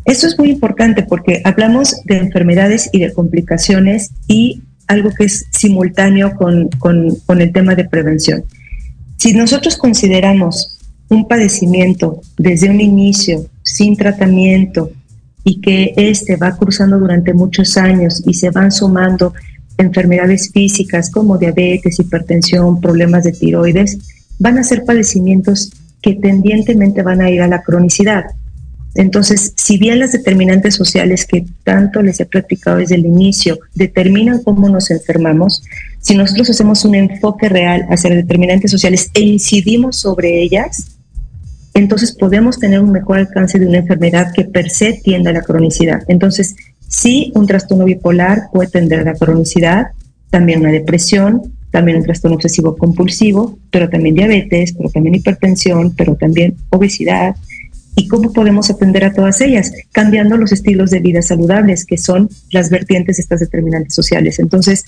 Esto 0.07 0.28
es 0.28 0.38
muy 0.38 0.50
importante 0.50 1.02
porque 1.02 1.42
hablamos 1.44 1.96
de 2.04 2.18
enfermedades 2.18 2.88
y 2.92 3.00
de 3.00 3.12
complicaciones 3.12 4.12
y 4.28 4.62
algo 4.86 5.11
que 5.11 5.24
es 5.24 5.46
simultáneo 5.50 6.34
con, 6.36 6.68
con, 6.78 7.40
el 7.40 7.52
tema 7.52 7.74
de 7.74 7.84
prevención. 7.84 8.44
Si 9.17 9.33
nosotros 9.33 9.77
consideramos 9.77 10.79
un 11.09 11.27
padecimiento 11.27 12.21
desde 12.37 12.71
un 12.71 12.81
inicio, 12.81 13.47
sin 13.62 13.97
tratamiento, 13.97 14.91
y 15.45 15.61
que 15.61 15.95
este 15.97 16.37
va 16.37 16.57
cruzando 16.57 16.99
durante 16.99 17.33
muchos 17.33 17.77
años 17.77 18.21
y 18.27 18.35
se 18.35 18.51
van 18.51 18.73
sumando 18.73 19.33
enfermedades 19.79 20.51
físicas 20.53 21.09
como 21.09 21.39
diabetes, 21.39 22.01
hipertensión, 22.01 22.81
problemas 22.81 23.23
de 23.23 23.33
tiroides, 23.33 23.97
van 24.41 24.59
a 24.59 24.64
ser 24.64 24.85
padecimientos 24.85 25.71
que 26.03 26.14
tendientemente 26.14 27.03
van 27.03 27.21
a 27.21 27.31
ir 27.31 27.43
a 27.43 27.49
la 27.49 27.62
cronicidad. 27.62 28.25
Entonces, 28.97 29.53
si 29.57 29.78
bien 29.78 29.99
las 29.99 30.12
determinantes 30.12 30.74
sociales 30.74 31.26
que 31.26 31.44
tanto 31.64 32.03
les 32.03 32.18
he 32.20 32.26
platicado 32.26 32.78
desde 32.78 32.94
el 32.94 33.05
inicio 33.07 33.59
determinan 33.74 34.42
cómo 34.42 34.68
nos 34.68 34.90
enfermamos, 34.90 35.62
si 36.01 36.16
nosotros 36.16 36.51
hacemos 36.51 36.84
un 36.84 36.94
enfoque 36.94 37.49
real 37.49 37.86
hacia 37.90 38.11
las 38.11 38.18
determinantes 38.18 38.70
sociales 38.70 39.11
e 39.14 39.20
incidimos 39.20 39.99
sobre 39.99 40.40
ellas, 40.40 40.97
entonces 41.74 42.12
podemos 42.12 42.59
tener 42.59 42.80
un 42.80 42.90
mejor 42.90 43.18
alcance 43.18 43.59
de 43.59 43.66
una 43.66 43.78
enfermedad 43.78 44.32
que 44.32 44.44
per 44.44 44.70
se 44.70 44.94
tiende 44.94 45.30
a 45.30 45.34
la 45.34 45.42
cronicidad. 45.42 46.03
Entonces, 46.09 46.57
sí, 46.88 47.32
un 47.34 47.47
trastorno 47.47 47.84
bipolar 47.84 48.44
puede 48.51 48.70
tender 48.70 49.01
a 49.01 49.05
la 49.05 49.14
cronicidad, 49.14 49.88
también 50.30 50.61
una 50.61 50.72
depresión, 50.72 51.53
también 51.70 51.99
un 51.99 52.05
trastorno 52.05 52.36
obsesivo 52.36 52.76
compulsivo, 52.76 53.59
pero 53.70 53.90
también 53.90 54.14
diabetes, 54.14 54.72
pero 54.72 54.88
también 54.88 55.16
hipertensión, 55.16 55.94
pero 55.94 56.14
también 56.14 56.57
obesidad, 56.70 57.36
¿Y 57.99 58.09
cómo 58.09 58.32
podemos 58.32 58.68
atender 58.70 59.05
a 59.05 59.12
todas 59.12 59.40
ellas? 59.40 59.72
Cambiando 59.90 60.36
los 60.36 60.53
estilos 60.53 60.90
de 60.90 61.01
vida 61.01 61.22
saludables, 61.22 61.86
que 61.86 61.97
son 61.97 62.28
las 62.51 62.68
vertientes 62.68 63.16
de 63.16 63.22
estas 63.22 63.40
determinantes 63.40 63.94
sociales. 63.94 64.38
Entonces, 64.38 64.84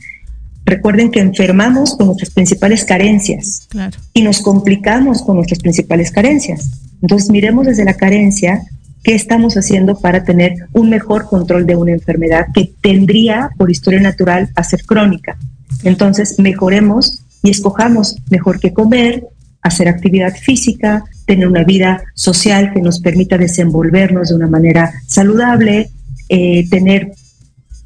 recuerden 0.66 1.10
que 1.10 1.20
enfermamos 1.20 1.96
con 1.96 2.06
nuestras 2.06 2.30
principales 2.30 2.84
carencias 2.84 3.66
y 4.12 4.20
nos 4.20 4.42
complicamos 4.42 5.22
con 5.22 5.36
nuestras 5.36 5.60
principales 5.60 6.10
carencias. 6.10 6.70
Entonces, 7.00 7.30
miremos 7.30 7.66
desde 7.66 7.86
la 7.86 7.94
carencia 7.94 8.62
qué 9.02 9.14
estamos 9.14 9.54
haciendo 9.54 9.98
para 9.98 10.24
tener 10.24 10.54
un 10.74 10.90
mejor 10.90 11.24
control 11.24 11.64
de 11.64 11.76
una 11.76 11.92
enfermedad 11.92 12.48
que 12.52 12.74
tendría, 12.82 13.48
por 13.56 13.70
historia 13.70 14.00
natural, 14.00 14.50
a 14.54 14.62
ser 14.64 14.84
crónica. 14.84 15.38
Entonces, 15.82 16.38
mejoremos 16.38 17.22
y 17.42 17.50
escojamos 17.50 18.16
mejor 18.28 18.60
que 18.60 18.74
comer, 18.74 19.24
hacer 19.62 19.88
actividad 19.88 20.36
física, 20.36 21.04
tener 21.28 21.46
una 21.46 21.62
vida 21.62 22.02
social 22.14 22.72
que 22.72 22.80
nos 22.80 23.00
permita 23.00 23.36
desenvolvernos 23.36 24.30
de 24.30 24.34
una 24.34 24.46
manera 24.46 24.94
saludable, 25.06 25.90
eh, 26.30 26.66
tener, 26.70 27.12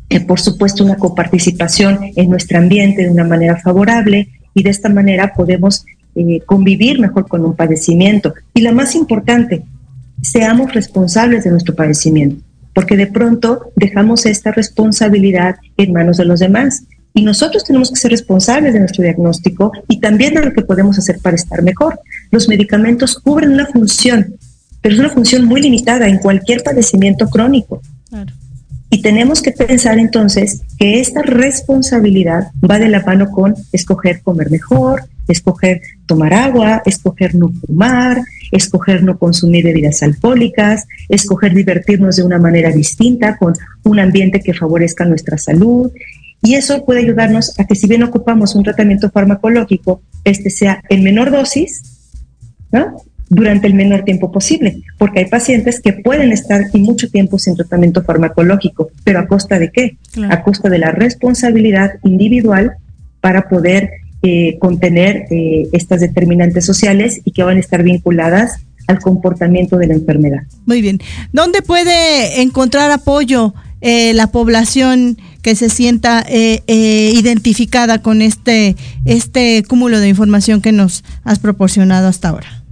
eh, 0.08 0.20
por 0.20 0.38
supuesto, 0.38 0.84
una 0.84 0.94
coparticipación 0.94 1.98
en 2.14 2.30
nuestro 2.30 2.58
ambiente 2.58 3.02
de 3.02 3.10
una 3.10 3.24
manera 3.24 3.56
favorable 3.56 4.28
y 4.54 4.62
de 4.62 4.70
esta 4.70 4.88
manera 4.88 5.34
podemos 5.34 5.84
eh, 6.14 6.40
convivir 6.46 7.00
mejor 7.00 7.26
con 7.26 7.44
un 7.44 7.56
padecimiento. 7.56 8.32
Y 8.54 8.60
la 8.60 8.70
más 8.70 8.94
importante, 8.94 9.64
seamos 10.22 10.72
responsables 10.72 11.42
de 11.42 11.50
nuestro 11.50 11.74
padecimiento, 11.74 12.44
porque 12.72 12.96
de 12.96 13.08
pronto 13.08 13.72
dejamos 13.74 14.24
esta 14.24 14.52
responsabilidad 14.52 15.56
en 15.76 15.92
manos 15.92 16.16
de 16.16 16.26
los 16.26 16.38
demás 16.38 16.84
y 17.14 17.22
nosotros 17.22 17.64
tenemos 17.64 17.90
que 17.90 17.96
ser 17.96 18.10
responsables 18.10 18.72
de 18.72 18.80
nuestro 18.80 19.02
diagnóstico 19.02 19.72
y 19.88 20.00
también 20.00 20.34
de 20.34 20.42
lo 20.42 20.52
que 20.52 20.62
podemos 20.62 20.98
hacer 20.98 21.18
para 21.18 21.36
estar 21.36 21.62
mejor. 21.62 22.00
Los 22.30 22.48
medicamentos 22.48 23.18
cubren 23.18 23.52
una 23.52 23.66
función, 23.66 24.36
pero 24.80 24.94
es 24.94 25.00
una 25.00 25.10
función 25.10 25.44
muy 25.44 25.60
limitada 25.60 26.08
en 26.08 26.18
cualquier 26.18 26.62
padecimiento 26.62 27.28
crónico. 27.28 27.82
Y 28.88 29.00
tenemos 29.00 29.40
que 29.40 29.52
pensar 29.52 29.98
entonces 29.98 30.62
que 30.78 31.00
esta 31.00 31.22
responsabilidad 31.22 32.48
va 32.62 32.78
de 32.78 32.88
la 32.88 33.00
mano 33.00 33.30
con 33.30 33.54
escoger 33.72 34.20
comer 34.22 34.50
mejor, 34.50 35.04
escoger 35.28 35.80
tomar 36.06 36.34
agua, 36.34 36.82
escoger 36.84 37.34
no 37.34 37.48
fumar, 37.48 38.22
escoger 38.50 39.02
no 39.02 39.18
consumir 39.18 39.64
bebidas 39.64 40.02
alcohólicas, 40.02 40.86
escoger 41.08 41.54
divertirnos 41.54 42.16
de 42.16 42.22
una 42.22 42.38
manera 42.38 42.70
distinta 42.70 43.38
con 43.38 43.54
un 43.84 43.98
ambiente 43.98 44.40
que 44.40 44.52
favorezca 44.52 45.06
nuestra 45.06 45.38
salud 45.38 45.90
y 46.42 46.54
eso 46.54 46.84
puede 46.84 47.00
ayudarnos 47.00 47.58
a 47.58 47.64
que 47.64 47.74
si 47.74 47.86
bien 47.86 48.02
ocupamos 48.02 48.54
un 48.54 48.64
tratamiento 48.64 49.10
farmacológico, 49.10 50.02
este 50.24 50.50
sea 50.50 50.82
en 50.88 51.04
menor 51.04 51.30
dosis, 51.30 51.82
durante 53.28 53.66
el 53.66 53.74
menor 53.74 54.04
tiempo 54.04 54.30
posible, 54.30 54.82
porque 54.98 55.20
hay 55.20 55.24
pacientes 55.26 55.80
que 55.80 55.94
pueden 55.94 56.32
estar 56.32 56.62
y 56.72 56.78
mucho 56.80 57.10
tiempo 57.10 57.38
sin 57.38 57.56
tratamiento 57.56 58.02
farmacológico, 58.02 58.90
pero 59.04 59.20
a 59.20 59.26
costa 59.26 59.58
de 59.58 59.70
qué? 59.70 59.96
A 60.28 60.42
costa 60.42 60.68
de 60.68 60.78
la 60.78 60.90
responsabilidad 60.90 61.92
individual 62.02 62.72
para 63.20 63.48
poder 63.48 63.90
eh, 64.22 64.58
contener 64.58 65.24
eh, 65.30 65.66
estas 65.72 66.00
determinantes 66.00 66.66
sociales 66.66 67.22
y 67.24 67.32
que 67.32 67.42
van 67.42 67.56
a 67.56 67.60
estar 67.60 67.82
vinculadas 67.82 68.60
al 68.86 68.98
comportamiento 68.98 69.78
de 69.78 69.86
la 69.86 69.94
enfermedad. 69.94 70.42
Muy 70.66 70.82
bien. 70.82 71.00
¿Dónde 71.32 71.62
puede 71.62 72.42
encontrar 72.42 72.90
apoyo 72.90 73.54
eh, 73.80 74.12
la 74.12 74.28
población 74.28 75.16
que 75.42 75.56
se 75.56 75.68
sienta 75.68 76.24
eh, 76.28 76.62
eh, 76.66 77.12
identificada 77.14 78.00
con 78.00 78.22
este, 78.22 78.76
este 79.04 79.62
cúmulo 79.68 80.00
de 80.00 80.08
información 80.08 80.60
que 80.60 80.72
nos 80.72 81.04
has 81.24 81.38
proporcionado 81.38 82.08
hasta 82.08 82.28
ahora? 82.28 82.62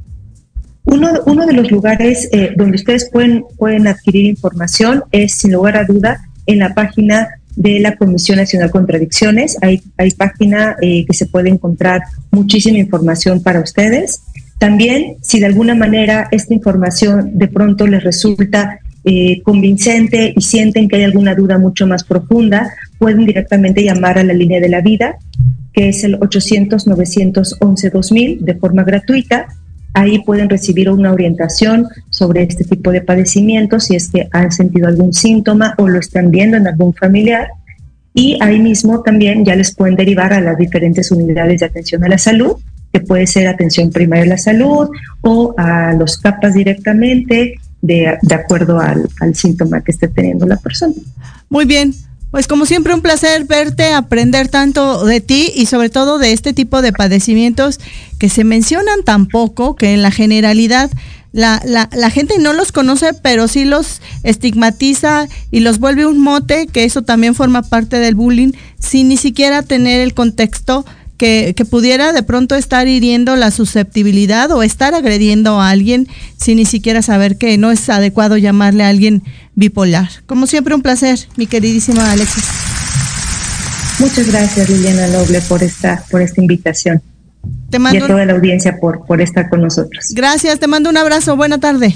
Uno, 0.84 1.10
uno 1.26 1.46
de 1.46 1.52
los 1.52 1.70
lugares 1.70 2.28
donde 2.56 2.76
ustedes 2.76 3.10
pueden, 3.10 3.44
pueden 3.58 3.86
adquirir 3.86 4.24
información 4.24 5.04
es, 5.12 5.34
sin 5.34 5.52
lugar 5.52 5.76
a 5.76 5.84
duda, 5.84 6.22
en 6.46 6.58
la 6.58 6.74
página 6.74 7.28
de 7.54 7.80
la 7.80 7.96
Comisión 7.96 8.38
Nacional 8.38 8.70
contra 8.70 8.96
Adicciones. 8.96 9.58
Hay, 9.60 9.82
hay 9.98 10.10
página 10.12 10.76
que 10.80 11.12
se 11.12 11.26
puede 11.26 11.50
encontrar 11.50 12.02
muchísima 12.30 12.78
información 12.78 13.42
para 13.42 13.60
ustedes. 13.60 14.22
También, 14.58 15.16
si 15.22 15.38
de 15.40 15.46
alguna 15.46 15.74
manera 15.74 16.28
esta 16.30 16.54
información 16.54 17.38
de 17.38 17.48
pronto 17.48 17.86
les 17.86 18.02
resulta 18.02 18.80
eh, 19.12 19.42
convincente 19.42 20.32
y 20.36 20.40
sienten 20.40 20.86
que 20.86 20.94
hay 20.94 21.02
alguna 21.02 21.34
duda 21.34 21.58
mucho 21.58 21.84
más 21.84 22.04
profunda, 22.04 22.70
pueden 22.96 23.26
directamente 23.26 23.82
llamar 23.82 24.20
a 24.20 24.22
la 24.22 24.32
línea 24.32 24.60
de 24.60 24.68
la 24.68 24.82
vida, 24.82 25.16
que 25.72 25.88
es 25.88 26.04
el 26.04 26.20
800-911-2000 26.20 28.38
de 28.38 28.54
forma 28.54 28.84
gratuita. 28.84 29.48
Ahí 29.94 30.20
pueden 30.20 30.48
recibir 30.48 30.88
una 30.90 31.12
orientación 31.12 31.88
sobre 32.08 32.44
este 32.44 32.62
tipo 32.62 32.92
de 32.92 33.00
padecimientos, 33.00 33.86
si 33.86 33.96
es 33.96 34.10
que 34.10 34.28
han 34.30 34.52
sentido 34.52 34.86
algún 34.86 35.12
síntoma 35.12 35.74
o 35.78 35.88
lo 35.88 35.98
están 35.98 36.30
viendo 36.30 36.56
en 36.56 36.68
algún 36.68 36.94
familiar. 36.94 37.48
Y 38.14 38.38
ahí 38.40 38.60
mismo 38.60 39.02
también 39.02 39.44
ya 39.44 39.56
les 39.56 39.74
pueden 39.74 39.96
derivar 39.96 40.32
a 40.32 40.40
las 40.40 40.56
diferentes 40.56 41.10
unidades 41.10 41.58
de 41.58 41.66
atención 41.66 42.04
a 42.04 42.08
la 42.08 42.18
salud, 42.18 42.58
que 42.92 43.00
puede 43.00 43.26
ser 43.26 43.48
atención 43.48 43.90
primaria 43.90 44.22
a 44.22 44.28
la 44.28 44.38
salud 44.38 44.88
o 45.22 45.52
a 45.58 45.94
los 45.94 46.16
CAPAS 46.18 46.54
directamente, 46.54 47.56
de, 47.82 48.18
acuerdo 48.34 48.78
al, 48.78 49.08
síntoma 49.34 49.82
que 49.82 49.92
esté 49.92 50.08
teniendo 50.08 50.46
la 50.46 50.56
persona. 50.56 50.94
Muy 51.48 51.64
bien, 51.64 51.94
pues 52.30 52.46
como 52.46 52.66
siempre 52.66 52.94
un 52.94 53.00
placer 53.00 53.44
verte, 53.44 53.92
aprender 53.92 54.48
tanto 54.48 55.04
de 55.04 55.20
ti 55.20 55.52
y 55.54 55.66
sobre 55.66 55.90
todo 55.90 56.18
de 56.18 56.32
este 56.32 56.52
tipo 56.52 56.82
de 56.82 56.92
padecimientos 56.92 57.80
que 58.18 58.28
se 58.28 58.44
mencionan 58.44 59.02
tan 59.04 59.26
poco 59.26 59.74
que 59.76 59.94
en 59.94 60.02
la 60.02 60.10
generalidad 60.10 60.90
la, 61.32 61.62
la, 61.64 61.88
la, 61.92 62.10
gente 62.10 62.34
no 62.40 62.52
los 62.52 62.72
conoce, 62.72 63.14
pero 63.14 63.46
sí 63.46 63.64
los 63.64 64.02
estigmatiza 64.24 65.28
y 65.52 65.60
los 65.60 65.78
vuelve 65.78 66.04
un 66.04 66.18
mote, 66.18 66.66
que 66.66 66.82
eso 66.82 67.02
también 67.02 67.36
forma 67.36 67.62
parte 67.62 68.00
del 68.00 68.16
bullying, 68.16 68.50
sin 68.80 69.08
ni 69.08 69.16
siquiera 69.16 69.62
tener 69.62 70.00
el 70.00 70.12
contexto 70.12 70.84
que, 71.20 71.66
pudiera 71.68 72.14
de 72.14 72.22
pronto 72.22 72.54
estar 72.54 72.88
hiriendo 72.88 73.36
la 73.36 73.50
susceptibilidad 73.50 74.50
o 74.52 74.62
estar 74.62 74.94
agrediendo 74.94 75.60
a 75.60 75.68
alguien 75.68 76.08
sin 76.38 76.56
ni 76.56 76.64
siquiera 76.64 77.02
saber 77.02 77.36
que 77.36 77.58
no 77.58 77.70
es 77.70 77.90
adecuado 77.90 78.38
llamarle 78.38 78.84
a 78.84 78.88
alguien 78.88 79.22
bipolar. 79.54 80.08
Como 80.24 80.46
siempre, 80.46 80.74
un 80.74 80.80
placer, 80.80 81.18
mi 81.36 81.46
queridísima 81.46 82.10
Alexis. 82.10 82.44
Muchas 83.98 84.28
gracias, 84.28 84.70
Liliana 84.70 85.08
Noble, 85.08 85.42
por 85.42 85.62
esta, 85.62 86.02
por 86.10 86.22
esta 86.22 86.40
invitación. 86.40 87.02
Te 87.68 87.76
Y 87.76 87.80
mando 87.80 88.06
a 88.06 88.08
toda 88.08 88.24
la 88.24 88.32
audiencia 88.32 88.78
por, 88.80 89.04
por 89.04 89.20
estar 89.20 89.50
con 89.50 89.60
nosotros. 89.60 90.06
Gracias, 90.14 90.58
te 90.58 90.68
mando 90.68 90.88
un 90.88 90.96
abrazo. 90.96 91.36
Buena 91.36 91.60
tarde. 91.60 91.94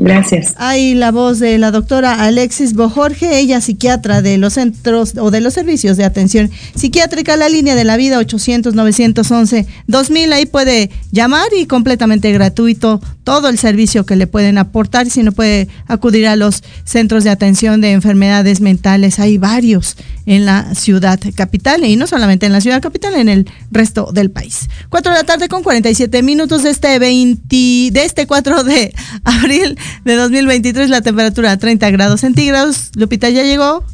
Gracias. 0.00 0.54
Hay 0.58 0.94
la 0.94 1.10
voz 1.10 1.40
de 1.40 1.58
la 1.58 1.72
doctora 1.72 2.22
Alexis 2.22 2.74
Bojorge, 2.74 3.40
ella 3.40 3.60
psiquiatra 3.60 4.22
de 4.22 4.38
los 4.38 4.52
centros 4.52 5.14
o 5.18 5.32
de 5.32 5.40
los 5.40 5.54
servicios 5.54 5.96
de 5.96 6.04
atención 6.04 6.52
psiquiátrica, 6.76 7.36
la 7.36 7.48
línea 7.48 7.74
de 7.74 7.82
la 7.82 7.96
vida 7.96 8.20
800-911-2000. 8.20 10.32
Ahí 10.32 10.46
puede 10.46 10.90
llamar 11.10 11.48
y 11.58 11.66
completamente 11.66 12.30
gratuito 12.30 13.00
todo 13.24 13.48
el 13.48 13.58
servicio 13.58 14.06
que 14.06 14.14
le 14.14 14.28
pueden 14.28 14.56
aportar. 14.56 15.10
Si 15.10 15.24
no 15.24 15.32
puede 15.32 15.66
acudir 15.88 16.28
a 16.28 16.36
los 16.36 16.62
centros 16.84 17.24
de 17.24 17.30
atención 17.30 17.80
de 17.80 17.90
enfermedades 17.90 18.60
mentales, 18.60 19.18
hay 19.18 19.36
varios 19.36 19.96
en 20.26 20.46
la 20.46 20.76
ciudad 20.76 21.18
capital 21.34 21.84
y 21.84 21.96
no 21.96 22.06
solamente 22.06 22.46
en 22.46 22.52
la 22.52 22.60
ciudad 22.60 22.80
capital, 22.80 23.16
en 23.16 23.28
el 23.28 23.50
resto 23.72 24.12
del 24.12 24.30
país. 24.30 24.68
4 24.90 25.10
de 25.10 25.18
la 25.18 25.24
tarde 25.24 25.48
con 25.48 25.64
47 25.64 26.22
minutos 26.22 26.62
de 26.62 26.70
este 26.70 26.96
20, 26.98 27.90
de 27.90 28.04
este 28.04 28.28
4 28.28 28.62
de 28.62 28.94
abril 29.24 29.76
de 30.04 30.14
2023, 30.14 30.90
la 30.90 31.00
temperatura 31.00 31.52
a 31.52 31.56
30 31.56 31.90
grados 31.90 32.20
centígrados. 32.20 32.90
Lupita 32.94 33.28
ya 33.28 33.42
llegó. 33.42 33.84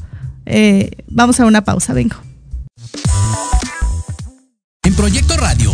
Eh, 0.46 0.90
vamos 1.08 1.40
a 1.40 1.46
una 1.46 1.64
pausa, 1.64 1.92
vengo. 1.92 2.16
En 4.82 4.94
Proyecto 4.94 5.36
Radio 5.36 5.73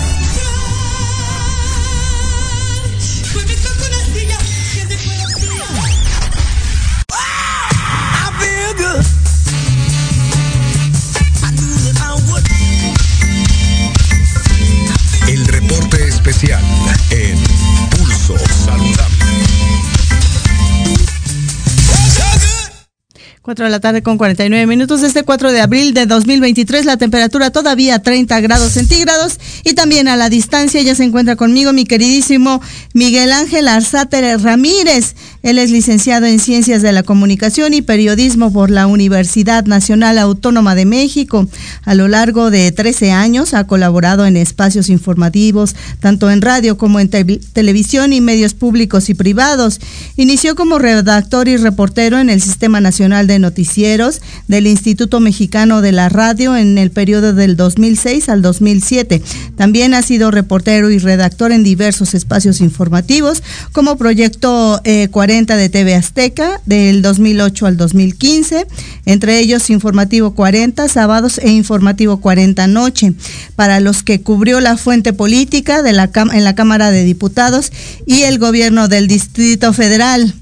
4 23.51 23.65
de 23.65 23.71
la 23.71 23.81
tarde 23.81 24.01
con 24.01 24.17
49 24.17 24.65
minutos. 24.65 25.03
Este 25.03 25.23
4 25.23 25.51
de 25.51 25.59
abril 25.59 25.93
de 25.93 26.05
2023, 26.05 26.85
la 26.85 26.95
temperatura 26.95 27.49
todavía 27.49 27.99
30 27.99 28.39
grados 28.39 28.71
centígrados. 28.71 29.41
Y 29.65 29.73
también 29.73 30.07
a 30.07 30.15
la 30.15 30.29
distancia 30.29 30.81
ya 30.81 30.95
se 30.95 31.03
encuentra 31.03 31.35
conmigo 31.35 31.73
mi 31.73 31.83
queridísimo 31.83 32.61
Miguel 32.93 33.33
Ángel 33.33 33.67
Arzate 33.67 34.37
Ramírez. 34.37 35.15
Él 35.43 35.57
es 35.57 35.71
licenciado 35.71 36.27
en 36.27 36.37
Ciencias 36.39 36.83
de 36.83 36.91
la 36.91 37.01
Comunicación 37.01 37.73
y 37.73 37.81
Periodismo 37.81 38.53
por 38.53 38.69
la 38.69 38.85
Universidad 38.85 39.65
Nacional 39.65 40.19
Autónoma 40.19 40.75
de 40.75 40.85
México. 40.85 41.47
A 41.83 41.95
lo 41.95 42.07
largo 42.07 42.51
de 42.51 42.71
13 42.71 43.11
años 43.11 43.55
ha 43.55 43.65
colaborado 43.65 44.27
en 44.27 44.37
espacios 44.37 44.87
informativos, 44.89 45.75
tanto 45.99 46.29
en 46.29 46.41
radio 46.43 46.77
como 46.77 46.99
en 46.99 47.09
te- 47.09 47.23
televisión 47.53 48.13
y 48.13 48.21
medios 48.21 48.53
públicos 48.53 49.09
y 49.09 49.15
privados. 49.15 49.79
Inició 50.15 50.55
como 50.55 50.77
redactor 50.77 51.47
y 51.47 51.57
reportero 51.57 52.19
en 52.19 52.29
el 52.29 52.39
Sistema 52.39 52.79
Nacional 52.79 53.25
de 53.25 53.39
Noticieros 53.39 54.21
del 54.47 54.67
Instituto 54.67 55.19
Mexicano 55.19 55.81
de 55.81 55.91
la 55.91 56.09
Radio 56.09 56.55
en 56.55 56.77
el 56.77 56.91
periodo 56.91 57.33
del 57.33 57.55
2006 57.57 58.29
al 58.29 58.43
2007. 58.43 59.23
También 59.55 59.95
ha 59.95 60.03
sido 60.03 60.29
reportero 60.29 60.91
y 60.91 60.99
redactor 60.99 61.51
en 61.51 61.63
diversos 61.63 62.13
espacios 62.13 62.61
informativos, 62.61 63.41
como 63.71 63.97
Proyecto 63.97 64.79
eh, 64.83 65.07
40 65.09 65.30
de 65.31 65.69
TV 65.69 65.95
Azteca 65.95 66.59
del 66.65 67.01
2008 67.01 67.65
al 67.65 67.77
2015, 67.77 68.67
entre 69.05 69.39
ellos 69.39 69.69
Informativo 69.69 70.35
40 70.35 70.89
sábados 70.89 71.37
e 71.37 71.51
Informativo 71.51 72.19
40 72.19 72.67
noche, 72.67 73.13
para 73.55 73.79
los 73.79 74.03
que 74.03 74.19
cubrió 74.19 74.59
la 74.59 74.75
fuente 74.75 75.13
política 75.13 75.83
de 75.83 75.93
la 75.93 76.11
en 76.33 76.43
la 76.43 76.53
Cámara 76.53 76.91
de 76.91 77.05
Diputados 77.05 77.71
y 78.05 78.23
el 78.23 78.39
gobierno 78.39 78.89
del 78.89 79.07
Distrito 79.07 79.71
Federal. 79.71 80.33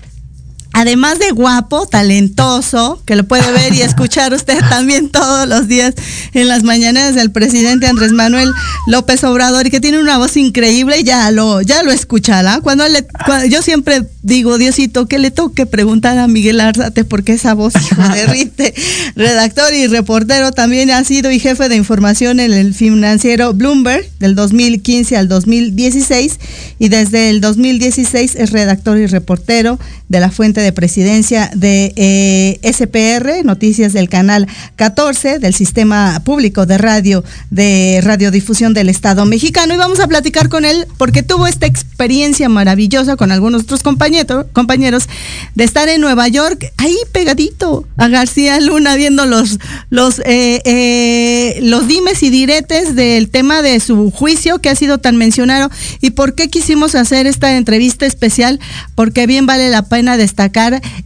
Además 0.80 1.20
de 1.20 1.32
guapo, 1.32 1.88
talentoso, 1.88 3.02
que 3.04 3.18
lo 3.18 3.26
puede 3.26 3.52
ver 3.52 3.74
y 3.74 3.82
escuchar 3.82 4.32
usted 4.34 4.58
también 4.70 5.10
todos 5.10 5.46
los 5.46 5.68
días 5.68 5.94
en 6.34 6.48
las 6.48 6.64
mañanas 6.64 7.16
del 7.16 7.32
presidente 7.32 7.86
Andrés 7.86 8.14
Manuel 8.14 8.50
López 8.88 9.26
Obrador 9.26 9.68
y 9.68 9.72
que 9.72 9.82
tiene 9.82 10.00
una 10.00 10.18
voz 10.18 10.38
increíble, 10.38 11.04
ya 11.04 11.32
lo, 11.32 11.62
ya 11.62 11.84
lo 11.84 11.92
escuchará. 11.92 12.62
Cuando 12.62 12.88
le, 12.88 13.06
yo 13.50 13.62
siempre 13.62 14.08
digo, 14.22 14.58
Diosito, 14.58 15.06
que 15.06 15.20
le 15.20 15.32
toque 15.32 15.66
preguntar 15.66 16.18
a 16.18 16.30
Miguel 16.30 16.62
Arzate 16.62 17.04
porque 17.04 17.34
esa 17.34 17.56
voz 17.56 17.74
hijo, 17.76 18.02
derrite. 18.14 18.74
Redactor 19.18 19.74
y 19.74 19.88
reportero 19.88 20.54
también 20.54 20.92
ha 20.92 21.04
sido 21.04 21.30
y 21.30 21.40
jefe 21.40 21.68
de 21.68 21.76
información 21.76 22.40
en 22.40 22.54
el 22.54 22.74
financiero 22.74 23.54
Bloomberg 23.54 24.10
del 24.20 24.34
2015 24.34 25.18
al 25.18 25.28
2016 25.28 26.40
y 26.80 26.88
desde 26.88 27.30
el 27.32 27.42
2016 27.42 28.36
es 28.36 28.52
redactor 28.52 28.98
y 28.98 29.08
reportero 29.08 29.78
de 30.08 30.20
la 30.20 30.32
fuente 30.32 30.62
de 30.62 30.69
presidencia 30.74 31.50
de 31.56 31.94
eh, 31.96 32.60
SPR, 32.64 33.46
noticias 33.46 33.94
del 33.94 34.10
canal 34.10 34.48
14 34.76 35.40
del 35.40 35.54
Sistema 35.54 36.22
Público 36.24 36.66
de 36.66 36.78
Radio 36.78 37.24
de 37.50 38.02
Radiodifusión 38.04 38.74
del 38.74 38.90
Estado 38.90 39.26
mexicano. 39.26 39.74
Y 39.74 39.78
vamos 39.78 40.00
a 40.00 40.08
platicar 40.08 40.50
con 40.50 40.66
él 40.66 40.86
porque 40.98 41.24
tuvo 41.24 41.48
esta 41.48 41.66
experiencia 41.66 42.50
maravillosa 42.50 43.16
con 43.16 43.32
algunos 43.32 43.64
otros 43.64 43.84
compañeros, 43.84 44.46
compañeros 44.54 45.08
de 45.56 45.64
estar 45.64 45.88
en 45.90 46.02
Nueva 46.02 46.28
York, 46.28 46.72
ahí 46.78 46.98
pegadito 47.12 47.88
a 47.98 48.08
García 48.08 48.60
Luna, 48.60 48.96
viendo 48.96 49.26
los, 49.26 49.60
los, 49.90 50.20
eh, 50.20 50.62
eh, 50.66 51.60
los 51.62 51.88
dimes 51.88 52.22
y 52.24 52.30
diretes 52.30 52.96
del 52.96 53.30
tema 53.30 53.62
de 53.62 53.80
su 53.80 54.12
juicio 54.12 54.60
que 54.60 54.70
ha 54.70 54.76
sido 54.76 54.98
tan 54.98 55.16
mencionado 55.18 55.70
y 56.02 56.12
por 56.12 56.36
qué 56.36 56.50
quisimos 56.50 56.96
hacer 56.96 57.28
esta 57.28 57.56
entrevista 57.56 58.06
especial, 58.06 58.60
porque 58.96 59.28
bien 59.28 59.46
vale 59.46 59.70
la 59.70 59.84
pena 59.84 60.18
destacar 60.18 60.49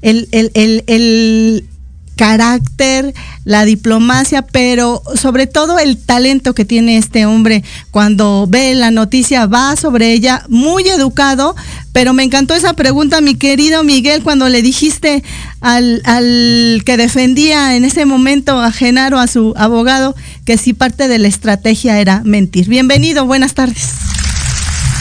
el, 0.02 0.28
el, 0.32 0.52
el, 0.54 0.84
el 0.88 1.66
carácter, 2.16 3.14
la 3.44 3.66
diplomacia, 3.66 4.44
pero 4.44 5.02
sobre 5.16 5.48
todo 5.48 5.80
el 5.80 5.98
talento 5.98 6.54
que 6.54 6.66
tiene 6.66 6.98
este 6.98 7.26
hombre 7.26 7.64
cuando 7.92 8.46
ve 8.48 8.74
la 8.76 8.92
noticia, 8.92 9.46
va 9.48 9.76
sobre 9.76 10.14
ella, 10.14 10.44
muy 10.48 10.88
educado, 10.88 11.56
pero 11.92 12.14
me 12.14 12.24
encantó 12.24 12.54
esa 12.54 12.74
pregunta, 12.74 13.22
mi 13.22 13.36
querido 13.36 13.84
Miguel, 13.84 14.24
cuando 14.24 14.50
le 14.50 14.62
dijiste 14.62 15.24
al, 15.62 16.02
al 16.06 16.84
que 16.86 16.98
defendía 16.98 17.76
en 17.76 17.86
ese 17.86 18.06
momento 18.06 18.60
a 18.60 18.72
Genaro, 18.72 19.20
a 19.20 19.28
su 19.28 19.54
abogado, 19.58 20.16
que 20.46 20.58
si 20.58 20.74
parte 20.74 21.08
de 21.08 21.20
la 21.20 21.28
estrategia 21.28 22.00
era 22.00 22.22
mentir. 22.24 22.68
Bienvenido, 22.68 23.26
buenas 23.26 23.54
tardes. 23.54 23.90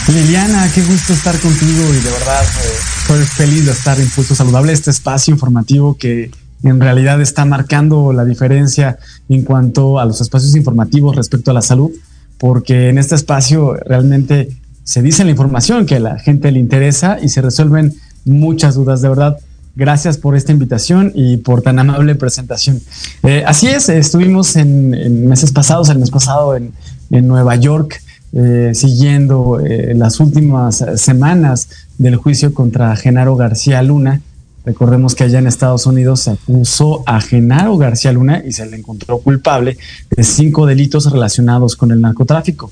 Liliana, 0.07 0.69
qué 0.73 0.81
gusto 0.81 1.13
estar 1.13 1.39
contigo 1.39 1.93
y 1.93 2.01
de 2.01 2.11
verdad 2.11 2.43
eh, 2.43 2.92
estoy 3.03 3.25
feliz 3.25 3.65
de 3.65 3.73
estar 3.73 3.99
en 3.99 4.09
Pulso 4.09 4.33
Saludable, 4.33 4.71
este 4.71 4.89
espacio 4.89 5.33
informativo 5.33 5.97
que 5.97 6.31
en 6.63 6.79
realidad 6.79 7.21
está 7.21 7.43
marcando 7.43 8.13
la 8.13 8.23
diferencia 8.23 8.97
en 9.27 9.43
cuanto 9.43 9.99
a 9.99 10.05
los 10.05 10.21
espacios 10.21 10.55
informativos 10.55 11.13
respecto 11.13 11.51
a 11.51 11.53
la 11.53 11.61
salud, 11.61 11.91
porque 12.37 12.87
en 12.87 12.97
este 12.97 13.15
espacio 13.15 13.73
realmente 13.73 14.55
se 14.85 15.01
dice 15.01 15.25
la 15.25 15.31
información 15.31 15.85
que 15.85 15.97
a 15.97 15.99
la 15.99 16.17
gente 16.17 16.49
le 16.53 16.59
interesa 16.59 17.17
y 17.21 17.27
se 17.27 17.41
resuelven 17.41 17.93
muchas 18.23 18.75
dudas. 18.75 19.01
De 19.01 19.09
verdad, 19.09 19.37
gracias 19.75 20.17
por 20.17 20.37
esta 20.37 20.53
invitación 20.53 21.11
y 21.13 21.37
por 21.37 21.61
tan 21.61 21.79
amable 21.79 22.15
presentación. 22.15 22.79
Eh, 23.23 23.43
así 23.45 23.67
es, 23.67 23.89
estuvimos 23.89 24.55
en, 24.55 25.27
meses 25.27 25.51
pasados, 25.51 25.89
el 25.89 25.99
mes 25.99 26.09
pasado 26.09 26.55
en, 26.55 26.71
Nueva 27.09 27.57
York, 27.57 28.01
eh, 28.35 28.71
siguiendo 28.73 29.59
eh, 29.59 29.93
las 29.95 30.19
últimas 30.19 30.83
semanas 30.95 31.69
del 31.97 32.15
juicio 32.15 32.53
contra 32.53 32.95
Genaro 32.95 33.35
García 33.35 33.81
Luna. 33.81 34.21
Recordemos 34.65 35.13
que 35.13 35.25
allá 35.25 35.39
en 35.39 35.47
Estados 35.47 35.85
Unidos 35.85 36.21
se 36.21 36.31
acusó 36.31 37.03
a 37.05 37.19
Genaro 37.21 37.77
García 37.77 38.13
Luna 38.13 38.41
y 38.45 38.53
se 38.53 38.65
le 38.65 38.77
encontró 38.77 39.19
culpable 39.19 39.77
de 40.09 40.23
cinco 40.23 40.65
delitos 40.65 41.11
relacionados 41.11 41.75
con 41.75 41.91
el 41.91 42.01
narcotráfico. 42.01 42.71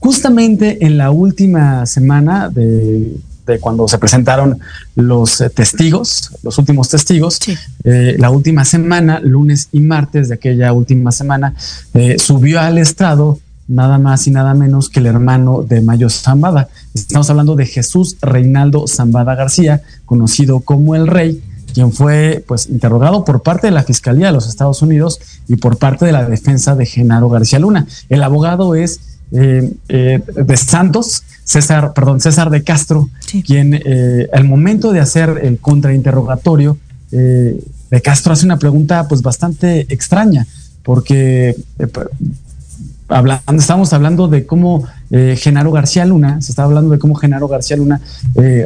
Justamente 0.00 0.84
en 0.84 0.98
la 0.98 1.10
última 1.10 1.86
semana 1.86 2.48
de, 2.48 3.16
cuando 3.60 3.88
se 3.88 3.98
presentaron 3.98 4.58
los 4.94 5.40
eh, 5.40 5.50
testigos, 5.50 6.30
los 6.42 6.58
últimos 6.58 6.88
testigos, 6.88 7.40
eh, 7.84 8.16
la 8.18 8.30
última 8.30 8.64
semana, 8.64 9.20
lunes 9.20 9.68
y 9.72 9.80
martes 9.80 10.28
de 10.28 10.34
aquella 10.34 10.72
última 10.72 11.10
semana, 11.12 11.54
eh, 11.94 12.16
subió 12.18 12.60
al 12.60 12.78
estrado 12.78 13.40
nada 13.68 13.98
más 13.98 14.26
y 14.26 14.30
nada 14.30 14.54
menos 14.54 14.88
que 14.88 15.00
el 15.00 15.06
hermano 15.06 15.62
de 15.62 15.82
Mayo 15.82 16.08
Zambada. 16.08 16.68
Estamos 16.94 17.28
hablando 17.30 17.54
de 17.54 17.66
Jesús 17.66 18.16
Reinaldo 18.20 18.88
Zambada 18.88 19.34
García, 19.34 19.82
conocido 20.06 20.60
como 20.60 20.96
el 20.96 21.06
Rey, 21.06 21.42
quien 21.74 21.92
fue 21.92 22.42
pues 22.48 22.68
interrogado 22.68 23.24
por 23.24 23.42
parte 23.42 23.66
de 23.66 23.72
la 23.72 23.84
Fiscalía 23.84 24.26
de 24.26 24.32
los 24.32 24.48
Estados 24.48 24.80
Unidos 24.82 25.20
y 25.46 25.56
por 25.56 25.76
parte 25.76 26.06
de 26.06 26.12
la 26.12 26.24
defensa 26.24 26.74
de 26.74 26.86
Genaro 26.86 27.28
García 27.28 27.58
Luna. 27.58 27.86
El 28.08 28.22
abogado 28.22 28.74
es 28.74 29.00
eh, 29.30 29.70
eh, 29.88 30.20
de 30.26 30.56
Santos, 30.56 31.22
César, 31.44 31.92
perdón, 31.92 32.20
César 32.20 32.48
de 32.48 32.64
Castro, 32.64 33.10
quien 33.46 33.74
eh, 33.74 34.26
al 34.32 34.44
momento 34.44 34.92
de 34.92 35.00
hacer 35.00 35.40
el 35.42 35.58
contrainterrogatorio, 35.58 36.78
de 37.10 38.02
Castro 38.02 38.34
hace 38.34 38.44
una 38.44 38.58
pregunta 38.58 39.08
pues 39.08 39.22
bastante 39.22 39.86
extraña, 39.88 40.46
porque 40.82 41.56
hablando, 43.08 43.42
estamos 43.56 43.92
hablando 43.92 44.28
de 44.28 44.46
cómo 44.46 44.86
Genaro 45.10 45.72
García 45.72 46.04
Luna, 46.04 46.40
se 46.40 46.52
está 46.52 46.64
hablando 46.64 46.90
de 46.90 46.98
cómo 46.98 47.14
Genaro 47.14 47.48
García 47.48 47.76
Luna 47.76 48.00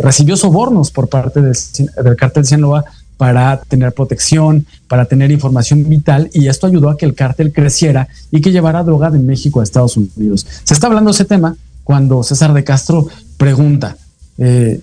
recibió 0.03 0.37
sobornos 0.37 0.91
por 0.91 1.09
parte 1.09 1.41
del, 1.41 1.57
del 2.03 2.17
cártel 2.17 2.45
Sinaloa 2.45 2.85
para 3.23 3.61
tener 3.69 3.93
protección, 3.93 4.67
para 4.89 5.05
tener 5.05 5.31
información 5.31 5.89
vital 5.89 6.29
y 6.35 6.49
esto 6.49 6.67
ayudó 6.67 6.91
a 6.91 6.97
que 6.97 7.07
el 7.07 7.15
cártel 7.15 7.53
creciera 7.53 8.09
y 8.33 8.41
que 8.41 8.51
llevara 8.51 8.83
droga 8.83 9.11
de 9.11 9.21
México 9.21 9.61
a 9.61 9.63
Estados 9.63 9.97
Unidos. 9.97 10.45
Se 10.65 10.75
está 10.75 10.89
hablando 10.89 11.13
ese 11.13 11.25
tema 11.25 11.55
cuando 11.85 12.25
César 12.25 12.53
de 12.53 12.65
Castro 12.65 13.07
pregunta, 13.37 13.97
eh, 14.39 14.81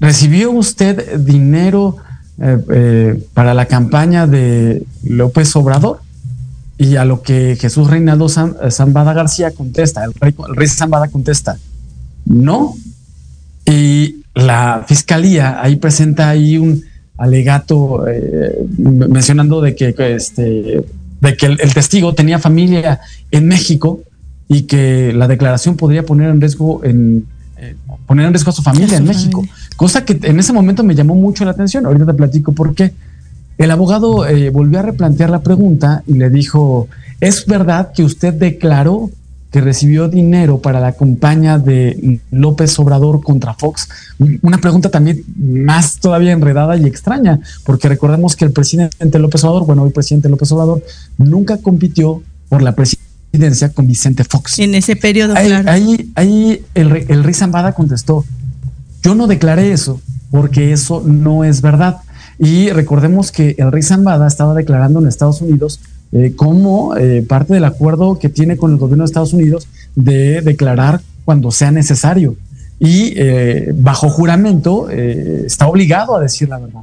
¿recibió 0.00 0.50
usted 0.50 1.18
dinero 1.20 1.98
eh, 2.38 2.58
eh, 2.68 3.26
para 3.32 3.54
la 3.54 3.66
campaña 3.66 4.26
de 4.26 4.84
López 5.04 5.54
Obrador? 5.54 6.00
Y 6.82 6.96
a 6.96 7.04
lo 7.04 7.22
que 7.22 7.56
Jesús 7.60 7.88
Reinaldo 7.88 8.28
Zambada 8.28 9.12
García 9.12 9.52
contesta, 9.52 10.04
el 10.04 10.14
rey, 10.14 10.34
el 10.48 10.56
rey 10.56 10.68
Zambada 10.68 11.08
contesta, 11.08 11.58
no. 12.26 12.74
Y 13.64 14.22
la 14.34 14.84
fiscalía 14.88 15.62
ahí 15.62 15.76
presenta 15.76 16.28
ahí 16.28 16.58
un, 16.58 16.82
alegato 17.22 18.04
eh, 18.08 18.66
mencionando 18.78 19.60
de 19.60 19.76
que, 19.76 19.94
este, 20.16 20.84
de 21.20 21.36
que 21.36 21.46
el, 21.46 21.74
testigo 21.74 22.14
tenía 22.14 22.40
familia 22.40 23.00
en 23.30 23.46
México 23.46 24.00
y 24.48 24.62
que 24.62 25.12
la 25.12 25.28
declaración 25.28 25.76
podría 25.76 26.04
poner 26.04 26.30
en 26.30 26.40
riesgo 26.40 26.82
en 26.84 27.26
eh, 27.58 27.76
poner 28.06 28.26
en 28.26 28.32
riesgo 28.32 28.50
a 28.50 28.54
su 28.54 28.62
familia 28.62 28.96
en 28.96 29.04
México, 29.04 29.44
cosa 29.76 30.04
que 30.04 30.18
en 30.20 30.40
ese 30.40 30.52
momento 30.52 30.82
me 30.82 30.96
llamó 30.96 31.14
mucho 31.14 31.44
la 31.44 31.52
atención. 31.52 31.86
Ahorita 31.86 32.06
te 32.06 32.14
platico 32.14 32.52
por 32.52 32.74
qué. 32.74 32.92
El 33.62 33.70
abogado 33.70 34.26
eh, 34.26 34.50
volvió 34.50 34.80
a 34.80 34.82
replantear 34.82 35.30
la 35.30 35.40
pregunta 35.40 36.02
y 36.08 36.14
le 36.14 36.30
dijo, 36.30 36.88
¿es 37.20 37.46
verdad 37.46 37.92
que 37.94 38.02
usted 38.02 38.34
declaró 38.34 39.08
que 39.52 39.60
recibió 39.60 40.08
dinero 40.08 40.58
para 40.58 40.80
la 40.80 40.92
campaña 40.94 41.60
de 41.60 42.18
López 42.32 42.76
Obrador 42.80 43.22
contra 43.22 43.54
Fox. 43.54 43.88
Una 44.40 44.58
pregunta 44.58 44.90
también 44.90 45.22
más 45.36 45.98
todavía 45.98 46.32
enredada 46.32 46.76
y 46.76 46.86
extraña, 46.86 47.38
porque 47.64 47.88
recordemos 47.88 48.34
que 48.34 48.46
el 48.46 48.50
presidente 48.50 49.18
López 49.20 49.44
Obrador, 49.44 49.66
bueno, 49.66 49.82
hoy 49.82 49.90
presidente 49.90 50.28
López 50.28 50.50
Obrador, 50.50 50.82
nunca 51.18 51.58
compitió 51.58 52.20
por 52.48 52.62
la 52.62 52.74
presidencia 52.74 53.68
con 53.68 53.86
Vicente 53.86 54.24
Fox. 54.24 54.58
En 54.58 54.74
ese 54.74 54.96
periodo, 54.96 55.36
ahí, 55.36 55.52
Ahí, 55.66 56.12
ahí 56.16 56.64
el, 56.74 57.04
el 57.08 57.22
rey 57.22 57.34
Zambada 57.34 57.74
contestó, 57.74 58.24
yo 59.04 59.14
no 59.14 59.28
declaré 59.28 59.72
eso, 59.72 60.00
porque 60.32 60.72
eso 60.72 61.04
no 61.06 61.44
es 61.44 61.60
verdad. 61.60 61.98
Y 62.44 62.70
recordemos 62.70 63.30
que 63.30 63.54
el 63.56 63.70
rey 63.70 63.84
Zambada 63.84 64.26
estaba 64.26 64.52
declarando 64.52 64.98
en 64.98 65.06
Estados 65.06 65.40
Unidos 65.42 65.78
eh, 66.10 66.32
como 66.34 66.96
eh, 66.96 67.22
parte 67.22 67.54
del 67.54 67.64
acuerdo 67.64 68.18
que 68.18 68.28
tiene 68.28 68.56
con 68.56 68.72
el 68.72 68.78
gobierno 68.78 69.04
de 69.04 69.06
Estados 69.06 69.32
Unidos 69.32 69.68
de 69.94 70.40
declarar 70.40 71.00
cuando 71.24 71.52
sea 71.52 71.70
necesario. 71.70 72.34
Y 72.80 73.14
eh, 73.14 73.72
bajo 73.76 74.10
juramento 74.10 74.90
está 74.90 75.68
obligado 75.68 76.16
a 76.16 76.20
decir 76.20 76.48
la 76.48 76.58
verdad. 76.58 76.80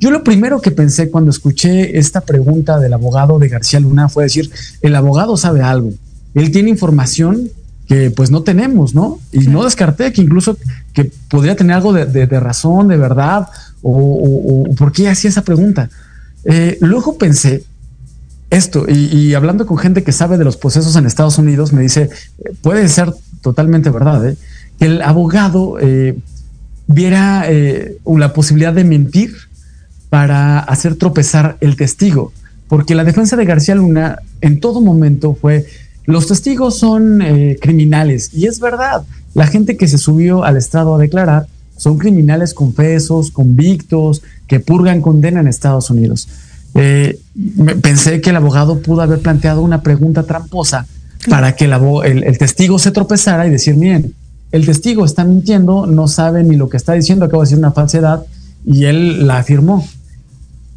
Yo 0.00 0.10
lo 0.10 0.24
primero 0.24 0.60
que 0.60 0.72
pensé 0.72 1.08
cuando 1.08 1.30
escuché 1.30 1.98
esta 2.00 2.22
pregunta 2.22 2.80
del 2.80 2.92
abogado 2.92 3.38
de 3.38 3.46
García 3.46 3.78
Luna 3.78 4.08
fue 4.08 4.24
decir, 4.24 4.50
el 4.82 4.96
abogado 4.96 5.36
sabe 5.36 5.62
algo, 5.62 5.92
él 6.34 6.50
tiene 6.50 6.70
información 6.70 7.48
que 7.86 8.10
pues 8.10 8.30
no 8.30 8.42
tenemos, 8.42 8.94
¿no? 8.94 9.20
Y 9.32 9.46
no 9.46 9.64
descarté 9.64 10.12
que 10.12 10.20
incluso 10.20 10.56
que 10.92 11.10
podría 11.28 11.54
tener 11.54 11.76
algo 11.76 11.92
de, 11.92 12.26
razón, 12.40 12.88
de 12.88 12.96
verdad, 12.96 13.46
o, 13.88 14.74
por 14.76 14.92
qué 14.92 15.08
hacía 15.08 15.30
esa 15.30 15.42
pregunta. 15.42 15.88
luego 16.80 17.18
pensé 17.18 17.64
esto, 18.50 18.86
y, 18.88 19.34
hablando 19.34 19.66
con 19.66 19.76
gente 19.76 20.04
que 20.04 20.12
sabe 20.12 20.38
de 20.38 20.44
los 20.44 20.56
procesos 20.56 20.94
en 20.94 21.04
Estados 21.04 21.36
Unidos, 21.36 21.72
me 21.72 21.82
dice, 21.82 22.10
puede 22.62 22.88
ser 22.88 23.12
totalmente 23.40 23.90
verdad, 23.90 24.28
¿eh? 24.28 24.36
que 24.78 24.86
el 24.86 25.02
abogado 25.02 25.78
eh, 25.80 26.16
viera 26.86 27.44
eh, 27.48 27.96
la 28.06 28.32
posibilidad 28.32 28.72
de 28.72 28.84
mentir 28.84 29.34
para 30.10 30.60
hacer 30.60 30.94
tropezar 30.94 31.56
el 31.60 31.74
testigo, 31.74 32.32
porque 32.68 32.94
la 32.94 33.02
defensa 33.02 33.36
de 33.36 33.44
García 33.44 33.74
Luna 33.74 34.20
en 34.40 34.60
todo 34.60 34.80
momento 34.80 35.36
fue, 35.40 35.66
los 36.04 36.28
testigos 36.28 36.78
son 36.78 37.20
criminales, 37.60 38.30
y 38.32 38.46
es 38.46 38.60
verdad, 38.60 39.02
la 39.34 39.48
gente 39.48 39.76
que 39.76 39.88
se 39.88 39.98
subió 39.98 40.44
al 40.44 40.56
estrado 40.56 40.94
a 40.94 40.98
declarar 40.98 41.48
son 41.76 41.98
criminales 41.98 42.54
confesos, 42.54 43.30
convictos, 43.30 44.22
que 44.46 44.60
purgan 44.60 45.00
condena 45.00 45.40
en 45.40 45.48
Estados 45.48 45.90
Unidos 45.90 46.28
eh, 46.78 47.18
pensé 47.80 48.20
que 48.20 48.30
el 48.30 48.36
abogado 48.36 48.80
pudo 48.80 49.00
haber 49.00 49.20
planteado 49.20 49.62
una 49.62 49.80
pregunta 49.80 50.24
tramposa 50.24 50.86
para 51.30 51.56
que 51.56 51.64
el, 51.64 52.38
testigo 52.38 52.78
se 52.78 52.90
tropezara 52.90 53.46
y 53.46 53.50
decir, 53.50 53.76
miren, 53.76 54.12
el 54.52 54.66
testigo 54.66 55.04
está 55.04 55.24
mintiendo, 55.24 55.86
no 55.86 56.06
sabe 56.06 56.44
ni 56.44 56.54
lo 56.56 56.68
que 56.68 56.76
está 56.76 56.92
diciendo, 56.92 57.24
acaba 57.24 57.42
de 57.42 57.46
decir 57.46 57.58
una 57.58 57.72
falsedad 57.72 58.24
y 58.64 58.84
él 58.84 59.26
la 59.26 59.38
afirmó. 59.38 59.86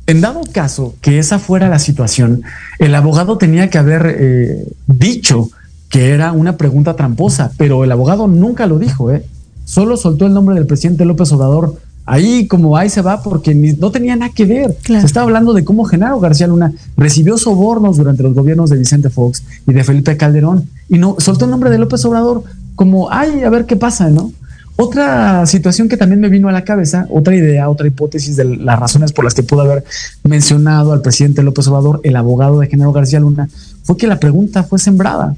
En 0.08 0.22
dado 0.22 0.42
caso 0.52 0.96
que 1.02 1.20
esa 1.20 1.38
fuera 1.38 1.70
la 1.70 1.80
situación, 1.80 2.44
el 2.80 2.96
abogado 2.96 3.38
tenía 3.38 3.70
que 3.70 3.78
haber 3.78 4.16
eh, 4.18 4.66
dicho 4.88 5.50
que 5.90 6.12
era 6.12 6.32
una 6.32 6.56
pregunta 6.58 6.96
tramposa, 6.96 7.52
pero 7.58 7.84
el 7.84 7.92
abogado 7.92 8.28
nunca 8.28 8.66
lo 8.68 8.80
dijo, 8.80 9.12
¿eh? 9.12 9.24
Solo 9.70 9.98
soltó 9.98 10.26
el 10.26 10.34
nombre 10.34 10.56
del 10.56 10.66
presidente 10.66 11.06
López 11.06 11.32
Obrador 11.32 11.78
ahí 12.08 12.48
como 12.48 12.76
ahí 12.76 12.90
se 12.90 13.04
va 13.04 13.22
porque 13.22 13.54
no 13.54 13.92
tenía 13.92 14.16
nada 14.16 14.32
que 14.34 14.46
ver. 14.46 14.76
Se 14.84 14.98
estaba 14.98 15.26
hablando 15.26 15.54
de 15.54 15.64
cómo 15.64 15.86
Genaro 15.86 16.20
García 16.20 16.48
Luna 16.48 16.74
recibió 16.98 17.38
sobornos 17.38 17.98
durante 17.98 18.24
los 18.24 18.34
gobiernos 18.34 18.72
de 18.72 18.78
Vicente 18.78 19.12
Fox 19.12 19.44
y 19.68 19.74
de 19.74 19.84
Felipe 19.84 20.18
Calderón 20.18 20.68
y 20.90 20.98
no 20.98 21.16
soltó 21.20 21.46
el 21.46 21.52
nombre 21.52 21.70
de 21.70 21.78
López 21.78 22.04
Obrador 22.06 22.44
como, 22.74 23.12
ay, 23.12 23.44
a 23.44 23.50
ver 23.52 23.68
qué 23.68 23.76
pasa, 23.76 24.10
¿no? 24.10 24.32
Otra 24.76 25.46
situación 25.46 25.88
que 25.88 25.98
también 25.98 26.20
me 26.20 26.30
vino 26.30 26.48
a 26.48 26.52
la 26.52 26.64
cabeza, 26.64 27.06
otra 27.12 27.36
idea, 27.36 27.70
otra 27.70 27.86
hipótesis 27.86 28.38
de 28.38 28.46
las 28.46 28.80
razones 28.80 29.12
por 29.12 29.24
las 29.24 29.36
que 29.36 29.44
pudo 29.44 29.62
haber 29.62 29.84
mencionado 30.24 30.94
al 30.94 31.02
presidente 31.02 31.44
López 31.44 31.68
Obrador, 31.68 32.00
el 32.04 32.16
abogado 32.16 32.60
de 32.60 32.68
Genaro 32.68 32.92
García 32.92 33.20
Luna, 33.20 33.50
fue 33.84 33.98
que 33.98 34.08
la 34.08 34.20
pregunta 34.20 34.64
fue 34.64 34.80
sembrada. 34.80 35.36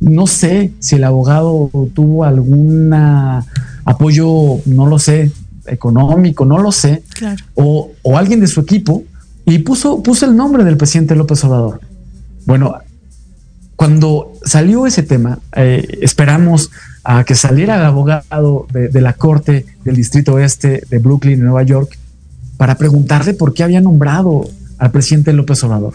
No 0.00 0.26
sé 0.26 0.72
si 0.78 0.96
el 0.96 1.04
abogado 1.04 1.70
tuvo 1.94 2.24
algún 2.24 2.92
apoyo, 3.88 4.60
no 4.66 4.86
lo 4.86 4.98
sé, 4.98 5.32
económico, 5.66 6.44
no 6.44 6.58
lo 6.58 6.72
sé, 6.72 7.02
o, 7.54 7.90
alguien 8.14 8.38
de 8.40 8.46
su 8.46 8.60
equipo, 8.60 9.04
y 9.46 9.60
puso, 9.60 10.02
puso 10.02 10.26
el 10.26 10.36
nombre 10.36 10.62
del 10.62 10.76
presidente 10.76 11.16
López 11.16 11.42
Obrador. 11.44 11.80
Bueno, 12.44 12.74
cuando 13.76 14.34
salió 14.44 14.86
ese 14.86 15.02
tema, 15.02 15.38
eh, 15.56 15.86
esperamos 16.02 16.70
a 17.02 17.24
que 17.24 17.34
saliera 17.34 17.76
el 17.76 17.84
abogado 17.84 18.66
de, 18.70 19.00
la 19.00 19.14
corte 19.14 19.64
del 19.84 19.96
distrito 19.96 20.34
oeste 20.34 20.82
de 20.90 20.98
Brooklyn, 20.98 21.40
Nueva 21.40 21.62
York, 21.62 21.96
para 22.58 22.74
preguntarle 22.74 23.32
por 23.32 23.54
qué 23.54 23.62
había 23.62 23.80
nombrado 23.80 24.46
al 24.76 24.90
presidente 24.90 25.32
López 25.32 25.64
Obrador. 25.64 25.94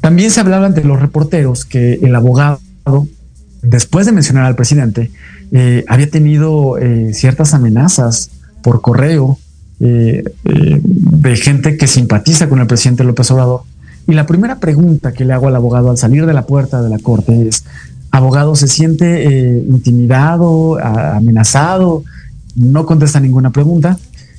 También 0.00 0.32
se 0.32 0.40
hablaba 0.40 0.66
ante 0.66 0.82
los 0.82 1.00
reporteros 1.00 1.64
que 1.64 2.00
el 2.02 2.16
abogado, 2.16 2.58
después 3.62 4.06
de 4.06 4.12
mencionar 4.12 4.44
al 4.44 4.56
presidente, 4.56 5.10
eh, 5.52 5.84
había 5.88 6.10
tenido 6.10 6.78
eh, 6.78 7.14
ciertas 7.14 7.54
amenazas 7.54 8.30
por 8.62 8.80
correo 8.80 9.38
eh, 9.80 10.24
de 10.44 11.36
gente 11.36 11.76
que 11.76 11.86
simpatiza 11.86 12.48
con 12.48 12.60
el 12.60 12.66
presidente 12.66 13.04
López 13.04 13.30
Obrador. 13.30 13.62
Y 14.06 14.12
la 14.12 14.26
primera 14.26 14.58
pregunta 14.58 15.12
que 15.12 15.24
le 15.24 15.32
hago 15.32 15.48
al 15.48 15.56
abogado 15.56 15.90
al 15.90 15.96
salir 15.96 16.26
de 16.26 16.32
la 16.32 16.46
puerta 16.46 16.82
de 16.82 16.90
la 16.90 16.98
corte 16.98 17.48
es, 17.48 17.64
abogado, 18.10 18.56
¿se 18.56 18.68
siente 18.68 19.24
intimidado, 19.68 20.78
amenazado? 20.82 22.04
No 22.56 22.84
contesta 22.84 23.20
ninguna 23.20 23.50
pregunta. 23.50 23.96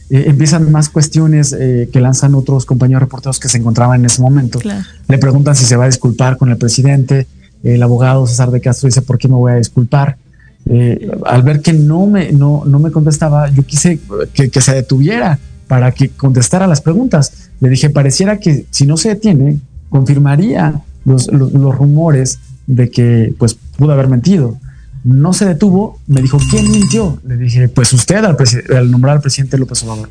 empiezan 0.10 0.72
más 0.72 0.90
cuestiones 0.90 1.56
que 1.92 2.00
lanzan 2.00 2.36
otros 2.36 2.66
compañeros 2.66 3.02
reporteros 3.02 3.40
que 3.40 3.50
se 3.50 3.58
encontraban 3.58 4.02
en 4.02 4.06
ese 4.06 4.22
momento. 4.22 4.60
Le 5.08 5.18
preguntan 5.18 5.56
si 5.56 5.66
se 5.66 5.76
va 5.76 5.86
a 5.86 5.88
disculpar 5.88 6.38
con 6.38 6.50
el 6.50 6.58
presidente. 6.58 7.26
El 7.64 7.82
abogado 7.82 8.28
César 8.28 8.52
de 8.52 8.62
Castro 8.62 8.88
dice, 8.88 9.02
¿por 9.02 9.18
qué 9.18 9.28
me 9.28 9.36
voy 9.36 9.54
a 9.54 9.56
disculpar? 9.56 10.18
Eh, 10.66 11.10
al 11.26 11.44
ver 11.44 11.62
que 11.62 11.74
no 11.74 12.06
me, 12.06 12.32
no, 12.32 12.64
no 12.66 12.80
me 12.80 12.92
contestaba, 12.92 13.50
yo 13.50 13.64
quise 13.64 14.00
que, 14.34 14.62
se 14.62 14.74
detuviera 14.74 15.40
para 15.68 15.92
que 15.92 16.10
contestara 16.10 16.68
las 16.68 16.82
preguntas. 16.82 17.50
Le 17.60 17.70
dije, 17.70 17.90
pareciera 17.90 18.40
que 18.40 18.66
si 18.70 18.86
no 18.86 18.98
se 18.98 19.10
detiene, 19.10 19.60
confirmaría 19.90 20.82
los, 21.06 21.32
los, 21.32 21.52
los 21.54 21.76
rumores 21.76 22.40
de 22.68 22.90
que 22.90 23.34
pues 23.38 23.58
pudo 23.78 23.94
haber 23.94 24.08
mentido. 24.08 24.58
No 25.04 25.34
se 25.34 25.46
detuvo, 25.46 26.00
me 26.08 26.22
dijo, 26.22 26.38
¿quién 26.50 26.72
mintió? 26.72 27.20
Le 27.28 27.36
dije, 27.36 27.68
pues 27.68 27.92
usted 27.92 28.24
al, 28.24 28.92
nombrar 28.92 29.18
al 29.18 29.22
presidente 29.22 29.58
López 29.58 29.84
Obrador. 29.84 30.10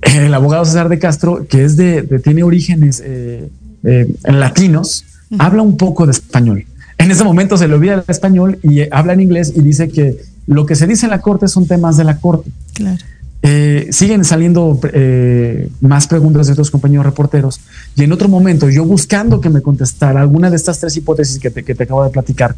El 0.00 0.32
abogado 0.32 0.64
César 0.64 0.88
de 0.88 0.98
Castro, 0.98 1.46
que 1.48 1.64
es 1.64 1.76
de, 1.76 2.02
tiene 2.24 2.42
orígenes 2.42 3.02
eh, 3.04 3.50
eh, 3.84 4.08
latinos. 4.24 5.04
Habla 5.38 5.62
un 5.62 5.76
poco 5.76 6.06
de 6.06 6.12
español 6.12 6.66
en 6.98 7.10
ese 7.10 7.24
momento 7.24 7.56
se 7.56 7.68
le 7.68 7.74
olvida 7.74 7.94
el 7.94 8.02
español 8.08 8.58
y 8.62 8.80
eh, 8.80 8.88
habla 8.90 9.12
en 9.12 9.20
inglés 9.20 9.52
y 9.54 9.60
dice 9.60 9.88
que 9.88 10.16
lo 10.46 10.64
que 10.64 10.74
se 10.74 10.86
dice 10.86 11.06
en 11.06 11.10
la 11.10 11.20
corte 11.20 11.48
son 11.48 11.66
temas 11.66 11.96
de 11.96 12.04
la 12.04 12.18
corte. 12.18 12.50
Claro. 12.74 12.98
Eh, 13.42 13.88
siguen 13.92 14.24
saliendo 14.24 14.80
eh, 14.92 15.68
más 15.80 16.06
preguntas 16.06 16.46
de 16.46 16.54
otros 16.54 16.70
compañeros 16.70 17.04
reporteros 17.04 17.60
y 17.94 18.02
en 18.02 18.12
otro 18.12 18.28
momento 18.28 18.70
yo 18.70 18.84
buscando 18.84 19.40
que 19.40 19.50
me 19.50 19.60
contestara 19.60 20.20
alguna 20.20 20.50
de 20.50 20.56
estas 20.56 20.80
tres 20.80 20.96
hipótesis 20.96 21.38
que 21.38 21.50
te, 21.50 21.62
que 21.62 21.74
te 21.74 21.84
acabo 21.84 22.02
de 22.02 22.10
platicar, 22.10 22.56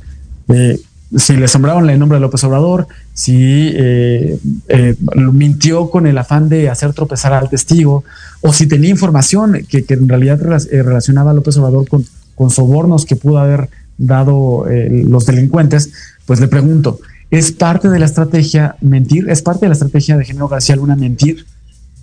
eh, 0.49 0.81
si 1.17 1.37
le 1.37 1.47
asombraron 1.47 1.91
el 1.91 1.99
nombre 1.99 2.17
de 2.17 2.21
López 2.21 2.45
Obrador, 2.45 2.87
si 3.13 3.75
mintió 5.33 5.91
con 5.91 6.07
el 6.07 6.17
afán 6.19 6.49
de 6.49 6.69
hacer 6.69 6.93
tropezar 6.93 7.33
al 7.33 7.49
testigo 7.49 8.05
o 8.43 8.53
si 8.53 8.67
tenía 8.67 8.91
información 8.91 9.65
que, 9.69 9.85
que 9.85 9.95
en 9.95 10.09
realidad 10.09 10.39
relacionaba 10.71 11.31
a 11.31 11.35
López 11.35 11.57
Obrador 11.57 11.89
con, 11.89 12.05
con 12.39 12.51
sobornos 12.51 13.05
que 13.05 13.17
pudo 13.17 13.39
haber 13.39 13.69
dado 13.99 14.69
eh, 14.69 15.05
los 15.05 15.27
delincuentes, 15.27 15.91
pues 16.25 16.39
le 16.39 16.47
pregunto, 16.47 17.01
¿es 17.31 17.51
parte 17.51 17.89
de 17.89 17.99
la 17.99 18.07
estrategia 18.07 18.77
mentir? 18.81 19.29
¿Es 19.29 19.43
parte 19.43 19.67
de 19.67 19.71
la 19.71 19.73
estrategia 19.73 20.17
de 20.17 20.25
Genaro 20.25 20.47
García 20.47 20.77
Luna 20.77 20.95
mentir? 20.95 21.45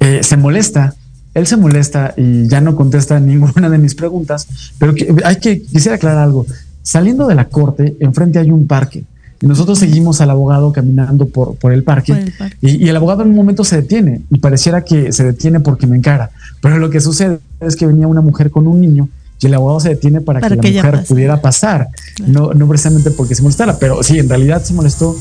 Eh, 0.01 0.19
se 0.23 0.35
molesta, 0.35 0.93
él 1.33 1.47
se 1.47 1.55
molesta 1.55 2.13
y 2.17 2.47
ya 2.49 2.59
no 2.59 2.75
contesta 2.75 3.17
ninguna 3.21 3.69
de 3.69 3.77
mis 3.77 3.95
preguntas, 3.95 4.45
pero 4.77 4.93
que, 4.93 5.15
hay 5.23 5.37
que, 5.37 5.61
quisiera 5.61 5.95
aclarar 5.95 6.25
algo. 6.25 6.45
Saliendo 6.83 7.27
de 7.27 7.35
la 7.35 7.45
corte, 7.45 7.95
enfrente 8.01 8.37
hay 8.37 8.51
un 8.51 8.67
parque. 8.67 9.05
Y 9.41 9.47
nosotros 9.47 9.79
seguimos 9.79 10.19
al 10.19 10.29
abogado 10.29 10.71
caminando 10.73 11.27
por, 11.27 11.55
por 11.55 11.71
el 11.71 11.83
parque, 11.83 12.13
por 12.13 12.21
el 12.21 12.31
parque. 12.33 12.57
Y, 12.61 12.85
y, 12.85 12.89
el 12.89 12.95
abogado 12.95 13.23
en 13.23 13.29
un 13.29 13.35
momento 13.35 13.63
se 13.63 13.77
detiene 13.77 14.21
y 14.29 14.39
pareciera 14.39 14.83
que 14.83 15.13
se 15.13 15.23
detiene 15.23 15.61
porque 15.61 15.87
me 15.87 15.95
encara. 15.95 16.29
Pero 16.61 16.77
lo 16.77 16.89
que 16.89 16.99
sucede 16.99 17.39
es 17.61 17.75
que 17.77 17.85
venía 17.85 18.07
una 18.07 18.21
mujer 18.21 18.51
con 18.51 18.67
un 18.67 18.81
niño 18.81 19.09
y 19.39 19.47
el 19.47 19.53
abogado 19.53 19.79
se 19.79 19.89
detiene 19.89 20.21
para, 20.21 20.39
para 20.39 20.55
que, 20.55 20.61
que, 20.61 20.71
la 20.71 20.83
mujer 20.83 20.99
pase. 20.99 21.13
pudiera 21.13 21.41
pasar, 21.41 21.89
claro. 22.15 22.31
no, 22.31 22.53
no 22.53 22.67
precisamente 22.67 23.11
porque 23.11 23.35
se 23.35 23.41
molestara, 23.41 23.77
pero 23.77 24.01
sí, 24.03 24.19
en 24.19 24.29
realidad 24.29 24.63
se 24.63 24.73
molestó 24.73 25.15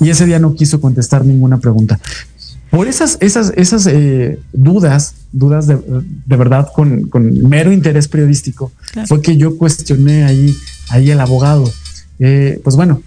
y 0.00 0.10
ese 0.10 0.26
día 0.26 0.38
no 0.38 0.54
quiso 0.54 0.80
contestar 0.80 1.24
ninguna 1.24 1.58
pregunta. 1.58 1.98
Por 2.70 2.86
esas, 2.86 3.16
esas, 3.20 3.52
esas 3.56 3.86
eh, 3.86 4.38
dudas, 4.52 5.14
dudas 5.32 5.66
de, 5.66 5.78
de 6.26 6.36
verdad 6.36 6.68
con, 6.74 7.08
con, 7.08 7.48
mero 7.48 7.72
interés 7.72 8.08
periodístico, 8.08 8.72
claro. 8.92 9.08
fue 9.08 9.22
que 9.22 9.36
yo 9.36 9.56
cuestioné 9.56 10.24
ahí, 10.24 10.54
ahí 10.90 11.10
al 11.10 11.20
abogado. 11.20 11.70
Eh, 12.18 12.60
pues 12.62 12.76
bueno, 12.76 13.02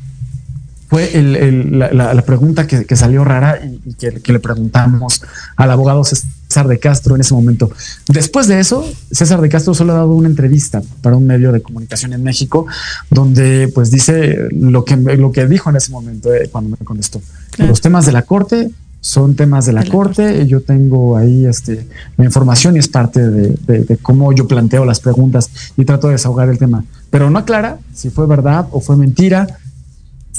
fue 0.90 1.16
el, 1.18 1.36
el, 1.36 1.80
la, 1.80 2.14
la, 2.14 2.22
pregunta 2.24 2.66
que, 2.66 2.86
que, 2.86 2.96
salió 2.96 3.24
rara 3.24 3.60
y, 3.64 3.90
y 3.90 3.94
que, 3.94 4.12
que, 4.14 4.34
le 4.34 4.40
preguntamos 4.40 5.22
al 5.56 5.70
abogado 5.70 6.04
César 6.04 6.30
de 6.68 6.80
Castro 6.80 7.16
en 7.16 7.22
ese 7.22 7.34
momento. 7.34 7.72
Después 8.08 8.48
de 8.48 8.60
eso, 8.60 8.86
César 9.12 9.42
de 9.42 9.50
Castro 9.50 9.74
solo 9.74 9.94
ha 9.94 9.98
dado 9.98 10.14
una 10.14 10.28
entrevista 10.28 10.82
para 11.02 11.16
un 11.16 11.26
medio 11.26 11.52
de 11.52 11.62
comunicación 11.62 12.14
en 12.14 12.24
México, 12.24 12.68
donde 13.10 13.72
pues 13.74 13.90
dice 13.90 14.50
lo 14.52 14.84
que, 14.86 14.96
lo 14.98 15.32
que 15.32 15.48
dijo 15.48 15.70
en 15.70 15.78
ese 15.78 15.92
momento 15.92 16.34
eh, 16.34 16.50
cuando 16.52 16.72
me 16.72 16.86
contestó. 16.86 17.22
Claro. 17.52 17.70
Los 17.70 17.82
temas 17.82 18.06
de 18.06 18.12
la 18.12 18.24
corte 18.24 18.70
son 19.00 19.36
temas 19.36 19.66
de 19.66 19.74
la, 19.74 19.82
de 19.82 19.88
la 19.88 19.92
corte, 19.92 20.24
corte. 20.24 20.48
yo 20.48 20.62
tengo 20.62 21.18
ahí 21.18 21.46
este, 21.46 21.88
la 22.18 22.26
información 22.26 22.76
y 22.76 22.80
es 22.80 22.88
parte 22.88 23.28
de, 23.28 23.58
de, 23.66 23.84
de, 23.84 23.98
cómo 23.98 24.32
yo 24.32 24.48
planteo 24.48 24.86
las 24.86 25.00
preguntas 25.00 25.50
y 25.76 25.86
trato 25.86 26.08
de 26.08 26.14
desahogar 26.14 26.50
el 26.50 26.60
tema. 26.60 26.84
Pero 27.10 27.30
no 27.30 27.40
aclara 27.40 27.80
si 27.94 28.10
fue 28.10 28.28
verdad 28.28 28.68
o 28.72 28.80
fue 28.80 28.96
mentira, 28.98 29.48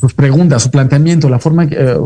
sus 0.02 0.14
preguntas, 0.14 0.64
su 0.64 0.70
planteamiento, 0.72 1.28
la 1.28 1.38
forma 1.38 1.62
eh, 1.70 1.96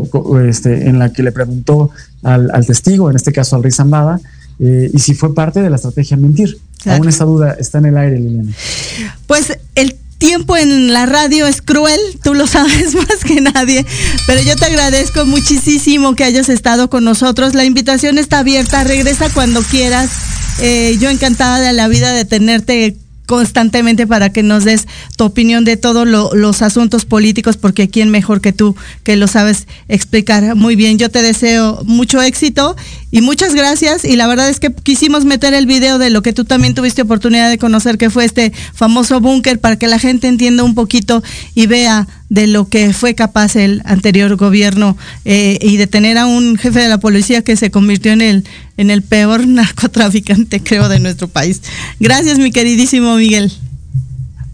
este, 0.47 0.87
en 0.87 0.99
la 0.99 1.11
que 1.11 1.23
le 1.23 1.31
preguntó 1.31 1.89
al, 2.21 2.51
al, 2.53 2.63
testigo, 2.63 3.09
en 3.09 3.15
este 3.15 3.33
caso 3.33 3.55
al 3.55 3.63
rey 3.63 3.71
Zambada, 3.71 4.21
eh, 4.59 4.91
y 4.93 4.99
si 4.99 5.15
fue 5.15 5.33
parte 5.33 5.63
de 5.63 5.71
la 5.71 5.77
estrategia 5.77 6.15
mentir. 6.15 6.59
Claro. 6.83 6.99
Aún 6.99 7.09
esa 7.09 7.25
duda 7.25 7.57
está 7.59 7.79
en 7.79 7.87
el 7.87 7.97
aire, 7.97 8.19
Liliana. 8.19 8.51
Pues 9.25 9.57
el 9.73 9.95
tiempo 10.19 10.55
en 10.55 10.93
la 10.93 11.07
radio 11.07 11.47
es 11.47 11.63
cruel, 11.63 11.99
tú 12.21 12.35
lo 12.35 12.45
sabes 12.57 12.93
más 12.93 13.23
que 13.25 13.41
nadie, 13.41 13.83
pero 14.27 14.43
yo 14.43 14.55
te 14.55 14.65
agradezco 14.65 15.25
muchísimo 15.25 16.13
que 16.13 16.23
hayas 16.23 16.49
estado 16.49 16.91
con 16.91 17.03
nosotros. 17.03 17.55
La 17.55 17.65
invitación 17.65 18.19
está 18.19 18.37
abierta, 18.37 18.83
regresa 18.83 19.31
cuando 19.33 19.63
quieras. 19.63 20.11
Eh, 20.59 20.97
yo 20.99 21.09
encantada 21.09 21.59
de 21.59 21.73
la 21.73 21.87
vida 21.87 22.11
de 22.11 22.25
tenerte 22.25 22.95
constantemente 23.27 24.07
para 24.07 24.31
que 24.31 24.41
nos 24.41 24.63
des 24.63 24.87
tu 25.15 25.25
opinión 25.25 25.63
de 25.65 25.77
todos 25.77 26.07
lo, 26.07 26.33
los 26.33 26.63
asuntos 26.63 27.05
políticos, 27.05 27.57
porque 27.57 27.89
quién 27.89 28.09
mejor 28.09 28.41
que 28.41 28.53
tú, 28.53 28.75
que 29.03 29.15
lo 29.15 29.27
sabes 29.27 29.67
explicar 29.87 30.55
muy 30.55 30.75
bien. 30.75 30.97
Yo 30.97 31.09
te 31.09 31.21
deseo 31.21 31.83
mucho 31.85 32.21
éxito 32.21 32.75
y 33.11 33.21
muchas 33.21 33.53
gracias. 33.53 34.03
Y 34.05 34.15
la 34.15 34.27
verdad 34.27 34.49
es 34.49 34.59
que 34.59 34.73
quisimos 34.73 35.25
meter 35.25 35.53
el 35.53 35.67
video 35.67 35.99
de 35.99 36.09
lo 36.09 36.21
que 36.23 36.33
tú 36.33 36.45
también 36.45 36.73
tuviste 36.73 37.03
oportunidad 37.03 37.49
de 37.49 37.57
conocer, 37.57 37.97
que 37.97 38.09
fue 38.09 38.25
este 38.25 38.51
famoso 38.73 39.19
búnker, 39.19 39.59
para 39.59 39.77
que 39.77 39.87
la 39.87 39.99
gente 39.99 40.27
entienda 40.27 40.63
un 40.63 40.73
poquito 40.73 41.21
y 41.53 41.67
vea 41.67 42.07
de 42.29 42.47
lo 42.47 42.67
que 42.67 42.93
fue 42.93 43.15
capaz 43.15 43.55
el 43.55 43.81
anterior 43.85 44.35
gobierno 44.35 44.97
eh, 45.25 45.57
y 45.61 45.77
de 45.77 45.87
tener 45.87 46.17
a 46.17 46.25
un 46.25 46.57
jefe 46.57 46.79
de 46.79 46.89
la 46.89 46.97
policía 46.97 47.41
que 47.41 47.55
se 47.55 47.71
convirtió 47.71 48.11
en 48.11 48.21
el, 48.21 48.43
en 48.77 48.89
el 48.89 49.01
peor 49.01 49.47
narcotraficante, 49.47 50.61
creo, 50.61 50.89
de 50.89 50.99
nuestro 50.99 51.27
país. 51.27 51.61
Gracias, 51.99 52.39
mi 52.39 52.51
queridísimo 52.51 53.15
Miguel. 53.15 53.51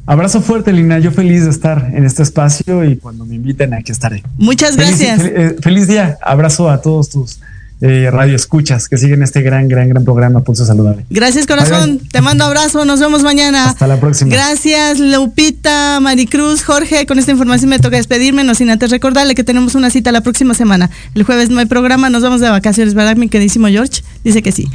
Abrazo 0.05 0.41
fuerte, 0.41 0.73
Lina. 0.73 0.99
Yo 0.99 1.11
feliz 1.11 1.45
de 1.45 1.49
estar 1.49 1.91
en 1.93 2.03
este 2.03 2.23
espacio 2.23 2.83
y 2.83 2.97
cuando 2.97 3.25
me 3.25 3.35
inviten 3.35 3.73
aquí 3.73 3.93
estaré. 3.93 4.21
Muchas 4.37 4.75
gracias. 4.75 5.21
Feliz, 5.21 5.33
feliz, 5.33 5.55
feliz 5.61 5.87
día. 5.87 6.17
Abrazo 6.21 6.69
a 6.69 6.81
todos 6.81 7.09
tus 7.09 7.39
eh, 7.85 8.09
radio 8.09 8.33
escuchas 8.33 8.87
que 8.87 8.97
siguen 8.97 9.23
este 9.23 9.41
gran, 9.41 9.67
gran, 9.67 9.89
gran 9.89 10.05
programa 10.05 10.41
Pulso 10.41 10.65
Saludable. 10.65 11.05
Gracias, 11.09 11.45
corazón. 11.45 11.97
Bye, 11.97 11.97
bye. 11.97 12.09
Te 12.09 12.21
mando 12.21 12.45
abrazo. 12.45 12.85
Nos 12.85 13.01
vemos 13.01 13.23
mañana. 13.23 13.65
Hasta 13.65 13.87
la 13.87 13.99
próxima. 13.99 14.31
Gracias, 14.31 14.99
Lupita, 14.99 15.99
Maricruz, 15.99 16.63
Jorge. 16.63 17.05
Con 17.05 17.19
esta 17.19 17.31
información 17.31 17.69
me 17.69 17.79
toca 17.79 17.97
despedirme, 17.97 18.45
no 18.45 18.55
sin 18.55 18.69
antes 18.69 18.89
recordarle 18.89 19.35
que 19.35 19.43
tenemos 19.43 19.75
una 19.75 19.89
cita 19.89 20.13
la 20.13 20.21
próxima 20.21 20.53
semana. 20.53 20.89
El 21.13 21.23
jueves 21.23 21.49
no 21.49 21.59
hay 21.59 21.65
programa, 21.65 22.09
nos 22.09 22.23
vamos 22.23 22.39
de 22.39 22.49
vacaciones, 22.49 22.93
¿verdad, 22.93 23.17
mi 23.17 23.27
queridísimo 23.27 23.67
George? 23.67 24.01
Dice 24.23 24.41
que 24.41 24.53
sí. 24.53 24.69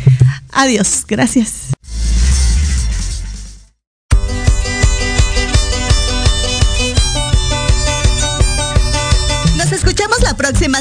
Adiós. 0.52 1.06
Gracias. 1.08 1.68